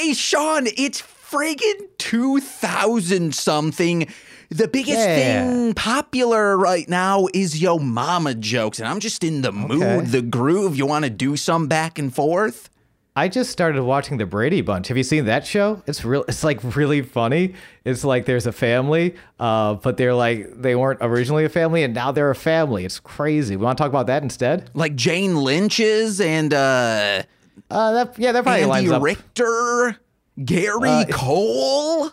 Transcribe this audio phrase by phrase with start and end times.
[0.00, 4.06] Hey, Sean, it's friggin' 2000 something.
[4.48, 5.14] The biggest Yeah.
[5.44, 10.22] thing popular right now is yo mama jokes, and I'm just in the mood, the
[10.22, 10.74] groove.
[10.74, 12.70] You want to do some back and forth?
[13.14, 14.88] I just started watching the Brady Bunch.
[14.88, 15.82] Have you seen that show?
[15.86, 16.24] It's real.
[16.28, 17.52] It's like really funny.
[17.84, 21.92] It's like there's a family, uh, but they're like they weren't originally a family, and
[21.92, 22.86] now they're a family.
[22.86, 23.54] It's crazy.
[23.54, 24.70] We want to talk about that instead?
[24.72, 27.24] Like Jane Lynch's and uh,
[27.70, 29.02] Uh, that yeah, that probably Andy lines up.
[29.02, 29.96] Richter,
[30.44, 32.10] Gary Uh, Cole.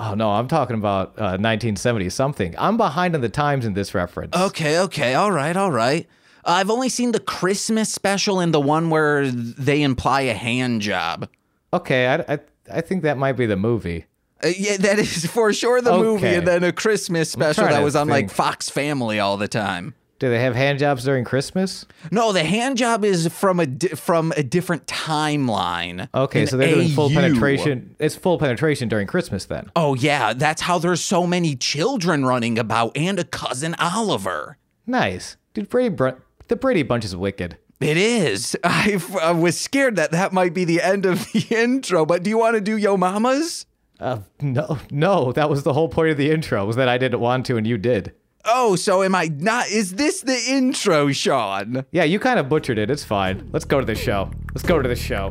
[0.00, 2.54] Oh no, I'm talking about uh, 1970 something.
[2.58, 4.36] I'm behind on the times in this reference.
[4.36, 6.06] Okay, okay, all right, all right.
[6.44, 11.28] I've only seen the Christmas special and the one where they imply a hand job.
[11.72, 12.38] Okay, I, I
[12.72, 14.06] I think that might be the movie.
[14.42, 17.96] Uh, yeah, that is for sure the movie, and then a Christmas special that was
[17.96, 18.30] on like.
[18.30, 19.94] Fox Family all the time.
[20.18, 21.86] Do they have hand jobs during Christmas?
[22.10, 26.08] No, the hand job is from a di- from a different timeline.
[26.14, 27.14] Okay, so they're doing full AU.
[27.14, 27.94] penetration.
[27.98, 29.70] It's full penetration during Christmas then.
[29.76, 34.58] Oh yeah, that's how there's so many children running about, and a cousin Oliver.
[34.86, 35.68] Nice, dude.
[35.68, 36.08] Brady Br-
[36.48, 37.56] the Brady Bunch is wicked.
[37.80, 38.56] It is.
[38.64, 42.30] I, I was scared that that might be the end of the intro, but do
[42.30, 43.66] you want to do Yo Mamas?
[44.00, 47.20] Uh, no, no, that was the whole point of the intro was that I didn't
[47.20, 48.12] want to and you did.
[48.44, 49.68] Oh, so am I not?
[49.68, 51.84] Is this the intro, Sean?
[51.92, 52.90] Yeah, you kind of butchered it.
[52.90, 53.48] It's fine.
[53.52, 54.30] Let's go to the show.
[54.54, 55.30] Let's go to the show.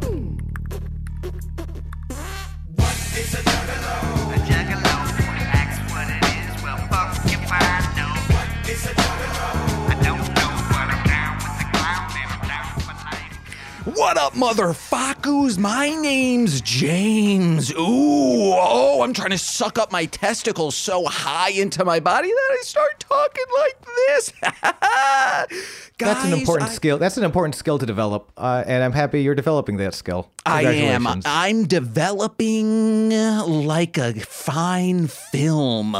[13.96, 15.58] What up, motherfuckers?
[15.58, 17.72] My name's James.
[17.72, 22.58] Ooh, oh, I'm trying to suck up my testicles so high into my body that
[22.60, 24.34] I start talking like this.
[26.00, 26.98] That's an important I- skill.
[26.98, 30.32] That's an important skill to develop, uh, and I'm happy you're developing that skill.
[30.46, 31.08] I am.
[31.24, 35.96] I'm developing like a fine film.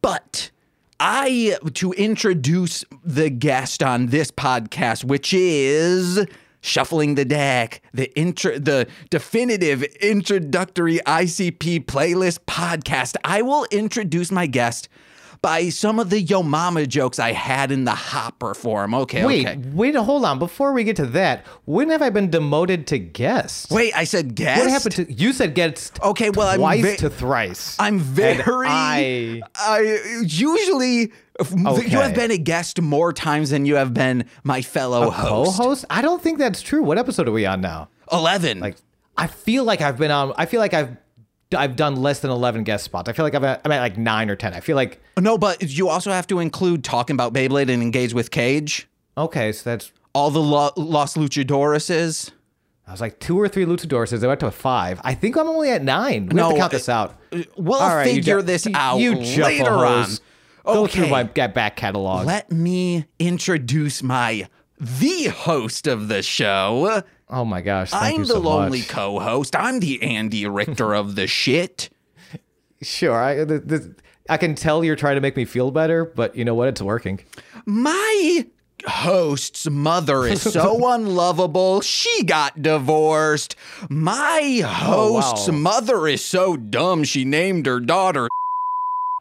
[0.00, 0.52] But
[1.00, 6.24] I to introduce the guest on this podcast, which is
[6.66, 13.14] Shuffling the Deck, the intro the definitive introductory ICP playlist podcast.
[13.24, 14.88] I will introduce my guest
[15.46, 18.94] by some of the Yo Mama jokes I had in the hopper for him.
[18.96, 19.60] Okay, Wait, okay.
[19.72, 20.40] wait, hold on.
[20.40, 23.70] Before we get to that, when have I been demoted to guest?
[23.70, 24.60] Wait, I said guest.
[24.60, 25.32] what happened to you?
[25.32, 26.00] Said guest.
[26.02, 27.76] Okay, well, I'm twice ve- to thrice.
[27.78, 28.42] I'm very.
[28.66, 31.12] I I usually.
[31.38, 31.52] if-
[31.92, 35.58] You have been a guest more times than you have been my fellow host.
[35.58, 35.84] co-host.
[35.90, 36.82] I don't think that's true.
[36.82, 37.88] What episode are we on now?
[38.10, 38.58] Eleven.
[38.58, 38.78] Like,
[39.16, 40.32] I feel like I've been on.
[40.36, 40.96] I feel like I've.
[41.54, 43.08] I've done less than eleven guest spots.
[43.08, 43.44] I feel like I've.
[43.44, 44.52] I'm at like nine or ten.
[44.54, 48.14] I feel like no, but you also have to include talking about Beyblade and engage
[48.14, 48.88] with Cage.
[49.16, 52.30] okay, so that's All the lo- Los Luchadoruses.
[52.88, 54.22] I was like two or three luchadors.
[54.22, 55.00] I went to a five.
[55.02, 56.28] I think I'm only at nine.
[56.28, 57.20] We have to count uh, this out.
[57.56, 60.04] We'll All right, you figure ju- this out you later on.
[60.04, 60.20] juffahos.
[60.64, 61.10] Go through Okay.
[61.10, 62.26] my back catalog.
[62.26, 67.02] Let me introduce my the host of the show.
[67.28, 67.90] Oh my gosh!
[67.90, 68.88] Thank I'm the so lonely much.
[68.88, 69.56] co-host.
[69.56, 71.90] I'm the Andy Richter of the shit.
[72.82, 73.94] Sure, I the, the,
[74.28, 76.68] I can tell you're trying to make me feel better, but you know what?
[76.68, 77.20] It's working.
[77.64, 78.46] My
[78.84, 81.80] host's mother is so unlovable.
[81.80, 83.56] She got divorced.
[83.88, 85.56] My oh, host's wow.
[85.56, 87.04] mother is so dumb.
[87.04, 88.28] She named her daughter.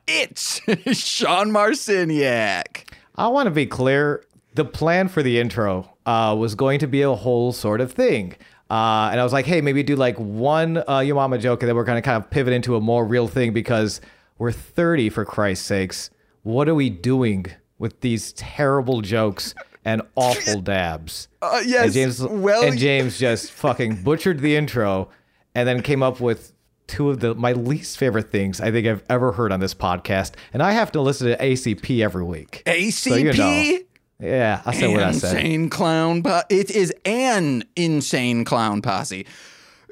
[0.08, 0.62] It's
[0.94, 2.88] Sean Marciniak.
[3.16, 4.24] I want to be clear.
[4.54, 8.36] The plan for the intro uh, was going to be a whole sort of thing.
[8.70, 11.70] Uh, and I was like, hey, maybe do like one uh, Yo Mama joke, and
[11.70, 14.02] then we're going to kind of pivot into a more real thing because
[14.38, 16.10] we're 30, for Christ's sakes.
[16.44, 17.46] What are we doing
[17.78, 21.28] with these terrible jokes and awful dabs?
[21.42, 21.86] Uh, yes.
[21.86, 25.10] and James, well, and James just fucking butchered the intro
[25.54, 26.52] and then came up with
[26.88, 30.34] two of the my least favorite things I think I've ever heard on this podcast.
[30.54, 32.62] And I have to listen to ACP every week.
[32.66, 32.92] ACP.
[32.94, 33.80] So you know.
[34.20, 35.36] Yeah, I said what I said.
[35.36, 36.24] Insane clown.
[36.24, 39.26] Po- it is an insane clown posse.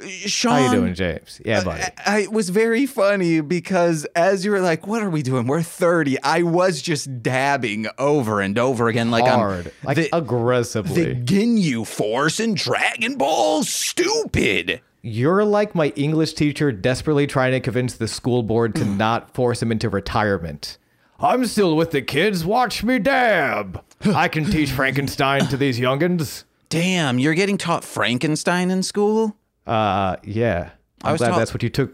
[0.07, 1.39] Sean, How you doing, James?
[1.45, 1.83] Yeah, uh, buddy.
[2.05, 5.47] I, it was very funny because as you were like, "What are we doing?
[5.47, 6.21] We're 30.
[6.23, 11.13] I was just dabbing over and over again, like Hard, I'm like the, aggressively.
[11.13, 13.63] the Ginyu Force and Dragon Ball.
[13.63, 14.81] Stupid.
[15.01, 19.61] You're like my English teacher desperately trying to convince the school board to not force
[19.61, 20.77] him into retirement.
[21.23, 22.43] I'm still with the kids.
[22.45, 23.81] Watch me dab.
[24.13, 26.43] I can teach Frankenstein to these youngins.
[26.67, 29.35] Damn, you're getting taught Frankenstein in school.
[29.65, 30.71] Uh, yeah.
[31.01, 31.93] I'm was glad taught- that's what you took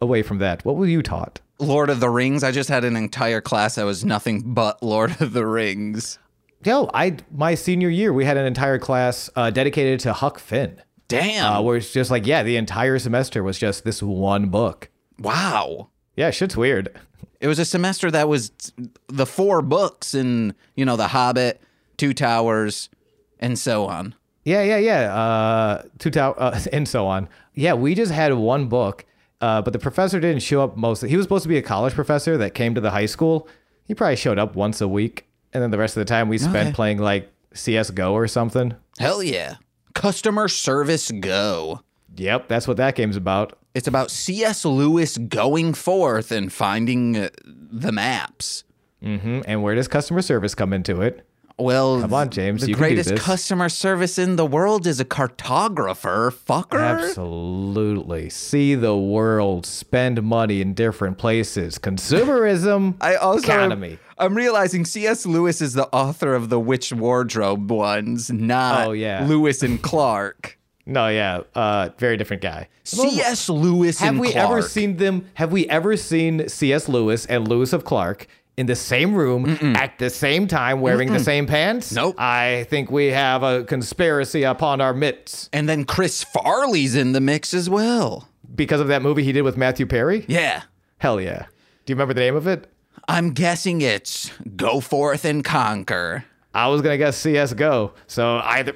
[0.00, 0.64] away from that.
[0.64, 1.40] What were you taught?
[1.60, 2.42] Lord of the Rings.
[2.42, 6.18] I just had an entire class that was nothing but Lord of the Rings.
[6.64, 10.80] Yo, I my senior year we had an entire class uh, dedicated to Huck Finn.
[11.06, 11.52] Damn.
[11.52, 14.88] Uh, where it's just like, yeah, the entire semester was just this one book.
[15.20, 15.90] wow.
[16.16, 16.96] Yeah, shit's weird.
[17.44, 18.52] It was a semester that was
[19.08, 21.60] the four books and, you know, The Hobbit,
[21.98, 22.88] Two Towers,
[23.38, 24.14] and so on.
[24.44, 25.14] Yeah, yeah, yeah.
[25.14, 27.28] Uh, two tower uh, and so on.
[27.52, 29.04] Yeah, we just had one book,
[29.42, 31.02] uh, but the professor didn't show up most.
[31.02, 33.46] He was supposed to be a college professor that came to the high school.
[33.84, 36.38] He probably showed up once a week, and then the rest of the time we
[36.38, 36.72] spent Okay.
[36.72, 38.74] playing like CS:GO or something.
[38.98, 39.56] Hell yeah.
[39.92, 41.82] Customer Service Go.
[42.16, 43.58] Yep, that's what that game's about.
[43.74, 44.64] It's about C.S.
[44.64, 48.64] Lewis going forth and finding uh, the maps.
[49.02, 51.26] hmm And where does customer service come into it?
[51.56, 54.98] Well, Come on, James, The you can do greatest customer service in the world is
[54.98, 56.80] a cartographer, fucker.
[57.04, 58.28] Absolutely.
[58.30, 61.78] See the world, spend money in different places.
[61.78, 62.96] Consumerism.
[63.00, 63.98] I also economy.
[64.18, 65.26] I'm realizing C.S.
[65.26, 69.24] Lewis is the author of the Witch Wardrobe ones, not Oh, yeah.
[69.26, 70.58] Lewis and Clark.
[70.86, 72.68] No, yeah, uh, very different guy.
[72.84, 73.48] C.S.
[73.48, 74.50] Lewis Have and we Clark.
[74.50, 75.26] ever seen them?
[75.34, 76.88] Have we ever seen C.S.
[76.88, 78.26] Lewis and Lewis of Clark
[78.58, 79.46] in the same room
[79.76, 81.90] at the same time wearing the same pants?
[81.92, 82.16] Nope.
[82.18, 87.20] I think we have a conspiracy upon our mitts And then Chris Farley's in the
[87.20, 88.28] mix as well.
[88.54, 90.24] because of that movie he did with Matthew Perry.
[90.28, 90.62] Yeah.
[90.98, 91.46] Hell yeah.
[91.86, 92.70] Do you remember the name of it?
[93.08, 96.24] I'm guessing it's Go Forth and Conquer.
[96.54, 97.92] I was gonna guess CS:GO.
[98.06, 98.74] So either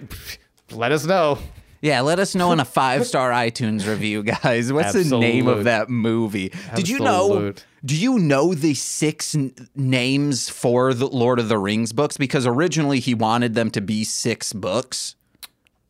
[0.72, 1.38] let us know.
[1.80, 4.72] Yeah, let us know in a five star iTunes review, guys.
[4.72, 6.52] What's the name of that movie?
[6.74, 7.52] Did you know?
[7.84, 12.16] Do you know the six n- names for the Lord of the Rings books?
[12.16, 15.14] Because originally he wanted them to be six books.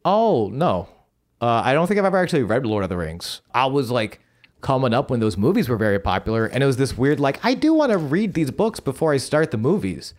[0.05, 0.89] Oh no,
[1.41, 3.41] uh, I don't think I've ever actually read Lord of the Rings.
[3.55, 4.21] I was like
[4.61, 7.55] coming up when those movies were very popular, and it was this weird like I
[7.55, 10.13] do want to read these books before I start the movies,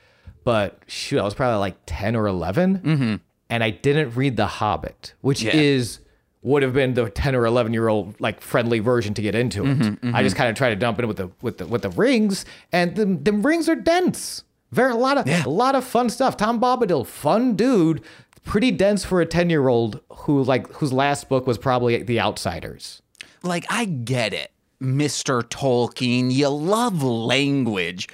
[0.44, 5.14] but shoot, I was probably like ten or 11 and I didn't read The Hobbit,
[5.22, 5.56] which Yeah.
[5.56, 6.00] is
[6.42, 9.64] would have been the ten or eleven year old like friendly version to get into
[9.66, 9.78] it.
[9.78, 10.16] Mm-hmm, mm-hmm.
[10.16, 12.46] I just kind of tried to dump in with the with the with the rings,
[12.72, 14.44] and the the rings are dense.
[14.72, 15.44] Very a lot of Yeah.
[15.46, 16.38] a lot of fun stuff.
[16.38, 18.02] Tom Bombadil, fun dude,
[18.46, 22.20] pretty dense for a ten year old who like whose last book was probably The
[22.20, 23.02] Outsiders.
[23.42, 25.42] Like, I get it, Mr.
[25.44, 26.32] Tolkien.
[26.32, 28.08] You love language,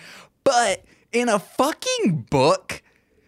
[0.43, 2.81] but in a fucking book,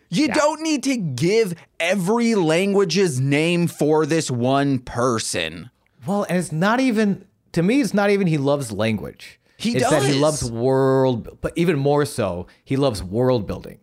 [0.10, 5.70] you don't need to give every language's name for this one person.
[6.06, 7.82] Well, and it's not even to me.
[7.82, 9.40] It's not even he loves language.
[9.58, 13.80] He it's that he loves world, but even more so, he loves world building.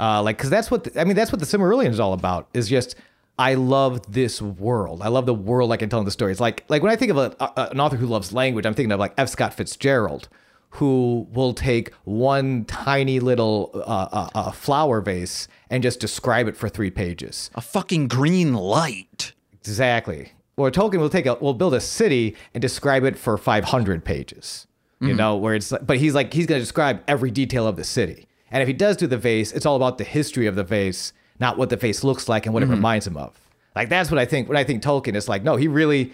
[0.00, 1.16] Uh, like, because that's what the, I mean.
[1.16, 2.48] That's what the Silmarillion is all about.
[2.54, 2.94] Is just
[3.38, 5.02] I love this world.
[5.02, 5.72] I love the world.
[5.72, 6.40] I can tell in the stories.
[6.40, 8.92] Like, like when I think of a, a, an author who loves language, I'm thinking
[8.92, 9.28] of like F.
[9.28, 10.28] Scott Fitzgerald,
[10.70, 13.78] who will take one tiny little uh,
[14.10, 17.50] uh, uh, flower vase and just describe it for three pages.
[17.54, 19.32] A fucking green light.
[19.60, 20.32] Exactly.
[20.56, 24.66] Or Tolkien will take a will build a city and describe it for 500 pages.
[25.00, 25.16] You mm-hmm.
[25.16, 27.84] know, where it's like, but he's like he's going to describe every detail of the
[27.84, 28.26] city.
[28.50, 31.12] And if he does do the vase, it's all about the history of the vase,
[31.38, 32.74] not what the vase looks like and what it mm-hmm.
[32.74, 33.38] reminds him of.
[33.76, 34.48] Like that's what I think.
[34.48, 36.12] When I think Tolkien, it's like no, he really.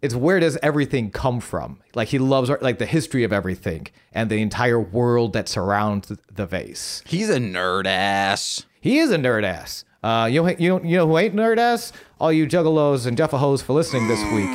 [0.00, 1.80] It's where does everything come from?
[1.94, 6.46] Like he loves like the history of everything and the entire world that surrounds the
[6.46, 7.02] vase.
[7.04, 8.64] He's a nerd ass.
[8.80, 9.84] He is a nerd ass.
[10.02, 11.92] Uh, you know, you you know who ain't nerd ass?
[12.18, 14.48] All you juggalos and jeffahos for listening this week.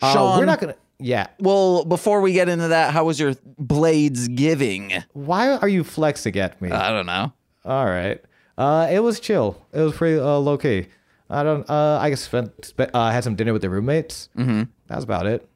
[0.00, 0.38] Uh, Sean.
[0.38, 0.76] we're not gonna.
[0.98, 1.26] Yeah.
[1.38, 4.92] Well, before we get into that, how was your Blades giving?
[5.12, 6.70] Why are you flexing at me?
[6.70, 7.32] I don't know.
[7.64, 8.20] All right.
[8.56, 9.64] Uh, it was chill.
[9.72, 10.86] It was pretty uh, low key.
[11.30, 11.68] I don't.
[11.68, 14.28] Uh, I spent, spent uh, had some dinner with the roommates.
[14.36, 14.62] Mm-hmm.
[14.88, 15.48] That was about it.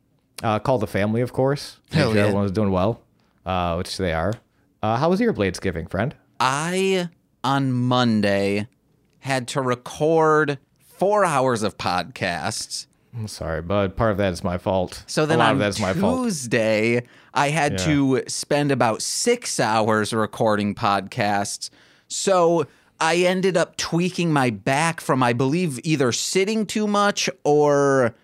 [0.42, 1.78] Uh, called the family, of course.
[1.90, 2.22] Hell yeah.
[2.22, 3.00] Everyone was doing well,
[3.46, 4.34] uh, which they are.
[4.82, 6.14] Uh, how was your Blades giving, friend?
[6.40, 7.08] I,
[7.44, 8.66] on Monday,
[9.20, 10.58] had to record
[10.96, 12.86] four hours of podcasts.
[13.14, 13.96] I'm sorry, bud.
[13.96, 15.04] Part of that is my fault.
[15.06, 16.24] So then a lot on of that is my fault.
[16.24, 17.02] Tuesday,
[17.34, 17.84] I had Yeah.
[17.86, 21.68] to spend about six hours recording podcasts.
[22.08, 22.66] So
[23.00, 28.14] I ended up tweaking my back from, I believe, either sitting too much or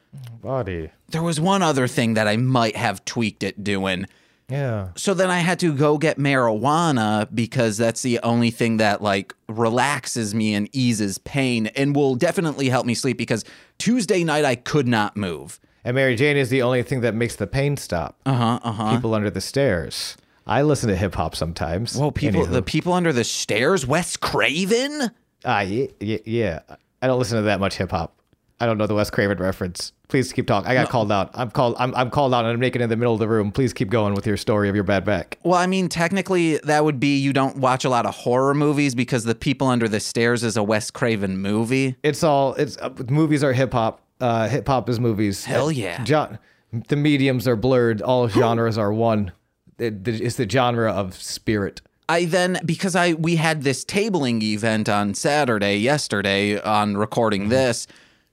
[0.41, 0.91] Body.
[1.11, 4.07] there was one other thing that I might have tweaked it doing.
[4.49, 4.89] Yeah.
[4.97, 9.35] So then I had to go get marijuana because that's the only thing that like
[9.49, 13.45] relaxes me and eases pain and will definitely help me sleep because
[13.79, 15.61] Tuesday night I could not move.
[15.85, 18.19] And Mary Jane is the only thing that makes the pain stop.
[18.27, 18.61] Uh huh.
[18.63, 18.95] Uh huh.
[18.95, 20.17] People under the stairs.
[20.47, 21.95] I listen to hip hop sometimes.
[21.95, 22.53] Well, people, Anywho.
[22.53, 25.11] the people under the stairs, Wes Craven.
[25.45, 26.61] ah, yeah, yeah, yeah.
[27.03, 28.18] I don't listen to that much hip hop.
[28.61, 29.93] I don't know the Wes Craven reference.
[30.09, 30.69] Please keep talking.
[30.69, 31.31] I got called out.
[31.35, 31.77] I'm called.
[31.79, 33.53] I'm, I'm called out, and I'm naked in the middle of the room.
[33.53, 35.39] Please keep going with your story of your bad back.
[35.45, 38.95] Well, I mean, technically, that would be you don't watch a lot of horror movies
[38.95, 41.97] because The People Under the Stairs is a Wes Craven movie.
[42.03, 42.55] It's all.
[42.55, 44.01] It's uh, movies are hip hop.
[44.21, 45.45] uh, hip hop is movies.
[45.45, 46.03] Hell yeah.
[46.03, 46.39] John,
[46.89, 48.03] the mediums are blurred.
[48.03, 49.31] All genres are one.
[49.79, 51.81] It- it's the genre of spirit.
[52.09, 57.87] I then because I we had this tabling event on Saturday yesterday on recording this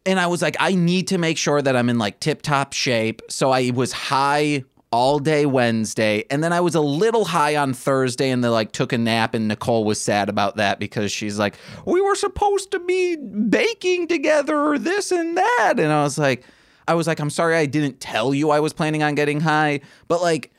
[0.05, 2.73] and I was like I need to make sure that I'm in like tip top
[2.73, 7.55] shape so I was high all day Wednesday and then I was a little high
[7.55, 11.11] on Thursday and then like took a nap and Nicole was sad about that because
[11.11, 16.17] she's like we were supposed to be baking together this and that and I was
[16.17, 16.43] like
[16.87, 19.81] I was like I'm sorry I didn't tell you I was planning on getting high
[20.07, 20.51] but like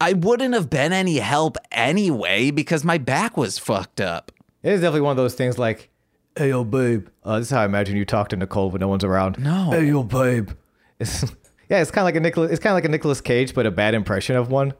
[0.00, 4.32] I wouldn't have been any help anyway because my back was fucked up.
[4.62, 5.90] It is definitely one of those things like,
[6.36, 7.08] hey, yo, babe.
[7.22, 9.38] Uh, this is how I imagine you talk to Nicole when no one's around.
[9.38, 9.70] No.
[9.70, 10.50] Hey, yo, babe.
[10.98, 11.22] It's,
[11.68, 12.50] yeah, it's kind of like a Nicholas.
[12.50, 14.74] It's kind of like a Nicolas Cage, but a bad impression of one.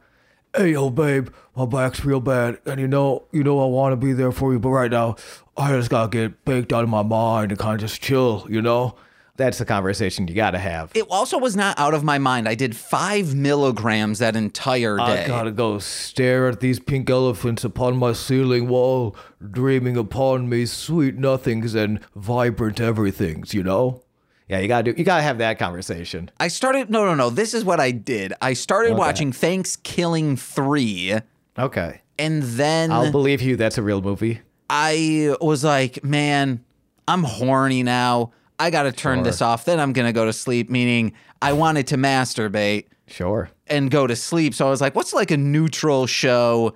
[0.55, 1.29] Hey, yo, babe.
[1.55, 4.53] My back's real bad, and you know, you know, I want to be there for
[4.53, 5.15] you, but right now,
[5.57, 8.45] I just gotta get baked out of my mind and kind of just chill.
[8.49, 8.95] You know,
[9.37, 10.91] that's the conversation you gotta have.
[10.95, 12.47] It also was not out of my mind.
[12.47, 15.25] I did five milligrams that entire day.
[15.25, 19.15] I gotta go stare at these pink elephants upon my ceiling wall,
[19.51, 24.01] dreaming upon me sweet nothings and vibrant everythings, you know?
[24.47, 26.29] Yeah, you gotta do you gotta have that conversation.
[26.39, 27.29] I started, no, no, no.
[27.29, 28.31] This is what I did.
[28.41, 31.15] I started watching Thanks Killing 3,
[31.57, 32.01] Okay.
[32.19, 34.41] and then I'll believe you that's a real movie.
[34.69, 36.63] I was like, man,
[37.07, 38.31] I'm horny now.
[38.59, 39.65] I got to turn this off.
[39.65, 42.85] Then I'm going to go to sleep, meaning I wanted to masturbate.
[43.07, 43.49] Sure.
[43.67, 44.55] and go to sleep.
[44.55, 46.73] So I was like, what's like a neutral show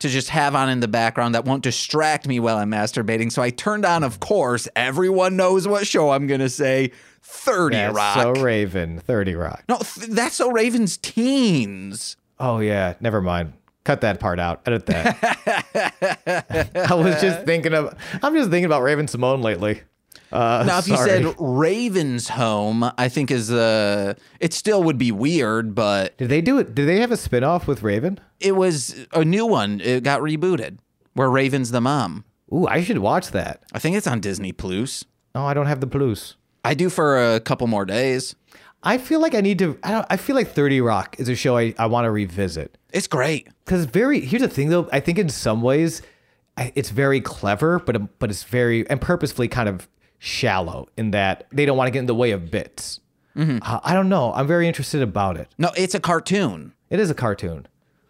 [0.00, 3.30] to just have on in the background that won't distract me while I'm masturbating?
[3.30, 6.90] So I turned on, of course, everyone knows what show I'm going to say
[7.22, 8.14] 30 That's Rock.
[8.16, 9.62] so Raven, 30 Rock.
[9.68, 12.16] no, th- that's so Raven's teens.
[12.40, 13.52] Oh yeah, never mind.
[13.84, 14.62] Cut that part out.
[14.66, 16.76] Edit that.
[16.90, 19.82] I was just thinking of I'm just thinking about Raven-Symoné lately.
[20.30, 25.10] Uh, Now, if you said Raven's Home, I think is uh, it still would be
[25.12, 26.74] weird, but Did they do it?
[26.74, 28.20] Did they have a spin-off with Raven?
[28.40, 29.80] it was a new one.
[29.80, 30.78] It got rebooted
[31.14, 32.24] where Raven's the mom.
[32.52, 33.62] Ooh, I should watch that.
[33.72, 35.04] I think it's on Disney Plus.
[35.34, 36.36] Oh, I don't have the plus.
[36.64, 38.34] I do for a couple more days.
[38.82, 39.78] I feel like I need to.
[39.82, 40.06] I don't.
[40.08, 43.48] I feel like Thirty Rock is a show I, I want to revisit It's great.
[43.64, 44.20] because very.
[44.20, 44.88] Here's the thing, though.
[44.92, 46.00] I think in some ways,
[46.56, 51.46] I, it's very clever, but but it's very and purposefully kind of shallow in that
[51.52, 53.00] they don't want to get in the way of bits.
[53.36, 54.32] Uh, I don't know.
[54.34, 55.48] I'm very interested about it.
[55.58, 56.72] No, it's a cartoon.
[56.90, 57.68] It is a cartoon.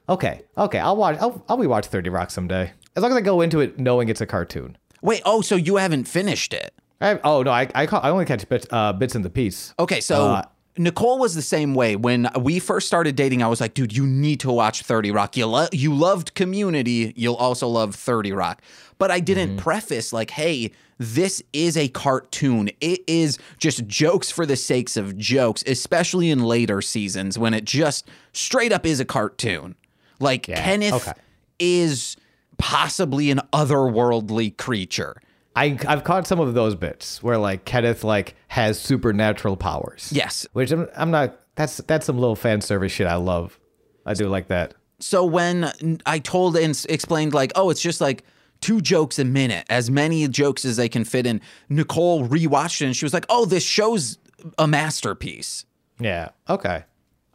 [0.09, 0.79] Okay, okay.
[0.79, 1.19] I'll watch.
[1.21, 2.73] I'll I'll rewatch Thirty Rock someday.
[2.97, 4.79] As long as I go into it knowing it's a cartoon.
[5.03, 6.73] Wait, oh, so you haven't finished it?
[7.03, 9.75] I, oh no, I I, I only catch bits uh, bits in the piece.
[9.79, 10.43] Okay, so Uh,
[10.79, 11.97] Nicole was the same way.
[11.97, 15.37] When we first started dating, I was like, dude, you need to watch 30 Rock.
[15.37, 18.63] You, lo- you loved Community, you'll also love 30 Rock.
[18.99, 19.59] But I didn't Mm-hmm.
[19.59, 22.71] preface, like, hey, this is a cartoon.
[22.81, 27.65] It is just jokes for the sakes of jokes, especially in later seasons when it
[27.65, 29.77] just straight up is a cartoon.
[30.19, 31.13] Like, Kenneth okay.
[31.61, 32.17] is
[32.57, 35.17] possibly an otherworldly creature.
[35.59, 40.11] I I've caught some of those bits where like Kenneth like has supernatural powers.
[40.13, 40.47] Yes.
[40.53, 41.39] which I'm I'm not.
[41.57, 43.59] That's that's some little fan service shit I love.
[44.07, 44.75] I do like that.
[45.01, 45.73] so when
[46.07, 48.25] I told and explained like, oh, it's just like
[48.61, 51.41] two jokes a minute, as many jokes as they can fit in.
[51.69, 54.19] Nicole rewatched it and she was like, oh, this show's
[54.59, 55.65] a masterpiece.
[56.01, 56.29] Yeah.
[56.49, 56.85] Okay.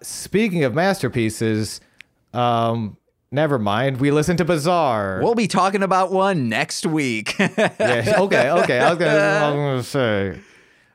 [0.02, 1.80] Speaking of masterpieces,
[2.34, 2.98] um,
[3.34, 4.00] never mind.
[4.00, 5.20] We listen to Bizarre.
[5.22, 7.36] We'll be talking about one next week.
[7.40, 8.80] Yeah, okay, okay.
[8.80, 9.84] I was gonna, I was gonna
[10.36, 10.40] say,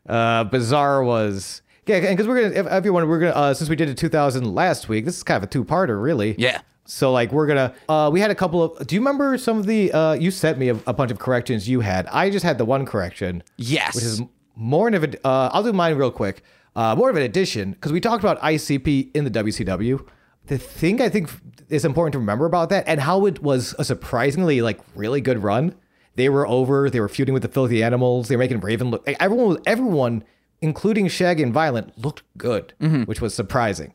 [0.09, 3.89] uh, Bizarre was yeah, because we're gonna if everyone we're gonna uh, since we did
[3.89, 5.05] it 2000 last week.
[5.05, 6.35] This is kind of a two parter, really.
[6.39, 6.61] Yeah.
[6.85, 8.87] So like we're gonna uh, we had a couple of.
[8.87, 9.93] Do you remember some of the?
[9.93, 12.07] Uh, you sent me a, a bunch of corrections you had.
[12.07, 13.43] I just had the one correction.
[13.57, 13.95] Yes.
[13.95, 14.23] Which is
[14.55, 15.27] more of a.
[15.27, 16.43] Uh, I'll do mine real quick.
[16.77, 20.07] Uh, more of an addition because we talked about ICP in the WCW.
[20.49, 21.31] The thing I think
[21.69, 25.43] is important to remember about that and how it was a surprisingly like really good
[25.43, 25.75] run.
[26.17, 26.91] They were over.
[26.91, 28.29] They were feuding with the filthy animals.
[28.29, 29.07] They were making Raven look.
[29.07, 30.25] Like, everyone, everyone,
[30.61, 33.03] including Shaggy and Violent, looked good, mm-hmm.
[33.05, 33.95] which was surprising.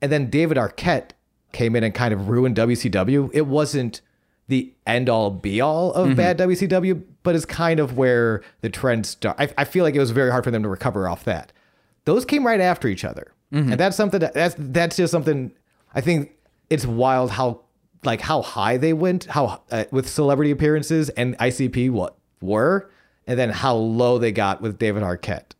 [0.00, 1.10] And then David Arquette
[1.52, 3.30] came in and kind of ruined WCW.
[3.32, 4.00] It wasn't
[4.48, 6.16] the end all be all of mm-hmm.
[6.16, 9.54] bad WCW, but it's kind of where the trend started.
[9.56, 11.52] I, I feel like it was very hard for them to recover off that.
[12.04, 13.72] Those came right after each other, mm-hmm.
[13.72, 15.52] and that's something that, that's that's just something.
[15.94, 16.32] I think
[16.70, 17.62] it's wild how
[18.04, 22.90] like how high they went, how uh, with celebrity appearances and ICP what were,
[23.26, 25.52] and then how low they got with David Arquette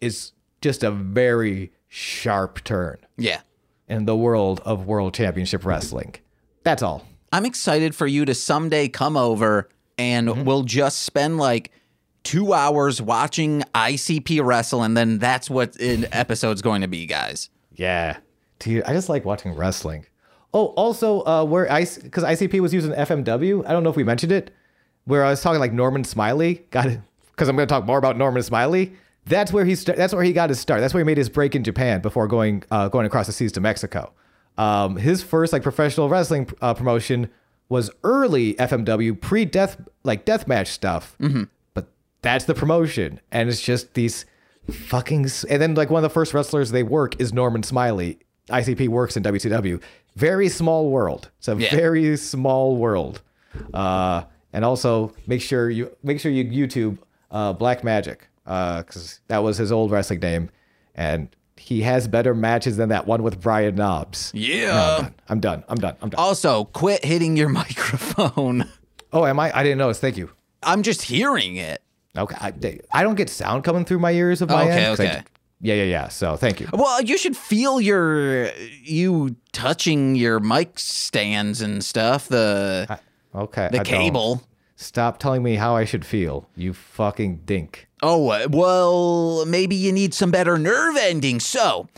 [0.00, 3.40] is just a very sharp turn yeah.
[3.88, 6.14] in the world of World Championship Wrestling.
[6.62, 7.04] That's all.
[7.32, 9.68] I'm excited for you to someday come over
[9.98, 10.44] and Mm-hmm.
[10.44, 11.72] we'll just spend like
[12.22, 17.50] two hours watching ICP wrestle, and then that's what an episode's going to be, guys.
[17.74, 18.18] Yeah,
[18.60, 20.06] dude, I just like watching wrestling.
[20.54, 23.64] Oh, also, uh, where I because ICP was using FMW.
[23.66, 24.52] I don't know if we mentioned it.
[25.04, 27.00] Where I was talking like Norman Smiley got it
[27.32, 28.92] because I'm going to talk more about Norman Smiley.
[29.26, 30.80] That's where he st- that's where he got his start.
[30.80, 33.52] That's where he made his break in Japan before going uh, going across the seas
[33.52, 34.12] to Mexico.
[34.58, 37.30] Um, his first like professional wrestling uh, promotion
[37.68, 41.16] was early FMW pre death like deathmatch stuff.
[41.74, 41.88] But
[42.22, 44.24] that's the promotion, and it's just these
[44.70, 45.26] fucking.
[45.26, 48.18] s- And then like one of the first wrestlers they work is Norman Smiley.
[48.50, 49.80] ICP works in WCW.
[50.16, 51.30] Very small world.
[51.38, 51.70] It's a Yeah.
[51.74, 53.22] very small world.
[53.74, 56.98] Uh, and also make sure you make sure you YouTube
[57.30, 60.50] uh, Black Magic because that was his old wrestling name,
[60.94, 64.32] and he has better matches than that one with Brian Knobbs.
[64.34, 64.96] Yeah.
[64.96, 65.14] I'm done.
[65.28, 65.64] I'm done.
[65.68, 65.96] I'm done.
[66.02, 66.18] I'm done.
[66.20, 67.48] Also, quit hitting your
[67.94, 68.68] microphone.
[69.12, 69.56] Oh, am I?
[69.56, 70.00] I didn't notice.
[70.00, 70.30] Thank you.
[70.62, 71.82] I'm just hearing it.
[72.16, 72.52] Okay, I,
[72.92, 75.00] I don't get sound coming through my ears of my Okay, end.
[75.00, 75.22] I- okay.
[75.60, 76.08] Yeah, yeah, yeah.
[76.08, 76.68] So thank you.
[76.72, 78.50] Well, you should feel your
[78.82, 82.28] you touching your mic stands and stuff.
[82.28, 82.98] The
[83.34, 83.68] Okay.
[83.70, 83.84] the I don't.
[83.84, 84.42] cable.
[84.76, 86.48] Stop telling me how I should feel.
[86.56, 87.86] You fucking dink.
[88.02, 91.38] Oh uh, well, maybe you need some better nerve ending.
[91.40, 91.88] So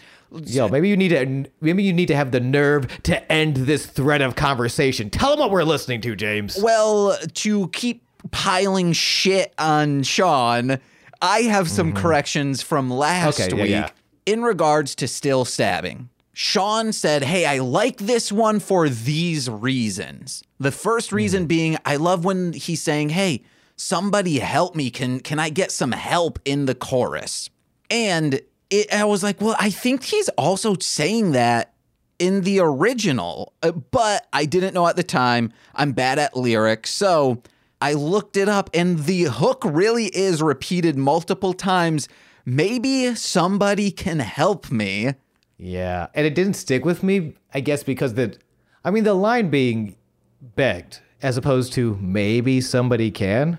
[0.46, 3.84] Yo, maybe you need to maybe you need to have the nerve to end this
[3.86, 5.10] thread of conversation.
[5.10, 6.58] Tell them what we're listening to, James.
[6.60, 10.78] Well, to keep piling shit on Sean,
[11.22, 13.52] I have some corrections from last Mm-hmm.
[13.54, 13.90] Okay, week yeah.
[14.26, 16.08] in regards to still stabbing.
[16.34, 20.42] Sean said, Hey, I like this one for these reasons.
[20.58, 21.16] The first Mm-hmm.
[21.16, 23.42] reason being, I love when he's saying, Hey,
[23.76, 24.90] somebody help me.
[24.90, 27.50] Can can I get some help in the chorus?
[27.90, 31.74] And it, I was like, well, I think he's also saying that
[32.18, 35.52] in the original, uh, but I didn't know at the time.
[35.74, 36.90] I'm bad at lyrics.
[36.94, 37.42] So
[37.82, 42.08] I looked it up, and the hook really is repeated multiple times.
[42.44, 45.14] Maybe somebody can help me.
[45.58, 48.36] Yeah, and it didn't stick with me, I guess because the
[48.84, 49.96] I mean the line being
[50.40, 53.58] begged as opposed to maybe somebody can.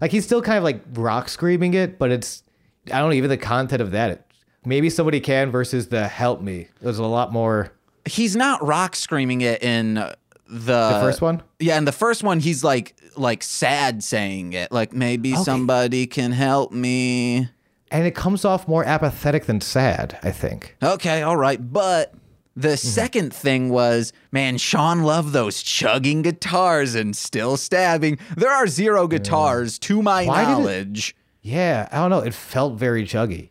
[0.00, 2.42] Like he's still kind of like rock screaming it, but it's
[2.90, 4.10] I don't know even the content of that.
[4.10, 4.32] It,
[4.64, 6.68] maybe somebody can versus the help me.
[6.80, 7.72] There's a lot more
[8.06, 10.02] He's not rock screaming it in
[10.48, 11.42] the, the first one.
[11.58, 16.32] Yeah, and the first one, he's like like sad saying it, like maybe somebody can
[16.32, 17.48] help me.
[17.90, 20.76] And it comes off more apathetic than sad, I think.
[20.82, 21.58] Okay, all right.
[21.72, 22.12] But
[22.54, 22.88] the Mm-hmm.
[22.88, 28.18] second thing was, man, Sean loved those chugging guitars and still stabbing.
[28.36, 31.16] There are zero guitars to my Why did it- knowledge.
[31.40, 32.18] Yeah, I don't know.
[32.18, 33.50] It felt very chuggy.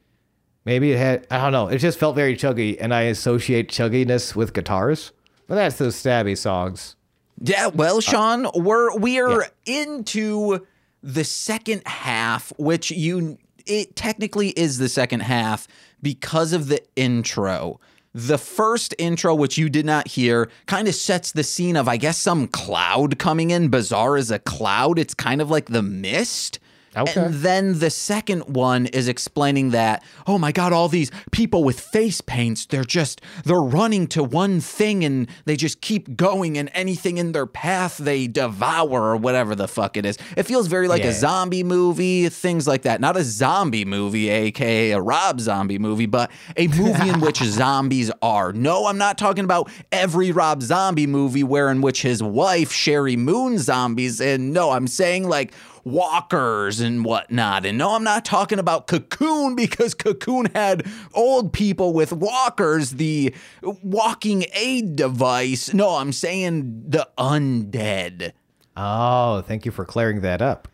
[0.66, 1.68] Maybe it had, I don't know.
[1.70, 5.14] It just felt very chuggy, and I associate chugginess with guitars.
[5.48, 6.96] But that's those stabby songs.
[7.42, 10.66] Yeah, well, uh, Sean, we're we're into
[11.04, 15.68] the second half, which you it technically is the second half
[16.02, 17.80] because of the intro.
[18.14, 21.98] The first intro, which you did not hear, kind of sets the scene of, I
[21.98, 23.70] guess, some cloud coming in.
[23.70, 24.98] Bizarre as a cloud.
[24.98, 26.60] It's kind of like the mist.
[26.98, 27.20] Okay.
[27.26, 31.80] And then the second one is explaining that, oh my God, all these people with
[31.80, 36.70] face paints, they're just, they're running to one thing and they just keep going and
[36.74, 40.18] anything in their path they devour or whatever the fuck it is.
[40.36, 41.10] It feels very like Yeah.
[41.10, 43.02] a zombie movie, things like that.
[43.02, 48.12] Not a zombie movie, aka a Rob Zombie movie, but a movie in which zombies
[48.22, 48.54] are.
[48.54, 53.18] No, I'm not talking about every Rob Zombie movie where in which his wife, Sheri
[53.18, 54.20] Moon zombies.
[54.22, 55.54] And no, I'm saying like
[55.92, 57.66] walkers and whatnot.
[57.66, 63.34] And no, I'm not talking about Cocoon because Cocoon had old people with walkers, the
[63.62, 65.74] walking aid device.
[65.74, 68.34] No, I'm saying the undead.
[68.76, 70.68] Oh, thank you for clearing that up.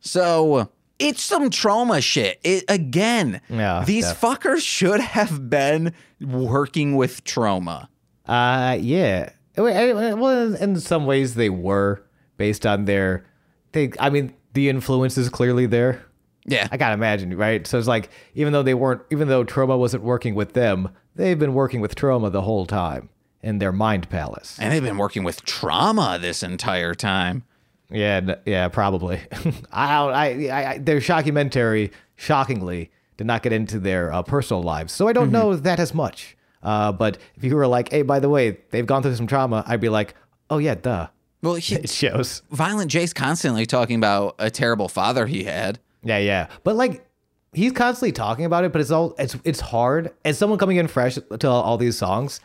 [0.00, 2.40] So it's some trauma shit.
[2.44, 3.40] It again.
[3.48, 7.88] Yeah, these def- fuckers should have been working with trauma.
[8.26, 9.30] Uh, yeah.
[9.56, 12.04] Well, well, in some ways they were
[12.36, 13.24] based on their.
[13.72, 16.04] They, I mean, the influence is clearly there.
[16.44, 16.68] Yeah.
[16.70, 17.66] I gotta imagine, right?
[17.66, 21.38] So it's like, even though they weren't, even though Trauma wasn't working with them, they've
[21.38, 23.08] been working with Trauma the whole time
[23.42, 24.58] in their mind palace.
[24.60, 27.44] and they've been working with trauma this entire time.
[27.90, 29.20] Yeah, yeah, probably.
[29.72, 34.92] I, I, I, I, their shockumentary, shockingly, did not get into their uh, personal lives,
[34.92, 36.36] so I don't know that as much.
[36.62, 39.62] Uh, but if you were like, "Hey, by the way, they've gone through some trauma,"
[39.66, 40.14] I'd be like,
[40.48, 41.08] "Oh yeah, duh."
[41.42, 42.42] Well, he, It shows.
[42.50, 45.78] Violent J's constantly talking about a terrible father he had.
[46.02, 46.48] Yeah, yeah.
[46.64, 47.06] But like,
[47.52, 50.12] he's constantly talking about it, but it's all it's it's hard.
[50.24, 52.40] As someone coming in fresh to all these songs,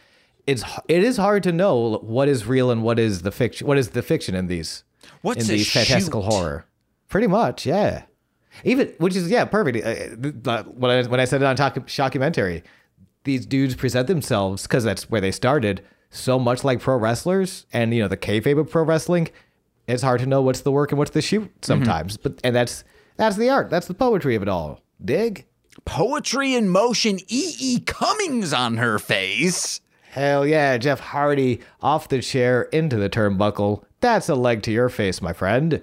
[0.45, 3.67] it's it is hard to know what is real and what is the fiction.
[3.67, 4.83] What is the fiction in these?
[5.21, 6.29] What's in these fantastical shoot?
[6.29, 6.65] horror?
[7.09, 8.03] Pretty much, yeah.
[8.63, 9.77] Even which is yeah, perfect.
[9.85, 9.93] Uh,
[10.53, 12.63] th- When I when I said it on talk, shockumentary,
[13.23, 15.83] these dudes present themselves because that's where they started.
[16.09, 19.29] So much like pro wrestlers, and you know the kayfabe of pro wrestling.
[19.87, 21.57] It's hard to know what's the work and what's the shoot mm-hmm.
[21.61, 22.83] sometimes, but and that's
[23.17, 23.69] that's the art.
[23.69, 24.81] That's the poetry of it all.
[25.03, 25.45] Dig?
[25.85, 27.55] Poetry in motion, E.
[27.59, 27.79] E.
[27.81, 29.81] Cummings on her face.
[30.09, 33.83] Hell yeah, Jeff Hardy off the chair into the turnbuckle.
[33.99, 35.81] That's a leg to your face, my friend.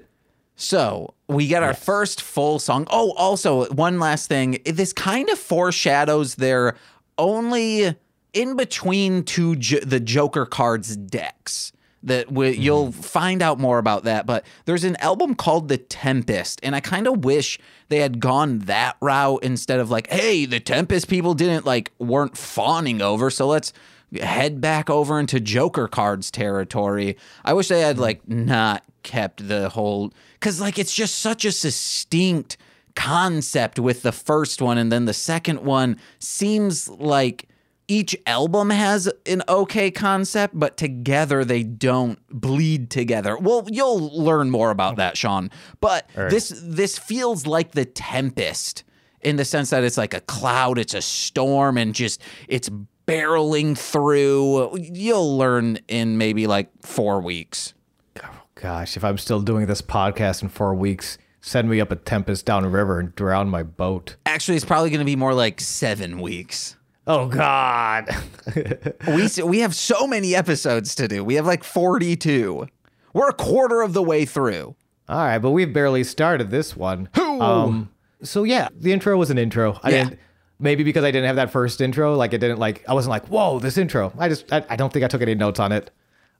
[0.56, 2.86] So we get our first full song.
[2.90, 4.58] Oh, also, one last thing.
[4.64, 6.76] This kind of foreshadows their
[7.18, 7.96] only
[8.34, 11.72] in between two jo- the Joker cards decks.
[12.02, 12.60] That we, mm-hmm.
[12.60, 14.26] you'll find out more about that.
[14.26, 18.58] But there's an album called The Tempest, and I kind of wish they had gone
[18.60, 23.46] that route instead of like, hey, the Tempest people didn't like weren't fawning over, so
[23.46, 23.72] let's
[24.20, 27.16] head back over into Joker cards territory.
[27.42, 28.02] I wish they had mm-hmm.
[28.02, 32.58] like not kept the whole because like it's just such a distinct
[32.94, 37.48] concept with the first one, and then the second one seems like
[37.88, 43.36] each album has an okay concept, but together they don't bleed together.
[43.36, 45.50] Well, you'll learn more about that, Sean.
[45.80, 48.84] But this this feels like the Tempest
[49.20, 52.70] in the sense that it's like a cloud, it's a storm, and just it's
[53.06, 54.78] barreling through.
[54.78, 57.74] You'll learn in maybe like four weeks.
[58.22, 61.96] Oh, gosh, if I'm still doing this podcast in four weeks, send me up a
[61.96, 64.16] tempest down a river and drown my boat.
[64.26, 66.76] Actually, it's probably going to be more like seven weeks.
[67.06, 68.08] Oh God.
[69.08, 71.24] We we have so many episodes to do.
[71.24, 72.66] We have like forty two.
[73.12, 74.74] We're a quarter of the way through.
[75.08, 77.08] All right, but we've barely started this one.
[77.14, 77.90] Um,
[78.22, 79.78] so yeah, the intro was an intro.
[79.82, 80.04] I Yeah.
[80.04, 80.18] didn't
[80.58, 83.26] maybe because I didn't have that first intro, like it didn't like I wasn't like,
[83.28, 84.12] whoa, this intro.
[84.18, 85.90] I just I, I don't think I took any notes on it.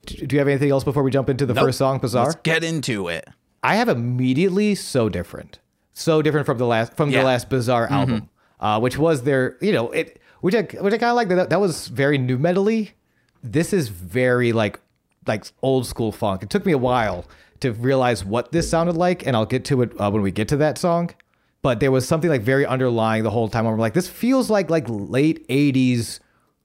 [0.05, 2.25] D- Do you have anything else before we jump into the first song, Bizarre?
[2.25, 3.27] Let's get into it.
[3.63, 5.59] I have immediately so different,
[5.93, 7.19] so different from the last from Yeah.
[7.21, 10.99] the last Bizarre album, uh, which was their you know it which I which I
[10.99, 12.91] kind of like that that was very new metally.
[13.43, 14.79] This is very like
[15.25, 16.43] like old school funk.
[16.43, 17.25] It took me a while
[17.61, 20.47] to realize what this sounded like, and I'll get to it uh, when we get
[20.49, 21.09] to that song.
[21.63, 23.65] But there was something like very underlying the whole time.
[23.65, 26.19] I'm like, this feels like like late '80s,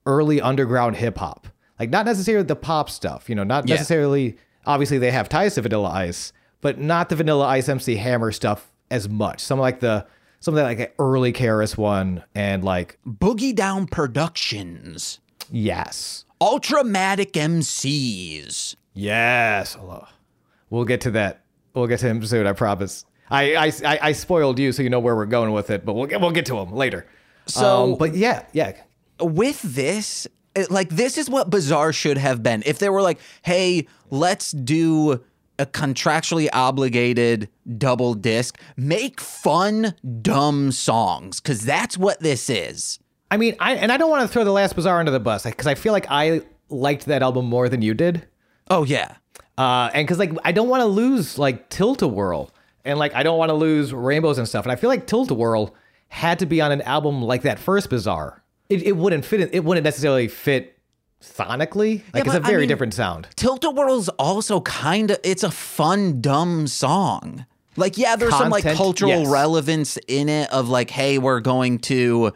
[0.04, 1.46] early underground hip hop.
[1.78, 3.76] Like not necessarily the pop stuff, you know, not Yeah.
[3.76, 4.36] necessarily.
[4.66, 8.70] Obviously, they have ties to Vanilla Ice, but not the Vanilla Ice MC Hammer stuff
[8.90, 9.40] as much.
[9.40, 10.04] Some like the
[10.40, 15.20] some like an early KRS One and like Boogie Down Productions.
[15.50, 18.76] yes, Ultramagnetic MCs.
[18.94, 19.74] yes.
[19.74, 20.06] Hello.
[20.70, 21.42] We'll get to that.
[21.74, 22.46] We'll get to him soon.
[22.46, 23.04] I promise.
[23.30, 25.84] I I, I, I spoiled you, so you know where we're going with it.
[25.84, 27.06] But we'll get we'll get to him later.
[27.46, 28.72] So- Um, but yeah, yeah.
[29.20, 30.26] with this,
[30.68, 32.62] like this is what Bizarre should have been.
[32.66, 35.22] If they were like, "Hey, let's do
[35.60, 42.98] a contractually obligated double disc, make fun dumb songs cuz that's what this is."
[43.30, 45.44] I mean, I and I don't want to throw the last Bizaar under the bus
[45.44, 48.26] because I feel like I liked that album more than you did.
[48.70, 49.16] Oh yeah.
[49.58, 52.50] Uh, and because like I don't want to lose like Tilt a Whirl,
[52.84, 55.30] and like I don't want to lose Rainbows and stuff, and I feel like Tilt
[55.30, 55.74] a Whirl
[56.08, 58.40] had to be on an album like that first Bizaar.
[58.68, 59.40] It, it wouldn't fit.
[59.40, 60.76] in- It wouldn't necessarily fit
[61.22, 62.02] sonically.
[62.12, 63.28] Like it's a but I very mean- different sound.
[63.36, 67.46] Tilt-A-Whirl's also kind of it's a fun dumb song.
[67.76, 69.28] Like yeah, there's some like cultural yes.
[69.28, 72.32] relevance in it of like hey, we're going to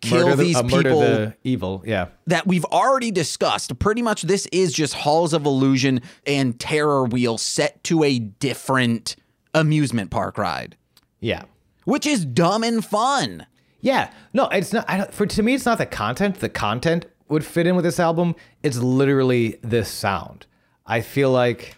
[0.00, 1.82] kill Murder the- these uh, people the evil.
[1.86, 2.08] Yeah.
[2.26, 3.78] that we've already discussed.
[3.78, 9.16] Pretty much this is just Halls of Illusion and Terror Wheel set to a different
[9.54, 10.76] amusement park ride,
[11.20, 11.44] Yeah.
[11.84, 13.46] which is dumb and fun.
[13.80, 14.84] Yeah, no, it's not.
[14.88, 16.40] I don't, for to me, it's not the content.
[16.40, 18.34] The content would fit in with this album.
[18.62, 20.46] It's literally this sound.
[20.86, 21.76] I feel like,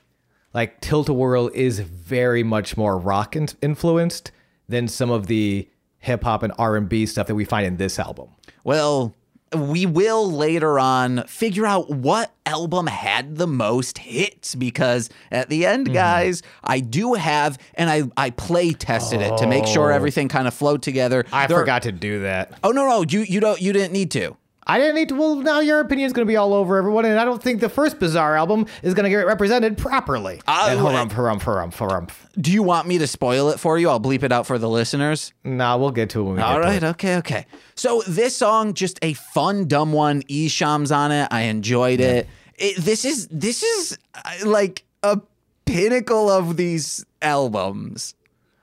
[0.54, 4.30] like Tilt a Whirl is very much more rock in- influenced
[4.68, 7.76] than some of the hip hop and R and B stuff that we find in
[7.76, 8.28] this album.
[8.64, 9.14] Well,
[9.52, 15.66] we will later on figure out what album had the most hits because at the
[15.66, 15.94] end, Mm-hmm.
[15.94, 20.46] guys, I do have and I I play tested it to make sure everything kind
[20.46, 21.24] of flowed together.
[21.32, 21.36] Oh.
[21.36, 22.56] I There- forgot to do that.
[22.62, 24.36] Oh no no you you don't you didn't need to.
[24.66, 25.14] I didn't need to.
[25.16, 27.60] Well, now your opinion is going to be all over everyone, and I don't think
[27.60, 30.34] the first Bizarre album is going to get represented properly.
[30.36, 32.10] Would- harumph, harumph, harumph, harumph.
[32.40, 33.88] Do you want me to spoil it for you?
[33.88, 35.32] I'll bleep it out for the listeners.
[35.44, 36.90] Nah, we'll get to it when we All get to it.
[36.90, 37.46] okay, okay.
[37.74, 40.22] So this song, just a fun, dumb one.
[40.24, 41.26] Esham's on it.
[41.30, 42.28] I enjoyed it.
[42.56, 42.76] it.
[42.76, 45.20] This is this is uh, like a
[45.64, 48.14] pinnacle of these albums.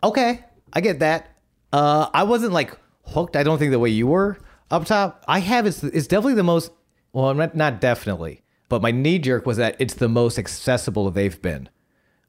[0.04, 1.30] Okay, I get that.
[1.74, 3.36] Uh, I wasn't like hooked.
[3.36, 4.38] I don't think the way you were
[4.71, 5.23] up top.
[5.27, 6.71] I have it's it's definitely the most.
[7.13, 11.41] Well, not not definitely, but my knee jerk was that it's the most accessible they've
[11.41, 11.69] been,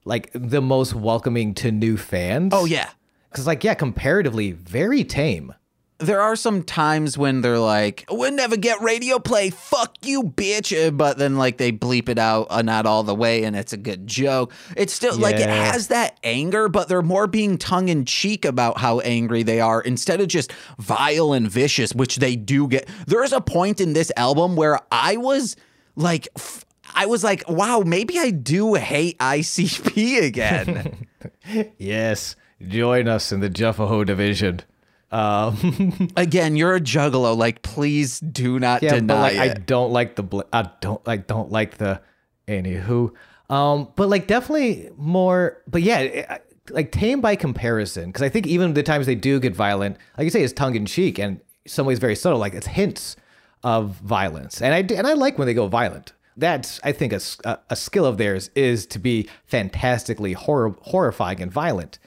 [0.05, 2.53] like the most welcoming to new fans.
[2.55, 2.91] Oh yeah,
[3.31, 5.55] Because, like, yeah, comparatively, very tame.
[5.99, 9.51] There are some times when they're like, "We'll never get radio play.
[9.51, 13.15] Fuck you, bitch!" Uh, But then like they bleep it out, uh, not all the
[13.15, 14.53] way, and it's a good joke.
[14.77, 18.79] It's still like it has that anger, but they're more being tongue in cheek about
[18.79, 22.89] how angry they are instead of just vile and vicious, which they do get.
[23.07, 25.57] There's a point in this album where I was
[25.97, 26.29] like.
[26.37, 31.07] F- I was like, wow, maybe I do hate ICP again.
[31.79, 32.35] Yes,
[32.67, 34.61] join us in the Juffaho division.
[35.11, 37.37] Um, again, you're a juggalo.
[37.37, 39.59] Like, please do not yeah, deny but like, it.
[39.59, 42.01] I don't like the bl- I don't like don't like the
[42.47, 43.13] anywho.
[43.51, 45.63] Um, but like definitely more.
[45.67, 49.41] But yeah, it- like tame by comparison, because I think even the times they do
[49.41, 52.39] get violent, like you say, it's tongue in cheek and some ways very subtle.
[52.39, 53.17] Like it's hints
[53.65, 56.13] of violence, and I and I like when they go violent.
[56.37, 61.51] That's I think a, a skill of theirs is to be fantastically horror horrifying and
[61.51, 61.99] violent.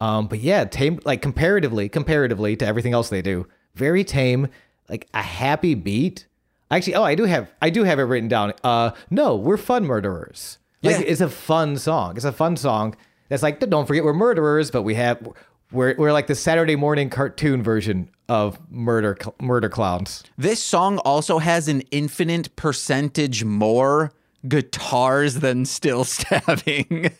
[0.00, 4.48] Um, but yeah, tame like comparatively, comparatively to everything else they do, very tame,
[4.88, 6.26] like a happy beat.
[6.70, 8.52] Actually, oh, I do have I do have it written down.
[8.64, 10.58] Uh, no, we're fun murderers.
[10.82, 11.02] Like Yeah.
[11.06, 12.16] it's a fun song.
[12.16, 12.96] It's a fun song.
[13.28, 15.18] That's like don't forget we're murderers, but we have
[15.72, 20.22] we're we're like the Saturday morning cartoon version of murder murder clowns.
[20.38, 24.12] This song also has an infinite percentage more
[24.46, 27.10] guitars than still stabbing.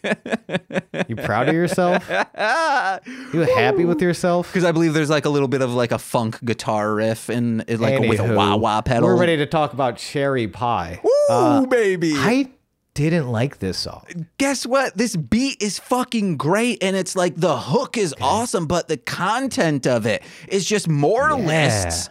[1.08, 2.08] You proud of yourself?
[3.32, 4.48] you happy with yourself?
[4.48, 7.64] Because I believe there's like a little bit of like a funk guitar riff and
[7.68, 9.08] it, like with a wah wah pedal.
[9.08, 11.00] We're ready to talk about cherry pie.
[11.04, 12.14] Ooh, uh, baby.
[12.16, 12.50] I
[12.94, 14.26] didn't like this song.
[14.38, 14.96] Guess what?
[14.96, 19.86] This beat is fucking great and it's like the hook is awesome, but the content
[19.86, 22.10] of it is just more lists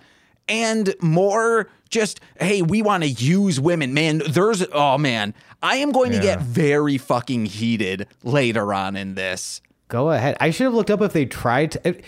[0.49, 3.93] and more just, hey, we want to use women.
[3.93, 5.33] Man, there's, oh man,
[5.63, 9.61] I am going to get very fucking heated later on in this.
[9.87, 10.37] Go ahead.
[10.39, 11.87] I should have looked up if they tried to.
[11.87, 12.03] it-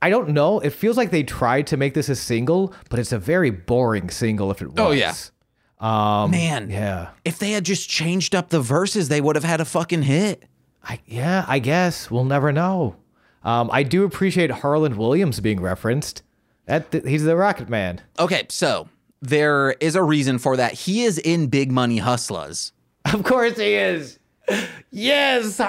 [0.00, 0.60] I don't know.
[0.60, 4.10] It feels like they tried to make this a single, but it's a very boring
[4.10, 4.78] single if it was.
[4.78, 5.12] Oh, yeah.
[5.80, 7.10] Um, Man, yeah.
[7.24, 10.44] if they had just changed up the verses, they would have had a fucking hit.
[10.84, 12.12] I, yeah, I guess.
[12.12, 12.94] We'll never know.
[13.42, 16.22] Um, I do appreciate Harland Williams being referenced.
[16.68, 18.00] That He's the Rocket Man.
[18.18, 18.88] Okay, so
[19.20, 20.72] there is a reason for that.
[20.72, 22.72] He is in Big Money Hustlers.
[23.12, 24.18] Of course he is.
[24.90, 25.60] Yes.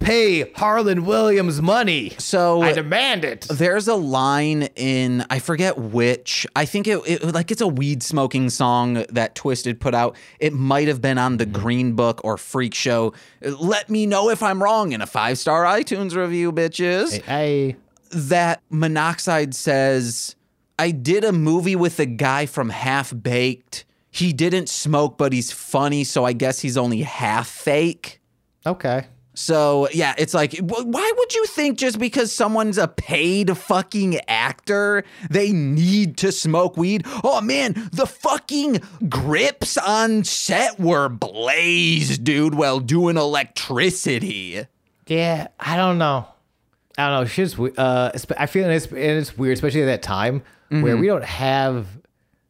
[0.00, 2.10] Pay Harland Williams money.
[2.18, 3.42] So I demand it.
[3.42, 6.46] There's a line in I forget which.
[6.54, 10.16] I think it, it like it's a weed smoking song that Twiztid put out.
[10.40, 11.52] It might have been on the hmm.
[11.52, 13.14] Green Book or Freek Show.
[13.40, 17.22] Let me know if I'm wrong in a five star iTunes review, bitches.
[17.28, 17.76] I.
[18.10, 20.36] That Monoxide says,
[20.78, 23.84] I did a movie with a guy from Half Baked.
[24.10, 28.20] He didn't smoke, but he's funny, so I guess he's only half fake.
[28.66, 29.06] Okay.
[29.34, 35.02] So yeah, it's like, why would you think just because someone's a paid fucking actor,
[35.28, 37.04] they need to smoke weed?
[37.24, 44.66] Oh man, the fucking grips on set were blazed, dude, while doing electricity.
[45.08, 46.28] Yeah, I don't know.
[46.96, 47.26] I don't know.
[47.26, 51.24] Shit's uh, I feel it's and it's weird, especially at that time where we don't
[51.24, 51.86] have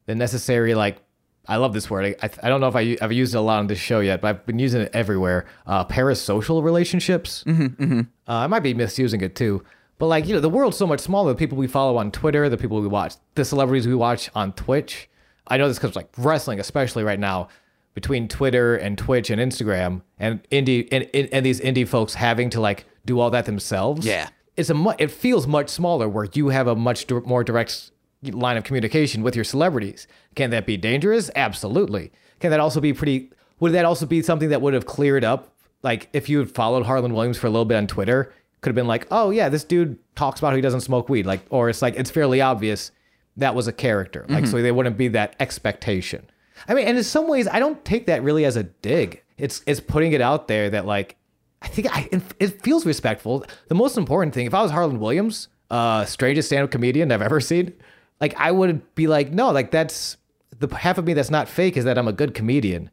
[0.07, 0.99] the necessary like.
[1.47, 2.17] I love this word.
[2.23, 4.23] I, I don't know if I, I've used it a lot on this show yet,
[4.23, 5.45] but I've been using it everywhere.
[5.67, 7.45] Uh, parasocial relationships.
[7.47, 9.63] Mm-hmm, Uh, I might be misusing it too.
[9.99, 11.33] But like, you know, the world's so much smaller.
[11.33, 14.55] The people we follow on Twitter, the people we watch, the celebrities we watch on
[14.55, 15.11] Twitch.
[15.47, 17.49] I know this because like wrestling, especially right now,
[17.93, 22.49] between Twitter and Twitch and Instagram and indie and, and, and these indie folks having
[22.51, 24.07] to like do all that themselves.
[24.07, 24.31] Yeah.
[24.57, 27.91] It's a mu- it feels much smaller where you have a much more direct
[28.33, 30.07] line of communication with your celebrities.
[30.35, 31.31] Can that be dangerous?
[31.35, 32.13] Absolutely.
[32.41, 35.55] Can that also be pretty would that also be something that would have cleared up
[35.83, 38.75] like if you had followed Harland Williams for a little bit on Twitter, could have
[38.75, 41.69] been like, "Oh yeah, this dude talks about how he doesn't smoke weed." Like or
[41.69, 42.91] it's like it's fairly obvious
[43.37, 44.25] that was a character.
[44.29, 46.29] Like so there wouldn't be that expectation.
[46.67, 49.23] I mean, and in some ways I don't take that really as a dig.
[49.37, 51.17] It's it's putting it out there that like
[51.61, 53.45] I think I, it, it feels respectful.
[53.69, 57.41] The most important thing, if I was Harland Williams, uh, strangest stand-up comedian I've ever
[57.41, 57.73] seen,
[58.21, 60.17] like I would be like, no, like that's
[60.59, 62.91] the half of me that's not fake is that I'm a good comedian.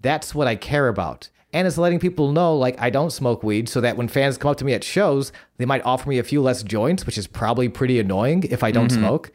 [0.00, 1.28] That's what I care about.
[1.52, 4.52] And it's letting people know, like, I don't smoke weed, so that when fans come
[4.52, 7.26] up to me at shows, they might offer me a few less joints, which is
[7.26, 9.00] probably pretty annoying if I don't mm-hmm.
[9.00, 9.32] smoke.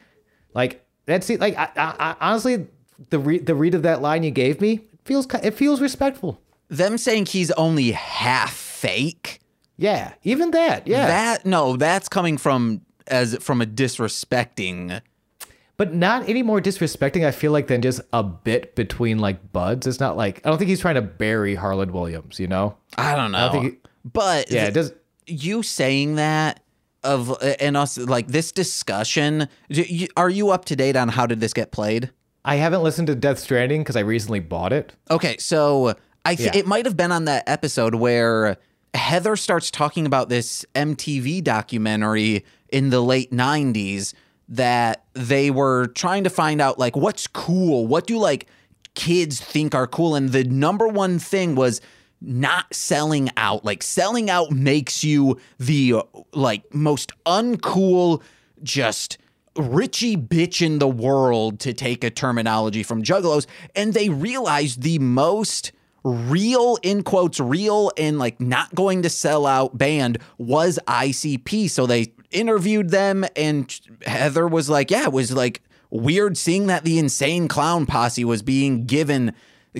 [0.54, 1.40] Like, that's it.
[1.40, 2.68] Like, I, I, I, honestly,
[3.10, 6.40] the re- the read of that line you gave me feels it feels respectful.
[6.68, 9.40] Them saying he's only half fake.
[9.76, 10.86] Yeah, even that.
[10.86, 15.02] Yeah, That no, that's coming from as from a disrespecting.
[15.78, 17.26] But not any more disrespecting.
[17.26, 19.86] I feel like than just a bit between like buds.
[19.86, 22.40] It's not like I don't think he's trying to bury Harland Williams.
[22.40, 22.76] You know?
[22.96, 23.50] I don't know.
[23.52, 24.92] think but Yeah, it does.
[25.26, 26.62] you saying that
[27.04, 29.48] of uh, and us like this discussion.
[30.16, 32.10] Are you up to date on how did this get played?
[32.44, 34.92] I haven't listened to Death Stranding because I recently bought it.
[35.10, 36.60] Okay, so I th- Yeah.
[36.60, 38.56] it might have been on that episode where
[38.94, 44.14] Heather starts talking about this MTV documentary in the late 90s
[44.48, 48.46] that they were trying to find out like what's cool, what do like
[48.94, 51.80] kids think are cool and the number one thing was
[52.20, 53.64] not selling out.
[53.64, 58.22] Like selling out makes you the like most uncool
[58.62, 59.18] just
[59.56, 64.98] Richie bitch in the world to take a terminology from Juggalos, and they realized the
[64.98, 65.72] most
[66.04, 71.68] real in quotes real and like not going to sell out band was ICP.
[71.68, 76.84] So they interviewed them, and Heather was like, "Yeah, it was like weird seeing that
[76.84, 79.32] the Insane Clown Posse was being given."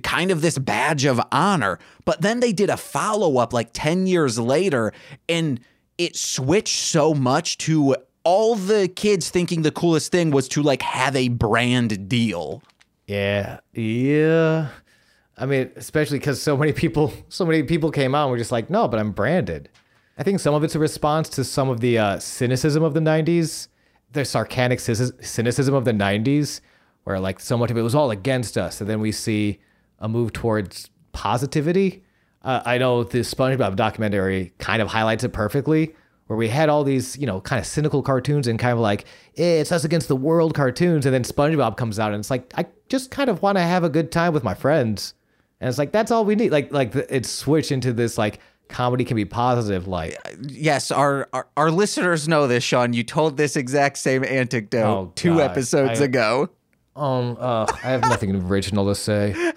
[0.02, 1.78] kind of this badge of honor.
[2.04, 4.92] But then they did a follow up like 10 years later,
[5.26, 5.58] and
[5.98, 10.82] it switched so much to all the kids thinking the coolest thing was to like
[10.82, 12.62] have a brand deal.
[13.06, 14.68] Yeah, yeah.
[15.38, 18.52] I mean, especially because so many people, so many people came out and were just
[18.52, 19.68] like, "No, but I'm branded."
[20.18, 23.00] I think some of it's a response to some of the uh, cynicism of the
[23.00, 23.68] '90s,
[24.12, 26.60] the sarcastic cynicism of the '90s,
[27.04, 29.60] where like so much of it was all against us, and then we see
[29.98, 32.02] a move towards positivity.
[32.42, 35.94] Uh, I know the SpongeBob documentary kind of highlights it perfectly,
[36.26, 39.04] where we had all these, you know, kind of cynical cartoons and kind of like,
[39.36, 41.06] eh, it's us against the world cartoons.
[41.06, 43.84] And then SpongeBob comes out and it's like, I just kind of want to have
[43.84, 45.14] a good time with my friends.
[45.60, 46.52] And it's like, that's all we need.
[46.52, 49.86] Like, like the, it's switched into this, like, comedy can be positive.
[49.88, 52.92] Like, Yes, our, our our listeners know this, Sean.
[52.92, 55.50] You told this exact same anecdote Oh, two God.
[55.50, 56.50] episodes I- ago.
[56.96, 59.34] um, uh, I have nothing original to say.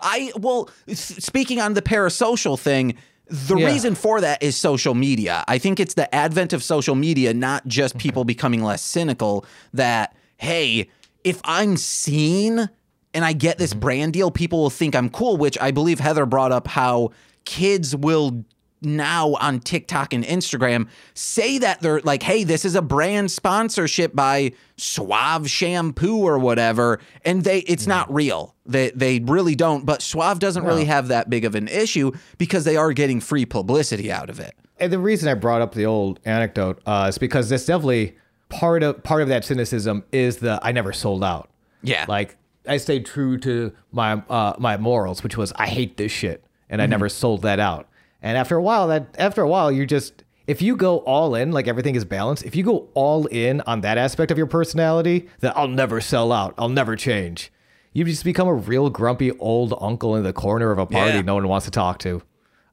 [0.00, 2.94] I well, speaking on the parasocial thing,
[3.26, 3.66] the Yeah.
[3.66, 5.44] reason for that is social media.
[5.48, 8.00] I think it's the advent of social media, not just Mm-hmm.
[8.02, 9.44] people becoming less cynical.
[9.72, 10.88] That hey,
[11.24, 12.68] if I'm seen
[13.14, 13.62] and I get Mm-hmm.
[13.62, 15.36] this brand deal, people will think I'm cool.
[15.36, 17.10] Which I believe Heather brought up how
[17.44, 18.44] kids will
[18.84, 24.12] now on TikTok and Instagram say that they're like, hey, this is a brand sponsorship
[24.12, 28.56] by Suave shampoo or whatever, and they it's not real.
[28.66, 29.86] They they really don't.
[29.86, 33.44] But Suave doesn't really have that big of an issue because they are getting free
[33.46, 34.54] publicity out of it.
[34.80, 38.16] And the reason I brought up the old anecdote uh, is because that's definitely
[38.48, 41.50] part of part of that cynicism is the I never sold out.
[41.84, 42.04] Yeah.
[42.08, 46.44] like I stayed true to my uh, my morals, which was I hate this shit,
[46.70, 47.88] and I never sold that out.
[48.22, 51.52] And after a while, that after a while, you just if you go all in,
[51.52, 52.44] like everything is balanced.
[52.44, 56.32] If you go all in on that aspect of your personality, that I'll never sell
[56.32, 57.52] out, I'll never change.
[57.92, 61.22] You just become a real grumpy old uncle in the corner of a party Yeah.
[61.22, 62.22] no one wants to talk to.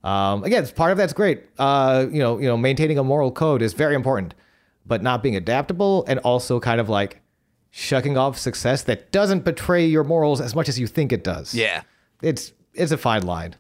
[0.04, 1.44] Um, again, part of that's great.
[1.58, 4.34] Uh, you know, you know, maintaining a moral code is very important,
[4.86, 7.20] but not being adaptable and also kind of like
[7.72, 11.54] shucking off success that doesn't betray your morals as much as you think it does.
[11.54, 11.84] Yeah.
[12.22, 13.56] it's it's a fine line,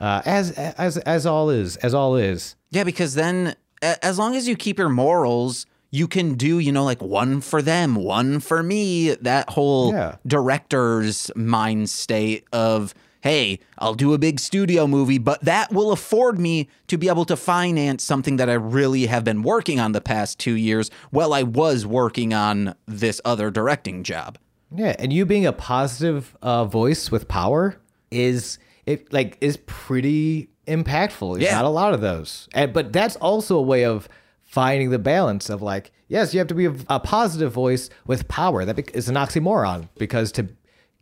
[0.00, 2.56] uh, as as as all is as all is.
[2.70, 6.84] Yeah, because then as long as you keep your morals, you can do, you know,
[6.84, 10.16] like one for them, one for me, that whole Yeah.
[10.26, 16.38] director's mind state of, hey, I'll do a big studio movie, but that will afford
[16.38, 20.00] me to be able to finance something that I really have been working on the
[20.00, 24.38] past two years while I was working on this other directing job.
[24.74, 27.76] Yeah, and you being a positive uh, voice with power
[28.10, 31.34] is it like is pretty impactful.
[31.34, 31.56] There's Yeah.
[31.56, 34.08] not a lot of those, and but that's also a way of
[34.42, 38.28] finding the balance of like yes, you have to be a, a positive voice with
[38.28, 38.64] power.
[38.64, 40.48] That is an oxymoron because to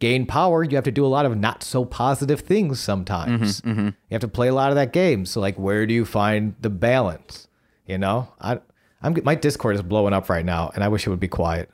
[0.01, 3.63] gain power, you have to do a lot of not so positive things sometimes.
[3.65, 5.25] You have to play a lot of that game.
[5.27, 7.47] So like, where do you find the balance?
[7.87, 8.59] You know, I
[9.03, 11.71] I'm my Discord is blowing up right now, and I wish it would be quiet.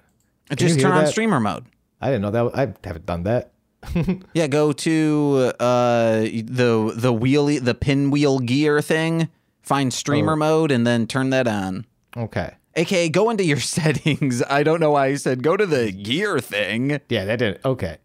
[0.55, 1.11] Just turn on that?
[1.11, 1.65] streamer mode.
[2.01, 2.57] I didn't know that.
[2.59, 3.53] I haven't done that.
[4.35, 9.29] Yeah, go to uh, the the wheelie the pinwheel gear thing.
[9.63, 10.37] Find streamer Oh.
[10.37, 11.87] mode and then turn that on.
[12.17, 12.55] Okay.
[12.77, 14.43] AKA go into your settings.
[14.49, 17.01] I don't know why I said go to the gear thing.
[17.09, 17.61] Yeah, that did.
[17.65, 17.99] Okay.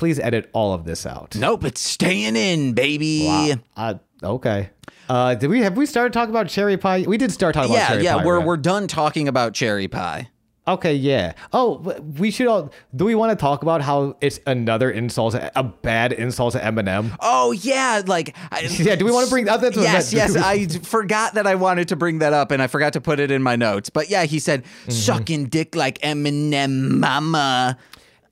[0.00, 1.36] Please edit all of this out.
[1.36, 3.26] Nope, it's staying in, baby.
[3.26, 3.54] Wow.
[3.76, 3.94] Uh,
[4.24, 4.70] okay.
[5.10, 7.04] Uh, did we have we started talking about cherry pie?
[7.06, 8.24] We did start talking about Yeah, cherry yeah, pie.
[8.24, 8.46] we're right?
[8.46, 10.30] we're done talking about cherry pie.
[10.66, 10.94] okay.
[10.94, 11.34] Yeah.
[11.52, 11.78] Oh,
[12.16, 12.72] we should all.
[12.96, 17.14] Do we want to talk about how it's another insult, a bad insult to Eminem?
[17.20, 20.34] Oh yeah, like I, Yeah, do we wanna bring- that's what I Yes, yes.
[20.34, 23.30] I forgot that I wanted to bring that up, and I forgot to put it
[23.30, 23.90] in my notes.
[23.90, 24.90] But yeah, he said Mm-hmm.
[24.92, 27.76] sucking dick like Eminem, mama.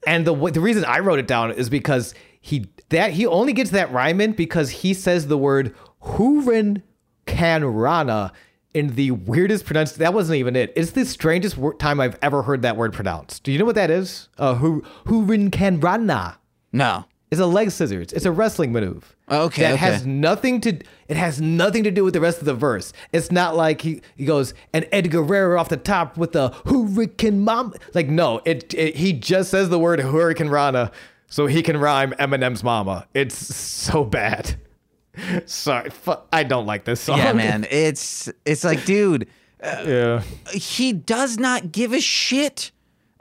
[0.07, 3.70] And the the reason I wrote it down is because he that he only gets
[3.70, 6.82] that rhyme in because he says the word hoorin
[7.26, 8.32] Kanrana
[8.74, 9.99] in the weirdest pronounced.
[9.99, 10.72] That wasn't even it.
[10.76, 13.42] It's the strangest wor- time I've ever heard that word pronounced.
[13.42, 14.28] Do you know what that is?
[14.38, 16.36] Uh, Hu- Hurricanrana.
[16.72, 17.05] No.
[17.30, 18.12] It's a leg scissors.
[18.12, 19.07] It's a wrestling maneuver.
[19.31, 19.76] Okay, That okay.
[19.79, 20.79] has nothing to.
[21.09, 22.93] It has nothing to do with the rest of the verse.
[23.12, 27.45] It's not like he, he goes and Edgar Guerrero off the top with the Hurricane
[27.45, 27.74] Mom.
[27.95, 30.91] Like no, it, it he just says the word Hurricane Rana
[31.29, 33.07] so he can rhyme Eminem's mama.
[33.14, 34.57] It's so bad.
[35.47, 37.18] Sorry, fu- I don't like this song.
[37.18, 37.66] Yeah, man.
[37.70, 39.29] It's it's like, dude,
[39.62, 40.22] Yeah.
[40.47, 42.70] Uh, he does not give a shit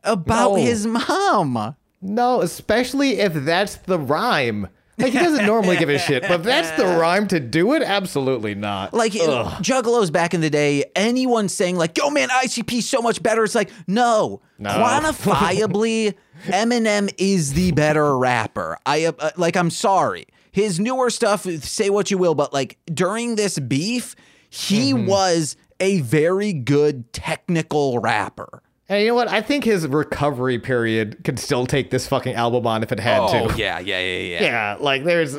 [0.03, 0.55] about No.
[0.55, 1.75] his mom.
[2.01, 4.67] No, especially if that's the rhyme.
[4.99, 8.55] Like he doesn't normally give a shit, but that's the rhyme to do it, absolutely
[8.55, 8.93] not.
[8.95, 13.43] Like Juggalos back in the day, anyone saying like, "Yo, man, ICP so much better,"
[13.43, 14.71] it's like, no, No.
[14.71, 18.77] quantifiably, Eminem is the better rapper.
[18.85, 21.43] I uh, uh, like, I'm sorry, his newer stuff.
[21.43, 24.15] Say what you will, but like during this beef,
[24.49, 25.05] he Mm-hmm.
[25.07, 28.63] was a very good technical rapper.
[28.89, 29.27] And you know what?
[29.27, 33.19] I think his recovery period could still take this fucking album on if it had
[33.19, 33.57] Oh, to.
[33.57, 34.41] yeah, yeah, yeah, yeah.
[34.43, 35.35] Yeah, like there's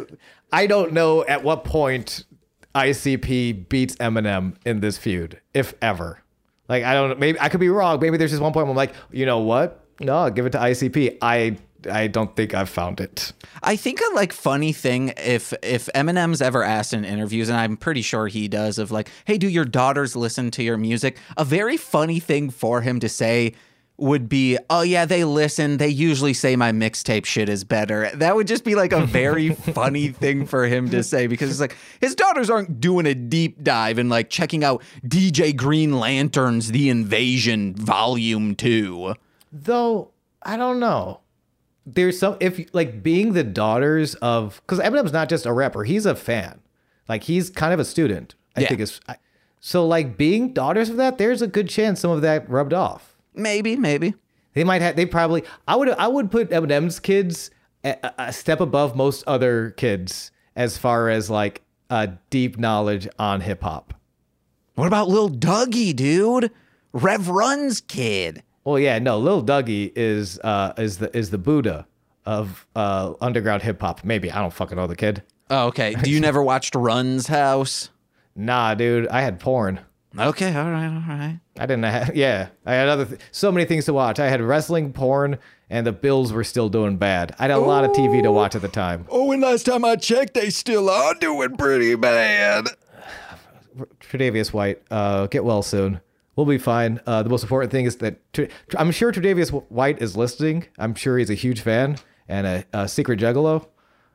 [0.52, 2.24] I don't know at what point
[2.74, 6.22] ICP beats Eminem in this feud, if ever.
[6.68, 7.98] Like I don't know, maybe I could be wrong.
[8.00, 9.84] Maybe there's just one point where I'm like, you know what?
[10.00, 11.18] No, give it to ICP.
[11.22, 11.56] I
[11.90, 13.32] I don't think I've found it.
[13.62, 17.76] I think a like funny thing if if Eminem's ever asked in interviews, and I'm
[17.76, 21.18] pretty sure he does, of like, hey, do your daughters listen to your music?
[21.36, 23.54] A very funny thing for him to say
[23.98, 25.76] would be, oh yeah, they listen.
[25.76, 28.10] They usually say my mixtape shit is better.
[28.14, 31.60] That would just be like a very funny thing for him to say because it's
[31.60, 36.70] like his daughters aren't doing a deep dive and like checking out DJ Green Lantern's
[36.70, 39.14] The Invasion Volume Two.
[39.52, 40.12] Though
[40.42, 41.20] I don't know.
[41.94, 46.04] There's some if like being the daughters of because Eminem's not just a rapper, he's
[46.06, 46.60] a fan.
[47.08, 48.34] Like he's kind of a student.
[48.56, 48.68] I Yeah.
[48.68, 49.16] think it's I,
[49.60, 51.18] so like being daughters of that.
[51.18, 53.16] There's a good chance some of that rubbed off.
[53.34, 54.14] Maybe, maybe.
[54.54, 54.96] They might have.
[54.96, 55.44] They probably.
[55.66, 55.90] I would.
[55.90, 57.50] I would put Eminem's kids
[57.84, 63.06] a, a- a step above most other kids as far as like uh, deep knowledge
[63.18, 63.94] on hip hop.
[64.74, 66.50] What about Lil Dougie, dude?
[66.92, 68.42] Rev Run's kid.
[68.68, 69.18] Well, yeah, no.
[69.18, 71.86] Lil Dougie is uh, is the is the Buddha
[72.26, 74.04] of uh, underground hip hop.
[74.04, 75.22] Maybe I don't fucking know the kid.
[75.48, 75.94] Oh, okay.
[75.94, 77.88] Do you never watched Run's House?
[78.36, 79.08] Nah, dude.
[79.08, 79.80] I had porn.
[80.18, 81.40] Okay, all right, all right.
[81.58, 82.14] I didn't have.
[82.14, 84.20] Yeah, I had other th- so many things to watch.
[84.20, 85.38] I had wrestling, porn,
[85.70, 87.34] and the Bills were still doing bad.
[87.38, 89.06] I had a lot of TV to watch at the time.
[89.08, 92.68] Oh, and last time I checked, they still are doing pretty bad.
[94.00, 96.00] Tre'Davious White, uh, get well soon.
[96.38, 97.00] We'll be fine.
[97.04, 100.66] Uh, the most important thing is that Tre- I'm sure Tre'Davious White is listening.
[100.78, 103.66] I'm sure he's a huge fan and a, a secret juggalo.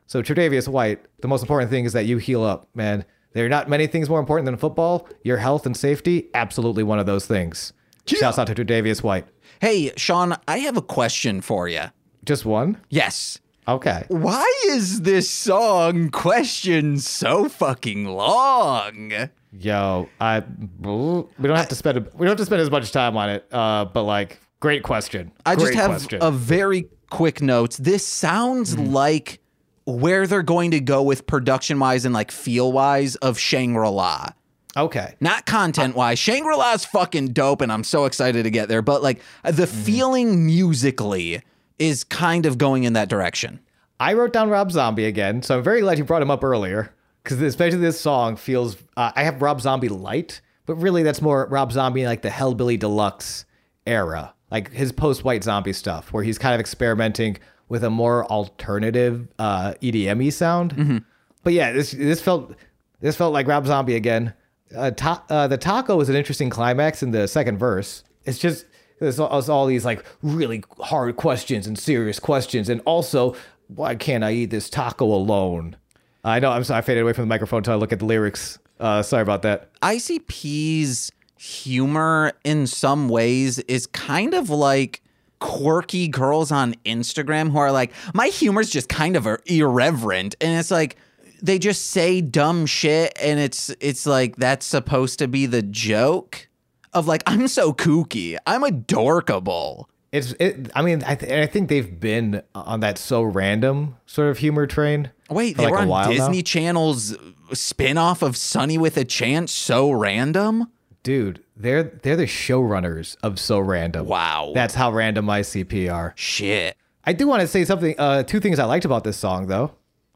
[0.06, 3.04] So Tre'Davious White, the most important thing is that you heal up, man.
[3.34, 5.06] There are not many things more important than football.
[5.22, 7.74] Your health and safety, absolutely one of those things.
[8.06, 9.26] Shouts out to Tre'Davious White.
[9.60, 11.82] Hey, Sean, I have a question for you.
[12.24, 12.80] Just one?
[12.88, 13.38] Yes.
[13.68, 14.06] Okay.
[14.08, 19.12] Why is this song question so fucking long?
[19.60, 23.16] Yo, I we don't have to spend we don't have to spend as much time
[23.16, 23.46] on it.
[23.52, 25.30] Uh, but like, great question.
[25.46, 26.18] I just have question.
[26.22, 27.76] a very quick note.
[27.78, 29.40] This sounds like
[29.84, 34.30] where they're going to go with production wise and like feel wise of Shangri La.
[34.76, 35.14] okay.
[35.20, 36.18] Not content wise.
[36.18, 38.82] Shangri La's fucking dope, and I'm so excited to get there.
[38.82, 41.42] But like the feeling musically
[41.78, 43.60] is kind of going in that direction.
[44.00, 46.92] I wrote down Rob Zombie again, so I'm very glad you brought him up earlier
[47.24, 48.76] because especially this song feels.
[48.96, 52.78] Uh, I have Rob Zombie light, but really that's more Rob Zombie like the Hellbilly
[52.78, 53.44] Deluxe
[53.86, 59.26] era, like his post-White Zombie stuff, where he's kind of experimenting with a more alternative
[59.38, 61.02] uh, EDM-y sound.
[61.42, 62.54] But yeah, this this felt
[63.00, 64.34] this felt like Rob Zombie again.
[64.74, 68.02] Uh, ta- uh, the taco is an interesting climax in the second verse.
[68.24, 68.64] It's just
[69.00, 73.34] there's all, there's all these like really hard questions and serious questions, and also
[73.68, 75.76] why can't I eat this taco alone?
[76.24, 78.06] I know I'm sorry, I faded away from the microphone until I look at the
[78.06, 78.58] lyrics.
[78.80, 79.72] Uh, sorry about that.
[79.80, 85.02] ICP's humor in some ways is kind of like
[85.38, 90.34] quirky girls on Instagram who are like, my humor's just kind of irreverent.
[90.40, 90.96] And it's like,
[91.42, 96.48] they just say dumb shit and it's it's like that's supposed to be the joke
[96.94, 98.38] of like I'm so kooky.
[98.46, 99.90] I'm adorkable.
[100.10, 100.70] It's it.
[100.74, 104.66] I mean, I, th- I think they've been on that so random sort of humor
[104.66, 105.10] train.
[105.30, 106.12] Wait, they like were a on while now.
[106.28, 107.16] Disney Channel's
[107.52, 110.68] spin-off of Sunny with a Chance so random?
[111.02, 111.44] dude.
[111.56, 114.06] They're they're the showrunners of so random.
[114.06, 114.52] Wow.
[114.54, 116.12] that's how random ICP are.
[116.16, 116.76] Shit.
[117.04, 117.94] I do want to say something.
[117.98, 119.72] Uh, two things I liked about this song, though.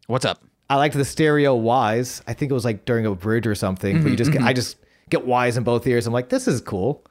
[0.06, 0.42] What's up?
[0.70, 2.22] I liked the stereo wise.
[2.26, 4.02] I think it was like during a bridge or something.
[4.02, 4.76] but you just get, I just
[5.10, 6.06] get Y's in both ears.
[6.06, 7.04] I'm like, this is cool.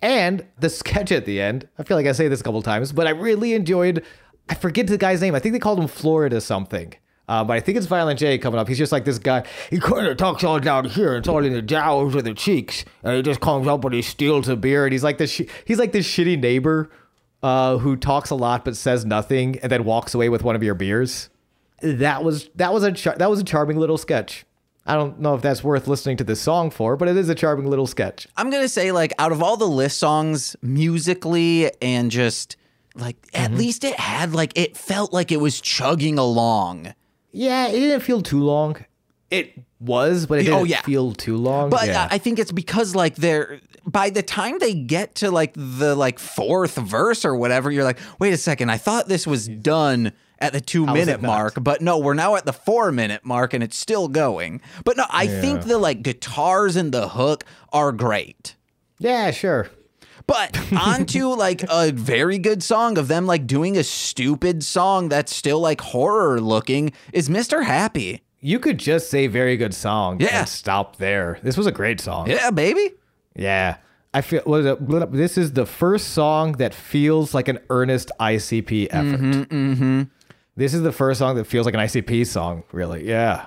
[0.00, 1.68] And the sketch at the end.
[1.78, 4.04] I feel like I say this a couple times, but I really enjoyed.
[4.48, 5.34] I forget the guy's name.
[5.34, 6.94] I think they called him Florida something.
[7.26, 8.68] Uh, but I think it's Violent J coming up.
[8.68, 9.44] He's just like this guy.
[9.70, 11.16] He kind of talks all down here.
[11.16, 14.02] It's all in the jowls of the cheeks, and he just comes up and he
[14.02, 14.84] steals a beer.
[14.84, 15.30] And he's like this.
[15.30, 16.90] Sh- he's like this shitty neighbor
[17.42, 20.62] uh, who talks a lot but says nothing, and then walks away with one of
[20.62, 21.30] your beers.
[21.80, 24.44] That was that was a char- that was a charming little sketch.
[24.86, 27.34] I don't know if that's worth listening to this song for, but it is a
[27.34, 28.28] charming little sketch.
[28.36, 32.56] I'm gonna say like out of all the list songs musically and just
[32.94, 33.58] like at Mm-hmm.
[33.58, 36.94] least it had like it felt like it was chugging along.
[37.34, 38.76] Yeah, it didn't feel too long.
[39.30, 40.82] It was, but it oh, didn't Oh, yeah.
[40.82, 41.68] feel too long.
[41.68, 42.04] But yeah.
[42.04, 45.94] Uh, I think it's because like they're by the time they get to like the
[45.96, 50.12] like fourth verse or whatever, you're like, wait a second, I thought this was done
[50.38, 53.62] at the two minute mark, but no, we're now at the four minute mark and
[53.64, 54.60] it's still going.
[54.84, 58.54] But no, I think the like guitars and the hook are great.
[58.98, 59.68] yeah, sure.
[60.26, 65.34] But onto like a very good song of them like doing a stupid song that's
[65.34, 67.64] still like horror looking is Mr.
[67.64, 68.22] Happy.
[68.40, 70.40] You could just say very good song Yeah.
[70.40, 71.38] and stop there.
[71.42, 72.28] This was a great song.
[72.28, 72.92] Yeah, baby.
[73.34, 73.76] Yeah.
[74.12, 75.12] I feel what is it?
[75.12, 79.20] this is the first song that feels like an earnest ICP effort.
[79.48, 80.02] Mm-hmm,
[80.56, 83.06] This is the first song that feels like an ICP song, really.
[83.08, 83.46] Yeah.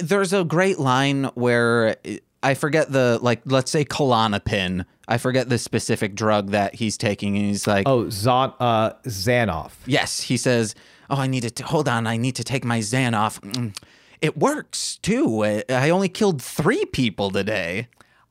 [0.00, 1.96] There's a great line where
[2.42, 4.84] I forget the like let's say Klonopin.
[5.08, 9.72] I forget the specific drug that he's taking and he's like Oh, Zon uh Xanoff.
[9.86, 10.74] yes, he says,
[11.10, 13.76] "Oh, I need to hold on, I need to take my Xanoff." Mm,
[14.20, 15.44] It works too.
[15.68, 17.88] I only killed 3 people today.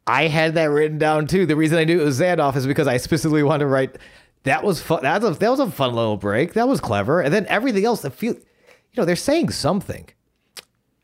[0.08, 1.46] I had that written down too.
[1.46, 3.98] The reason I knew it was Xanoff is because I specifically wanted to write
[4.44, 5.04] that was fun.
[5.04, 6.54] That was a, that was a fun little break.
[6.54, 7.22] That was clever.
[7.22, 8.42] And then everything else, I feel, you
[8.98, 10.10] know, they're saying something.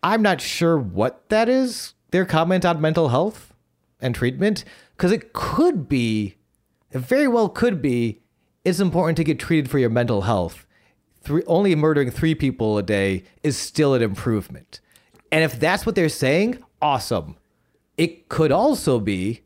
[0.01, 1.93] I'm not sure what that is.
[2.11, 3.53] Their comment on mental health
[3.99, 4.63] and treatment,
[4.95, 6.35] because it could be,
[6.91, 8.21] it very well could be,
[8.63, 10.65] it's important to get treated for your mental health.
[11.21, 14.79] Three, only murdering three people a day is still an improvement.
[15.31, 17.35] And if that's what they're saying, awesome.
[17.97, 19.41] It could also be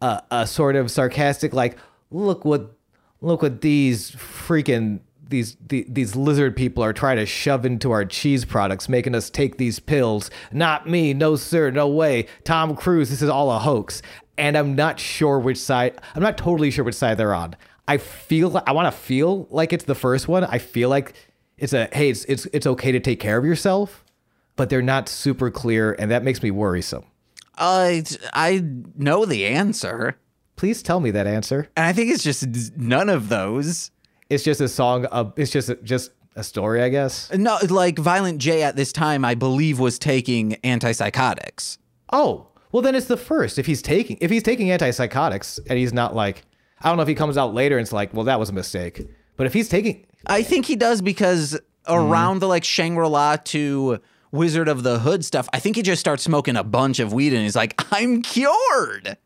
[0.00, 1.78] a, a sort of sarcastic, like,
[2.10, 2.76] look what,
[3.20, 5.00] look what these freaking
[5.32, 9.28] these, the, these lizard people are trying to shove into our cheese products, making us
[9.28, 10.30] take these pills.
[10.52, 12.26] Not me, no sir, no way.
[12.44, 14.00] Tom Cruise, this is all a hoax.
[14.38, 16.00] And I'm not sure which side.
[16.14, 17.56] I'm not totally sure which side they're on.
[17.88, 20.44] I feel I want to feel like it's the first one.
[20.44, 21.14] I feel like
[21.58, 24.04] it's a hey, it's it's it's okay to take care of yourself,
[24.56, 27.04] but they're not super clear, and that makes me worrisome.
[27.58, 28.00] Uh,
[28.32, 28.64] I
[28.96, 30.16] know the answer.
[30.56, 31.68] Please tell me that answer.
[31.76, 33.90] And I think it's just none of those.
[34.32, 35.04] It's just a song.
[35.06, 37.32] Of, it's just a, just a story, I guess.
[37.32, 41.78] No, like Violent J at this time, I believe, was taking antipsychotics.
[42.12, 43.58] Oh, well then it's the first.
[43.58, 46.42] If he's taking if he's taking antipsychotics and he's not like
[46.80, 48.52] I don't know if he comes out later and it's like, well, that was a
[48.52, 49.06] mistake.
[49.36, 51.52] But if he's taking I think he does because
[51.86, 51.92] mm-hmm.
[51.92, 56.00] around the like Shangri La to Wizard of the Hood stuff, I think he just
[56.00, 59.18] starts smoking a bunch of weed and he's like, I'm cured.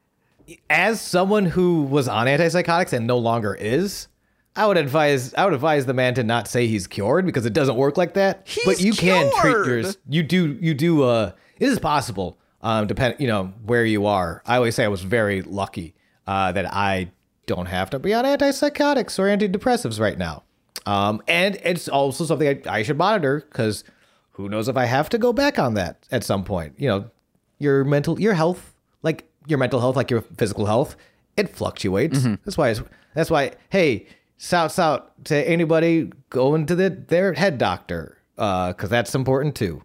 [0.68, 4.08] as someone who was on antipsychotics and no longer is,
[4.56, 7.52] I would advise I would advise the man to not say he's cured because it
[7.52, 8.46] doesn't work like that.
[8.64, 9.66] but He's you can treat cured.
[9.66, 9.98] yours.
[10.08, 12.38] You do you do uh it is possible.
[12.62, 14.42] Um depend you know where you are.
[14.46, 15.94] I always say I was very lucky
[16.26, 17.10] uh that I
[17.46, 20.42] don't have to be on antipsychotics or antidepressives right now.
[20.86, 23.84] Um and it's also something I, I should monitor cuz
[24.32, 26.74] who knows if I have to go back on that at some point.
[26.76, 27.10] You know,
[27.58, 30.96] your mental your health like your mental health like your physical health
[31.36, 32.82] it fluctuates that's why it's,
[33.14, 34.06] that's why hey
[34.38, 39.82] shouts out to anybody going to the, their head doctor uh because that's important too.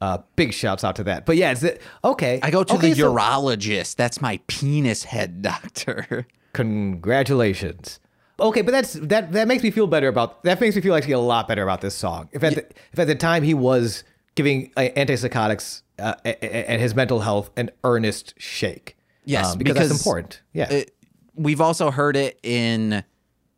[0.00, 1.24] Uh big shouts out to that.
[1.26, 1.64] But yeah it's
[2.04, 2.38] okay.
[2.42, 3.96] I go to okay, the so- urologist.
[3.96, 6.26] That's my penis head doctor.
[6.52, 8.00] congratulations.
[8.38, 11.12] Okay but that's that that makes me feel better about that makes me feel actually
[11.14, 12.28] a lot better about this song.
[12.32, 14.04] If at the, if at the time he was
[14.34, 18.98] giving uh, antipsychotics uh, and his mental health an earnest shake.
[19.24, 20.42] Yes, um, because, because that's important.
[20.52, 20.70] Yeah.
[20.70, 20.92] it-
[21.34, 23.02] we've also heard it in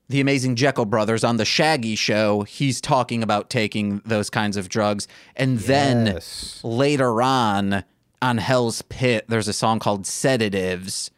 [0.09, 2.43] the amazing Jeckel brothers on the Shaggy show.
[2.43, 5.07] He's talking about taking those kinds of drugs.
[5.37, 6.19] And then
[6.63, 7.85] later on
[8.23, 11.11] on Hell's Pit, there's a song called Sedatives,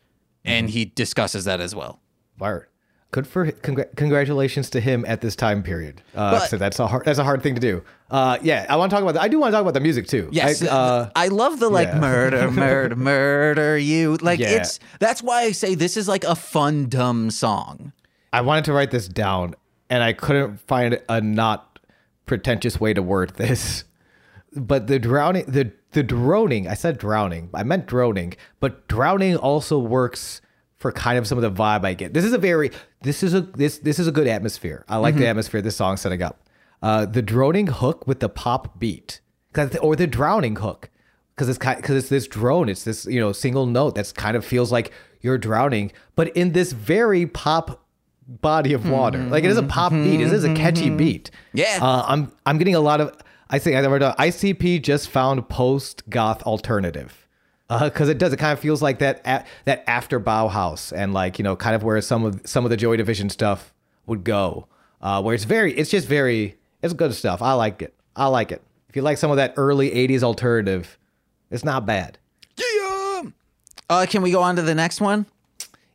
[0.45, 2.01] and he discusses that as well.
[2.39, 2.67] Word.
[3.13, 6.01] Good for congr- congratulations to him at this time period.
[6.15, 7.83] Uh, But- so that's a hard that's a hard thing to do.
[8.09, 9.15] Uh, yeah, I want to talk about.
[9.15, 10.29] The, I do want to talk about the music too.
[10.31, 11.99] Yes, I, uh, I love the like yeah.
[11.99, 14.17] murder, murder, murder you.
[14.17, 14.51] Like Yeah.
[14.61, 17.93] it's that's why I say this is like a fun dumb song.
[18.33, 19.55] I wanted to write this down,
[19.89, 21.79] and I couldn't find a not
[22.27, 23.85] pretentious way to word this.
[24.55, 29.79] but the drowning the the droning i said drowning i meant droning but drowning also
[29.79, 30.41] works
[30.77, 32.15] for kind of some of the vibe i get.
[32.15, 32.71] This is a very
[33.03, 34.85] this is a this this is a good atmosphere.
[34.89, 36.49] I like the atmosphere this song's setting up.
[36.83, 39.21] Uh the droning hook with the pop beat
[39.83, 40.89] or the drowning hook
[41.35, 44.37] because it's kind because it's this drone it's this you know single note that's kind
[44.37, 45.93] of feels like you're drowning.
[46.17, 47.85] But in this very pop
[48.31, 49.19] body of water.
[49.19, 50.21] Like it is a pop beat.
[50.21, 51.31] It is a catchy beat.
[51.53, 51.79] Yeah.
[51.81, 53.17] uh, I'm I'm getting a lot of
[53.49, 57.27] I think I never done ICP just found post goth alternative
[57.69, 61.39] because it does it kind of feels like that a, that after Bauhaus and like
[61.39, 63.75] you know kind of where some of some of the Joy Division stuff
[64.07, 64.67] would go.
[65.03, 67.43] Uh, where it's very it's just very it's good stuff.
[67.43, 67.95] I like it.
[68.15, 68.63] I like it.
[68.89, 70.99] If you like some of that early '80s alternative
[71.51, 72.17] it's not bad.
[72.57, 73.23] Yeah.
[73.89, 75.27] Uh, can we go on to the next one?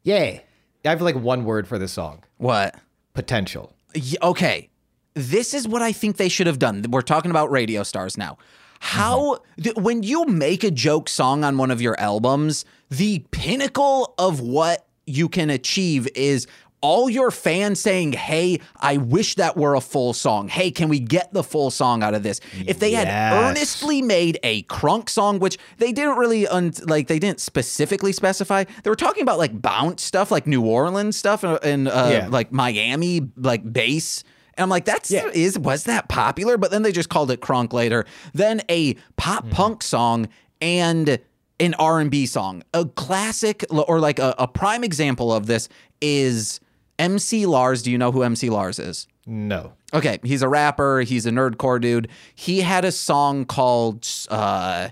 [0.04, 0.40] yeah
[0.86, 2.24] I have like one word for this song.
[2.38, 2.76] What?
[3.16, 3.74] potential.
[3.96, 4.70] Y- okay.
[5.16, 6.86] This is what i think they should have done.
[6.90, 8.38] We're talking about radio stars now.
[8.82, 9.62] How mm-hmm.
[9.64, 14.42] th- when you make a joke song on one of your albums the pinnacle of
[14.42, 16.46] what you can achieve is
[16.86, 21.00] all your fans saying hey i wish that were a full song hey can we
[21.00, 25.40] get the full song out of this if they had earnestly made a crunk song
[25.40, 29.60] which they didn't really un- like they didn't specifically specify they were talking about like
[29.62, 32.28] bounce stuff like new orleans stuff and, and uh, Yeah.
[32.30, 34.24] like Miami like bass.
[34.58, 35.30] And I'm like, that's Yeah.
[35.34, 36.58] is was that popular?
[36.58, 38.06] But then they just called it crunk later.
[38.34, 39.54] Then a pop Mm-hmm.
[39.54, 40.28] punk song
[40.62, 41.20] and
[41.60, 42.64] an R and B song.
[42.74, 45.68] A classic or like a, a prime example of this
[46.02, 46.60] is
[47.00, 47.82] MC Lars.
[47.82, 49.08] Do you know who MC Lars is?
[49.26, 51.02] no Okay, he's a rapper.
[51.02, 52.10] He's a nerdcore dude.
[52.36, 54.90] He had a song called uh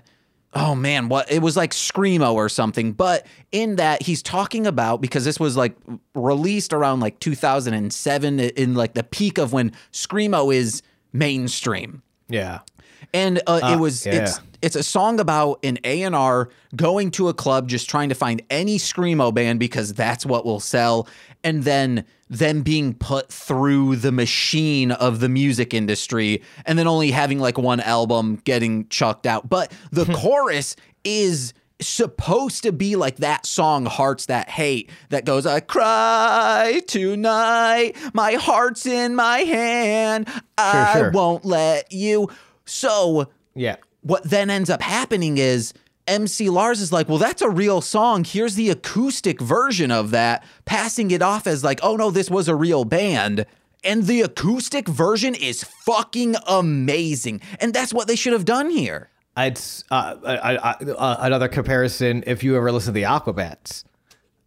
[0.54, 2.92] oh man, what it was like screamo or something.
[2.92, 5.76] But in that he's talking about because this was like
[6.14, 10.82] released around like 2007 in like the peak of when screamo is
[11.12, 12.02] mainstream.
[12.28, 12.60] yeah
[13.12, 14.22] And uh, it was yeah.
[14.22, 18.40] it's it's a song about an A&R going to a club just trying to find
[18.48, 21.06] any screamo band because that's what will sell
[21.44, 27.10] and then them being put through the machine of the music industry and then only
[27.10, 29.50] having like one album getting chucked out.
[29.50, 30.14] But the hmm.
[30.14, 31.52] chorus is
[31.82, 38.34] supposed to be like that song hearts that hate that goes i cry tonight my
[38.34, 41.10] heart's in my hand i sure.
[41.10, 42.30] won't let you
[42.64, 45.72] so yeah what then ends up happening is
[46.06, 48.24] MC Lars is like, well, that's a real song.
[48.24, 52.46] Here's the acoustic version of that, passing it off as like, oh no, this was
[52.46, 53.46] a real band.
[53.82, 57.40] And the acoustic version is fucking amazing.
[57.60, 59.10] And that's what they should have done here.
[59.36, 62.22] It's uh, I, I, uh, another comparison.
[62.26, 63.84] If you ever listen to the Aquabats,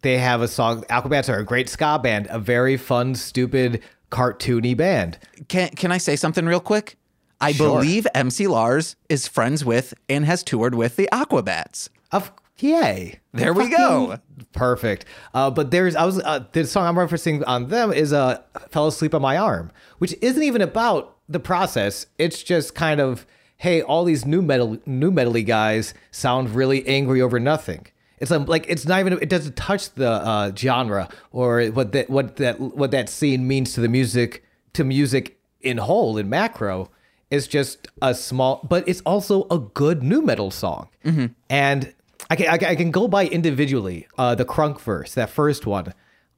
[0.02, 0.82] they have a song.
[0.84, 5.18] Aquabats are a great ska band, a very fun, stupid, cartoony band.
[5.48, 6.96] Can can I say something real quick?
[7.40, 7.80] I Sure.
[7.80, 11.88] believe MC Lars is friends with and has toured with the Aquabats.
[12.10, 13.20] Of yay!
[13.32, 14.18] There we go.
[14.52, 15.04] Perfect.
[15.34, 18.88] Uh, but there's I was uh, the song I'm referencing on them is uh, "Fell
[18.88, 22.06] Asleep on My Arm," which isn't even about the process.
[22.18, 23.26] It's just kind of
[23.58, 27.86] hey, all these nu metal new metally guys sound really angry over nothing.
[28.18, 32.10] It's um, like it's not even it doesn't touch the uh, genre or what that
[32.10, 36.90] what that what that scene means to the music to music in whole in macro.
[37.30, 40.88] It's just a small, but it's also a good nu metal song.
[41.50, 41.94] And
[42.30, 44.06] I can, I can I can go by individually.
[44.16, 45.92] Uh, the crunk verse, that first one.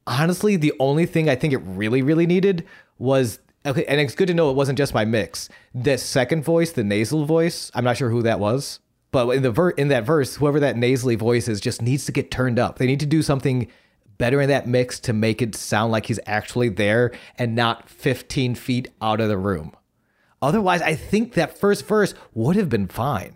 [0.07, 2.65] Honestly, the only thing I think it really really needed
[2.97, 5.47] was okay, and it's good to know it wasn't just my mix.
[5.73, 7.71] The second voice, the nasal voice.
[7.73, 8.79] I'm not sure who that was,
[9.11, 12.11] but in the ver- in that verse, whoever that nasally voice is just needs to
[12.11, 12.79] get turned up.
[12.79, 13.67] They need to do something
[14.17, 18.53] better in that mix to make it sound like he's actually there and not 15
[18.55, 19.73] feet out of the room.
[20.41, 23.35] Otherwise, I think that first verse would have been fine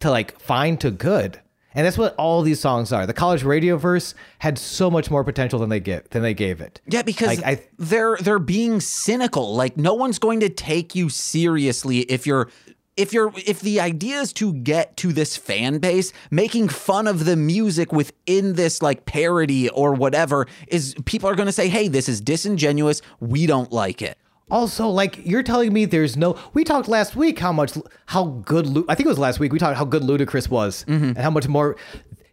[0.00, 1.40] to like fine to good.
[1.76, 3.04] And that's what all these songs are.
[3.04, 6.60] The college radio verse had so much more potential than they get than they gave
[6.60, 6.80] it.
[6.86, 9.56] Yeah, because Like, I- they're they're being cynical.
[9.56, 12.48] Like no one's going to take you seriously if you're
[12.96, 17.24] if you're if the idea is to get to this fan base, making fun of
[17.24, 21.88] the music within this like parody or whatever is people are going to say, "Hey,
[21.88, 23.02] this is disingenuous.
[23.18, 24.16] We don't like it."
[24.50, 26.38] Also, like you're telling me there's no.
[26.52, 27.72] We talked last week how much
[28.06, 28.66] how good.
[28.66, 31.30] Lu- I think it was last week we talked how good Ludacris was and how
[31.30, 31.76] much more.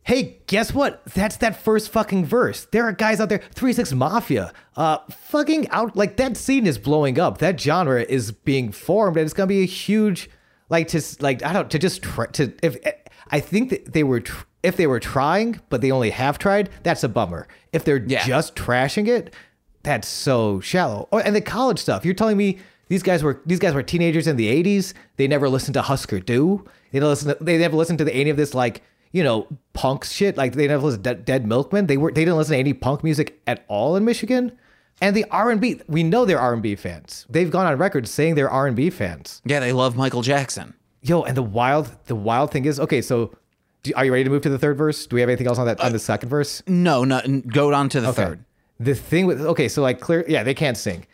[0.03, 1.03] Hey, guess what?
[1.05, 2.65] That's that first fucking verse.
[2.71, 5.95] There are guys out there, Three Six Mafia, uh, fucking out.
[5.95, 7.37] Like that scene is blowing up.
[7.37, 10.29] That genre is being formed, and it's gonna be a huge,
[10.69, 12.77] like to like I don't to just try, to if
[13.29, 16.69] I think that they were tr- if they were trying, but they only have tried.
[16.83, 17.47] That's a bummer.
[17.71, 18.25] If they're Yeah.
[18.25, 19.33] just trashing it,
[19.83, 21.07] that's so shallow.
[21.11, 22.05] Oh, and the college stuff.
[22.05, 24.93] You're telling me These guys were these guys were teenagers in the '80s.
[25.15, 26.65] They never listened to Husker Du.
[26.91, 27.29] They listen.
[27.29, 30.35] To, they never listened to the, any of this like you know punk shit.
[30.35, 31.87] Like they never listened to Dead, Dead Milkmen.
[31.87, 34.51] They were they didn't listen to any punk music at all in Michigan.
[35.03, 37.25] And the R and B, we know they're R and B fans.
[37.29, 39.41] They've gone on record saying they're R and B fans.
[39.45, 40.73] Yeah, they love Michael Jackson.
[41.01, 43.33] Yo, and the wild the wild thing is, okay, so
[43.83, 45.07] do, are you ready to move to the third verse?
[45.07, 46.61] Do we have anything else on that uh, on the second verse?
[46.67, 48.43] No, no, go on to the third.
[48.83, 51.05] The thing with okay, so like clear, yeah, they can't sing.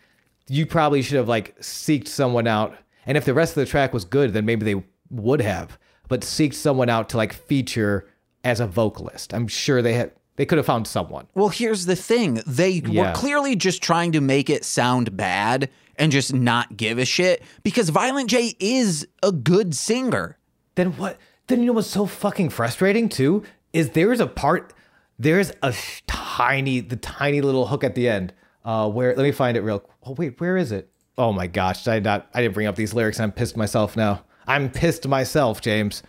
[0.47, 3.93] You probably should have like seeked someone out, and if the rest of the track
[3.93, 5.77] was good, then maybe they would have.
[6.07, 8.07] But seeked someone out to like feature
[8.43, 9.33] as a vocalist.
[9.33, 11.27] I'm sure they had they could have found someone.
[11.33, 12.41] Well, here's the thing.
[12.47, 17.05] They were clearly just trying to make it sound bad and just not give a
[17.05, 20.37] shit because Violent J is a good singer.
[20.75, 21.17] Then what?
[21.47, 23.43] Then you know what's so fucking frustrating too
[23.73, 24.73] is there's a part,
[25.19, 25.73] there's a
[26.05, 28.33] tiny, the tiny little hook at the end.
[28.63, 29.83] Uh, where let me find it real.
[30.03, 30.89] Oh wait, where is it?
[31.17, 33.17] Oh my gosh, I not I didn't bring up these lyrics.
[33.17, 34.23] and I'm pissed myself now.
[34.47, 36.03] I'm pissed myself, James.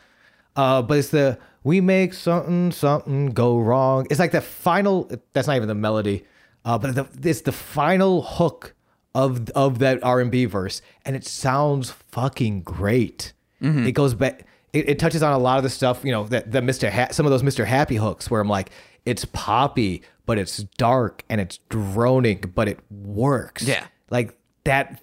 [0.57, 4.07] Uh, but it's the we make something something go wrong.
[4.11, 5.11] It's like the final.
[5.33, 6.25] That's not even the melody.
[6.65, 8.75] Uh, but the, it's the final hook
[9.15, 13.33] of of that R and B verse, and it sounds fucking great.
[13.61, 14.47] It goes back.
[14.73, 16.91] It, it touches on a lot of the stuff you know that that Mr.
[16.91, 17.65] Ha- some of those Mr.
[17.65, 18.71] Happy hooks where I'm like,
[19.09, 23.63] it's poppy, but it's dark and it's droning, but it works.
[23.63, 23.87] Yeah.
[24.11, 25.01] like that.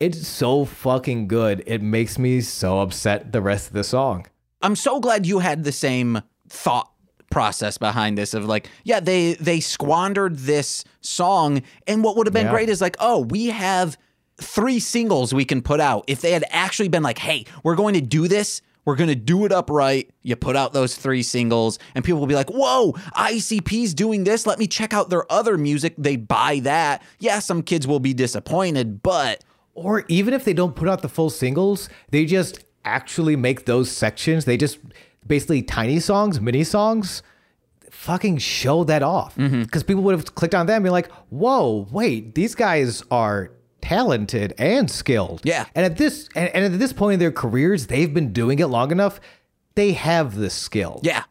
[0.00, 1.62] It's so fucking good.
[1.66, 4.26] It makes me so upset the rest of the song.
[4.60, 6.90] I'm so glad you had the same thought
[7.30, 12.34] process behind this of like, yeah, they they squandered this song and what would have
[12.34, 12.52] been Yeah.
[12.52, 13.96] great is like, oh, we have
[14.38, 16.04] three singles we can put out.
[16.08, 19.14] If they had actually been like, hey, we're going to do this, we're going to
[19.14, 20.10] do it upright.
[20.22, 24.46] You put out those three singles and people will be like, "Whoa, ICP's doing this.
[24.46, 27.02] Let me check out their other music." They buy that.
[27.18, 29.44] Yeah, some kids will be disappointed, but
[29.76, 33.90] Or even if they don't put out the full singles, they just actually make those
[33.90, 34.44] sections.
[34.44, 34.78] They just
[35.26, 37.22] basically tiny songs, mini songs.
[37.90, 39.62] Fucking show that off mm-hmm.
[39.62, 43.50] because people would have clicked on them and be like, "Whoa, wait, these guys are
[43.84, 45.66] talented and skilled." Yeah.
[45.74, 48.66] and at this and, and at this point in their careers, they've been doing it
[48.66, 49.20] long enough.
[49.74, 51.00] They have the skill.
[51.02, 51.24] yeah.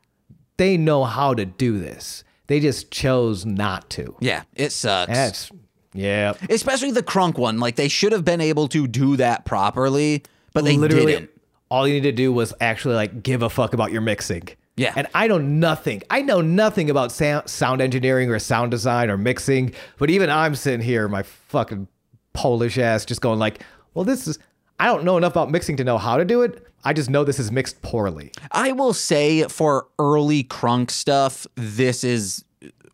[0.58, 2.24] they know how to do this.
[2.48, 4.16] They just chose not to.
[4.20, 5.12] Yeah, it sucks.
[5.12, 5.52] That's
[5.94, 6.34] yeah.
[6.50, 10.64] especially the crunk one like they should have been able to do that properly but
[10.66, 11.30] they literally didn't
[11.74, 14.48] all you need to do was actually like give a fuck about your mixing.
[14.78, 14.94] Yeah.
[14.96, 16.04] And I know nothing.
[16.08, 20.54] I know nothing about sound, sound engineering or sound design or mixing, but even I'm
[20.54, 21.88] sitting here, my fucking
[22.34, 23.62] Polish ass, just going like,
[23.94, 24.40] well, this is.
[24.80, 26.66] I don't know enough about mixing to know how to do it.
[26.84, 28.32] I just know this is mixed poorly.
[28.52, 32.44] i will say for early crunk stuff this is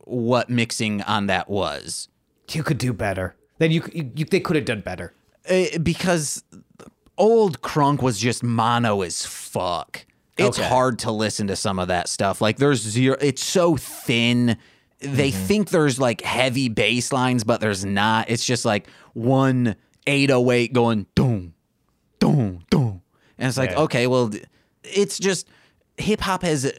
[0.04, 2.10] what mixing on that was
[2.52, 3.36] You could do better.
[3.58, 5.14] Then you, you, you they could have done better.
[5.50, 6.44] Uh, because
[7.18, 10.06] old crunk was just mono as fuck
[10.38, 10.68] it's Okay.
[10.70, 14.58] hard to listen to some of that stuff like there's zero it's so thin
[15.00, 15.46] they Mm-hmm.
[15.46, 19.76] think there's like heavy bass lines but there's not it's just like one
[20.08, 21.54] 808 going doom
[22.20, 23.02] doom doom
[23.38, 23.80] and it's like Yeah.
[23.82, 24.32] okay well
[24.84, 25.48] it's just
[25.98, 26.72] hip hop has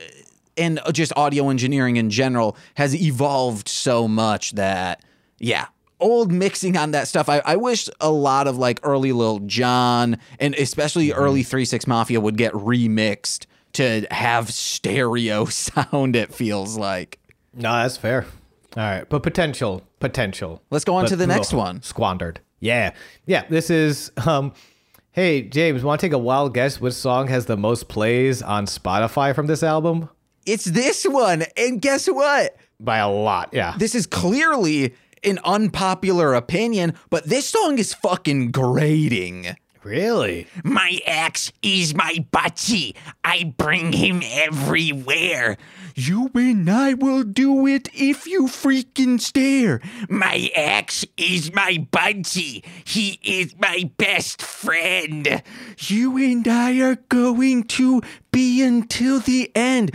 [0.57, 5.03] and just audio engineering in general has evolved so much that
[5.39, 5.67] yeah
[5.99, 10.19] old mixing on that stuff I, I wish a lot of like early Lil Jon
[10.39, 17.19] and especially early 3-6 Mafia would get remixed to have stereo sound it feels like
[17.55, 18.27] No, that's fair.
[18.77, 20.63] All right, but potential, potential.
[20.71, 21.83] Let's go on But- to the next ugh, one.
[21.83, 22.41] Squandered.
[22.61, 22.93] Yeah,
[23.27, 23.45] yeah.
[23.49, 24.13] This is.
[24.27, 24.53] um
[25.13, 28.67] Hey James, want to take a wild guess which song has the most plays on
[28.67, 30.09] Spotify from this album?
[30.47, 33.51] it's this one and guess what By a lot.
[33.53, 33.75] Yeah.
[33.77, 34.95] this is clearly
[35.25, 40.47] an unpopular opinion but this song is fucking grating Really?
[40.63, 42.95] My axe is my butchie.
[43.25, 45.57] I bring him everywhere.
[45.95, 49.81] You and I will do it if you freaking stare.
[50.09, 52.65] My axe is my budgie.
[52.85, 55.43] He is my best friend.
[55.79, 59.95] You and I are going to be until the end.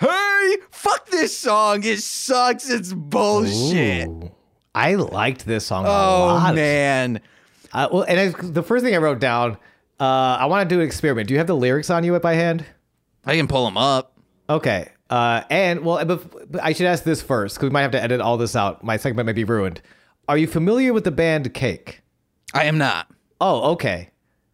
[0.00, 1.82] Hey, fuck this song.
[1.82, 2.70] It sucks.
[2.70, 4.08] It's bullshit.
[4.08, 4.30] Ooh.
[4.74, 7.20] I liked this song a Oh man.
[7.72, 9.58] Uh, well, and I, the first thing I wrote down,
[10.00, 10.04] uh,
[10.40, 11.28] I want to do an experiment.
[11.28, 12.64] Do you have the lyrics on you by hand?
[13.24, 14.12] I can pull them up.
[14.48, 14.90] Okay.
[15.10, 18.02] Uh, and well, but, but I should ask this first because we might have to
[18.02, 18.84] edit all this out.
[18.84, 19.80] My segment might be ruined.
[20.28, 22.02] Are you familiar with the band Cake?
[22.54, 23.10] I am not.
[23.40, 24.10] Oh, okay.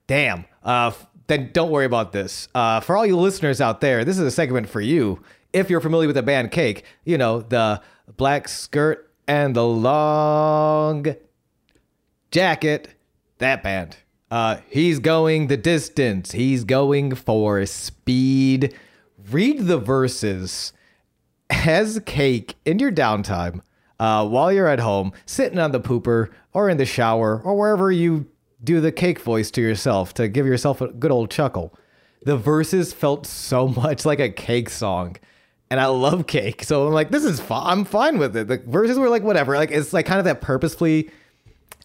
[0.07, 0.45] Damn.
[0.65, 2.49] Uh, f- then don't worry about this.
[2.55, 5.23] Uh, for all you listeners out there, this is a segment for you.
[5.53, 7.81] If you're familiar with the band Cake, you know the
[8.17, 11.17] black skirt and the long
[12.31, 12.89] Jacket,
[13.39, 13.97] that band.
[14.31, 16.33] Uh, he's going the distance.
[16.33, 18.75] He's going for speed.
[19.31, 20.73] Read the verses
[21.51, 23.61] as cake in your downtime
[24.01, 27.93] uh, while you're at home, sitting on the pooper or in the shower or wherever
[27.93, 28.27] you
[28.63, 31.75] do the cake voice to yourself to give yourself a good old chuckle.
[32.25, 35.17] The verses felt so much like a cake song.
[35.71, 36.63] And I love cake.
[36.65, 37.67] So I'm like, this is fine.
[37.67, 38.49] I'm fine with it.
[38.49, 39.57] The verses were like, whatever.
[39.57, 41.11] Like, it's like kind of that purposefully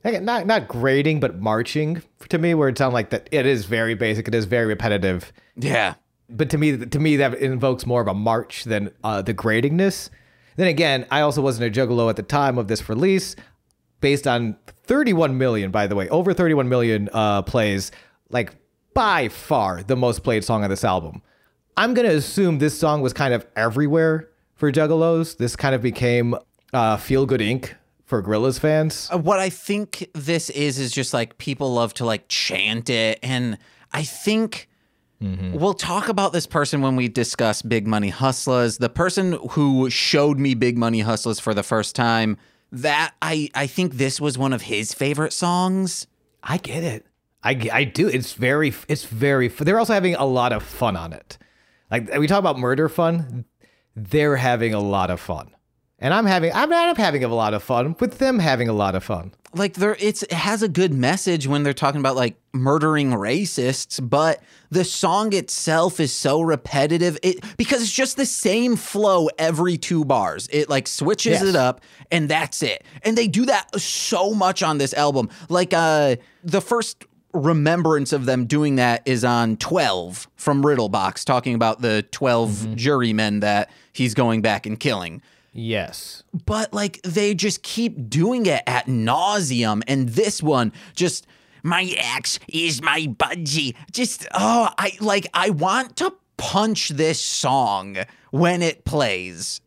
[0.04, 3.96] not not grating but marching to me where it sounds like that it is very
[3.96, 5.32] basic it is very repetitive.
[5.56, 5.96] Yeah.
[6.30, 10.10] but to me to me that invokes more of a march than uh, the gradingness.
[10.56, 13.36] Then again i also wasn't a juggalo at the time of this release
[14.02, 17.92] based on 31 million by the way over 31 million uh, plays
[18.30, 18.56] like
[18.94, 21.22] by far the most played song on this album.
[21.78, 25.38] I'm gonna assume this song was kind of everywhere for juggalos.
[25.38, 26.36] This kind of became
[26.74, 27.74] uh, feel good inc
[28.10, 32.06] for Gorillaz fans Uh, What I think this is is just like people love to
[32.06, 33.58] like chant it, and
[33.92, 34.68] I think
[35.22, 38.78] we'll talk about this person when we discuss Big Money Hustlers.
[38.78, 42.38] The person who showed me Big Money Hustlers for the first time.
[42.72, 46.08] That I I think this was one of his favorite songs.
[46.44, 47.06] I get it.
[47.44, 48.08] I, I do.
[48.08, 51.38] It's very, it's very, they're also having a lot of fun on it.
[51.92, 53.46] Like we talk about murder fun,
[53.96, 55.52] they're having a lot of fun.
[56.02, 58.96] And I'm having, I'm not having a lot of fun with them having a lot
[58.96, 59.34] of fun.
[59.54, 64.00] like there it's it has a good message when they're talking about like murdering racists
[64.08, 67.18] but the song itself is so repetitive.
[67.24, 70.48] It because it's just the same flow every two bars.
[70.52, 71.44] It like switches Yes.
[71.44, 71.82] it up
[72.12, 72.84] and that's it.
[73.02, 75.30] And they do that so much on this album.
[75.50, 81.24] Like uh the first remembrance of them doing that is on 12 from Riddle Box
[81.26, 85.22] talking about the 12 jurymen that he's going back and killing
[85.54, 86.24] Yes.
[86.46, 91.28] but like they just keep doing it at nauseum and this one just
[91.64, 97.98] my axe is my budgie just oh i like i want to punch this song
[98.32, 99.62] when it plays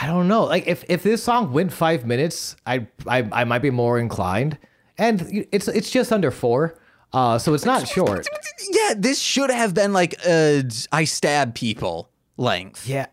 [0.00, 0.44] I don't know.
[0.44, 4.56] Like if, if this song went five minutes, I, I, I might be more inclined.
[4.96, 6.78] And it's, it's just under four.
[7.12, 8.24] Uh, so it's not short.
[8.70, 10.62] yeah this should have been like uh
[10.92, 13.06] i stab people length Yeah,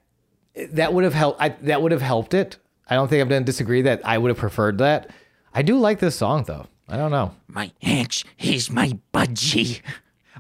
[0.72, 1.42] that would have helped.
[1.42, 2.58] I, that would have helped it.
[2.88, 5.10] I don't think I'm going to disagree that I would have preferred that.
[5.54, 6.68] I do like this song though.
[6.88, 7.34] I don't know.
[7.48, 9.82] my axe is my budgie.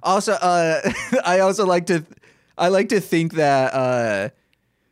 [0.03, 0.79] Also, uh,
[1.25, 2.05] I also like to,
[2.57, 4.29] I like to think that uh,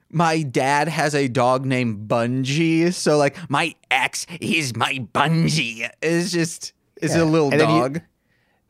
[0.09, 2.91] my dad has a dog named Bungie.
[2.93, 5.88] So like, my axe is my Bungie.
[6.01, 8.01] It's just, it's a little And then you- dog.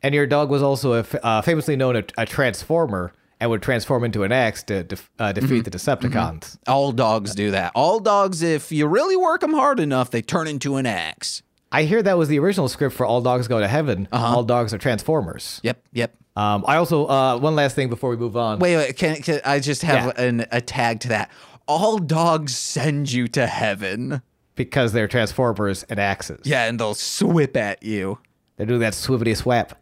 [0.02, 3.62] And your dog was also a, f- uh, famously known a, a transformer and would
[3.62, 6.58] transform into an axe to def- uh, defeat the Decepticons.
[6.66, 7.72] All dogs do that.
[7.74, 11.42] All dogs, if you really work them hard enough, they turn into an axe.
[11.72, 14.06] I hear that was the original script for All Dogs Go to Heaven.
[14.12, 15.60] All dogs are transformers.
[15.64, 16.14] Yep, yep.
[16.36, 18.58] Um, I also uh, one last thing before we move on.
[18.60, 18.96] Wait, wait.
[18.96, 20.24] Can, can I just have Yeah.
[20.24, 21.30] an, a tag to that?
[21.66, 24.22] All dogs send you to heaven.
[24.54, 26.40] because they're transformers and axes.
[26.44, 28.18] Yeah, and they'll swip at you.
[28.56, 29.76] They do that swivelly swap.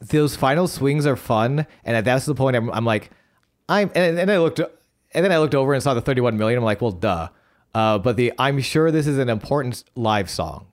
[0.00, 2.56] Those final swings are fun, and at that's the point.
[2.56, 3.10] I'm, I'm like,
[3.68, 6.58] I'm, and, and I looked, and then I looked over and saw the 31 million.
[6.58, 7.28] I'm like, well, duh.
[7.74, 10.66] Uh, but the I'm sure this is an important live song.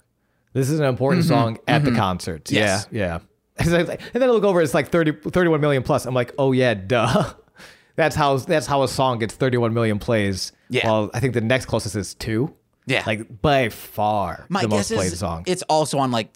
[0.53, 2.51] This is an important song at the concerts.
[2.51, 2.87] Yes.
[2.91, 3.19] Yeah,
[3.59, 3.65] yeah.
[3.65, 6.05] And then I look over, it's like 30, 31 million plus.
[6.05, 7.33] I'm like, oh yeah, duh.
[7.95, 10.53] That's how that's how a song gets 31 million plays.
[10.69, 10.87] Yeah.
[10.87, 12.55] Well, I think the next closest is two.
[12.85, 13.03] Yeah.
[13.05, 15.43] Like by far My the guess most played is song.
[15.47, 16.31] it's also on like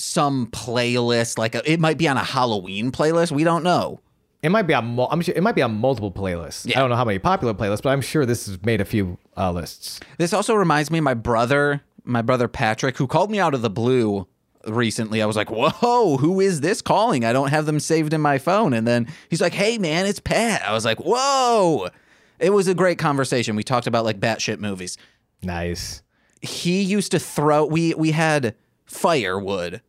[0.00, 1.38] some playlist.
[1.38, 3.32] Like a, it might be on a Halloween playlist.
[3.32, 4.00] We don't know.
[4.42, 4.98] It might be on.
[5.10, 6.66] I'm sure it might be on multiple playlists.
[6.66, 6.78] Yeah.
[6.78, 9.18] I don't know how many popular playlists, but I'm sure this has made a few
[9.36, 10.00] uh, lists.
[10.18, 13.60] This also reminds me of my brother, my brother Patrick, who called me out of
[13.60, 14.26] the blue
[14.66, 15.20] recently.
[15.20, 17.24] I was like, "Whoa, who is this calling?
[17.24, 20.20] I don't have them saved in my phone." And then he's like, "Hey, man, it's
[20.20, 21.90] Pat." I was like, "Whoa!"
[22.38, 23.56] It was a great conversation.
[23.56, 24.96] We talked about like batshit movies.
[25.42, 26.02] Nice.
[26.40, 28.54] he used to throw we we had
[28.86, 29.82] firewood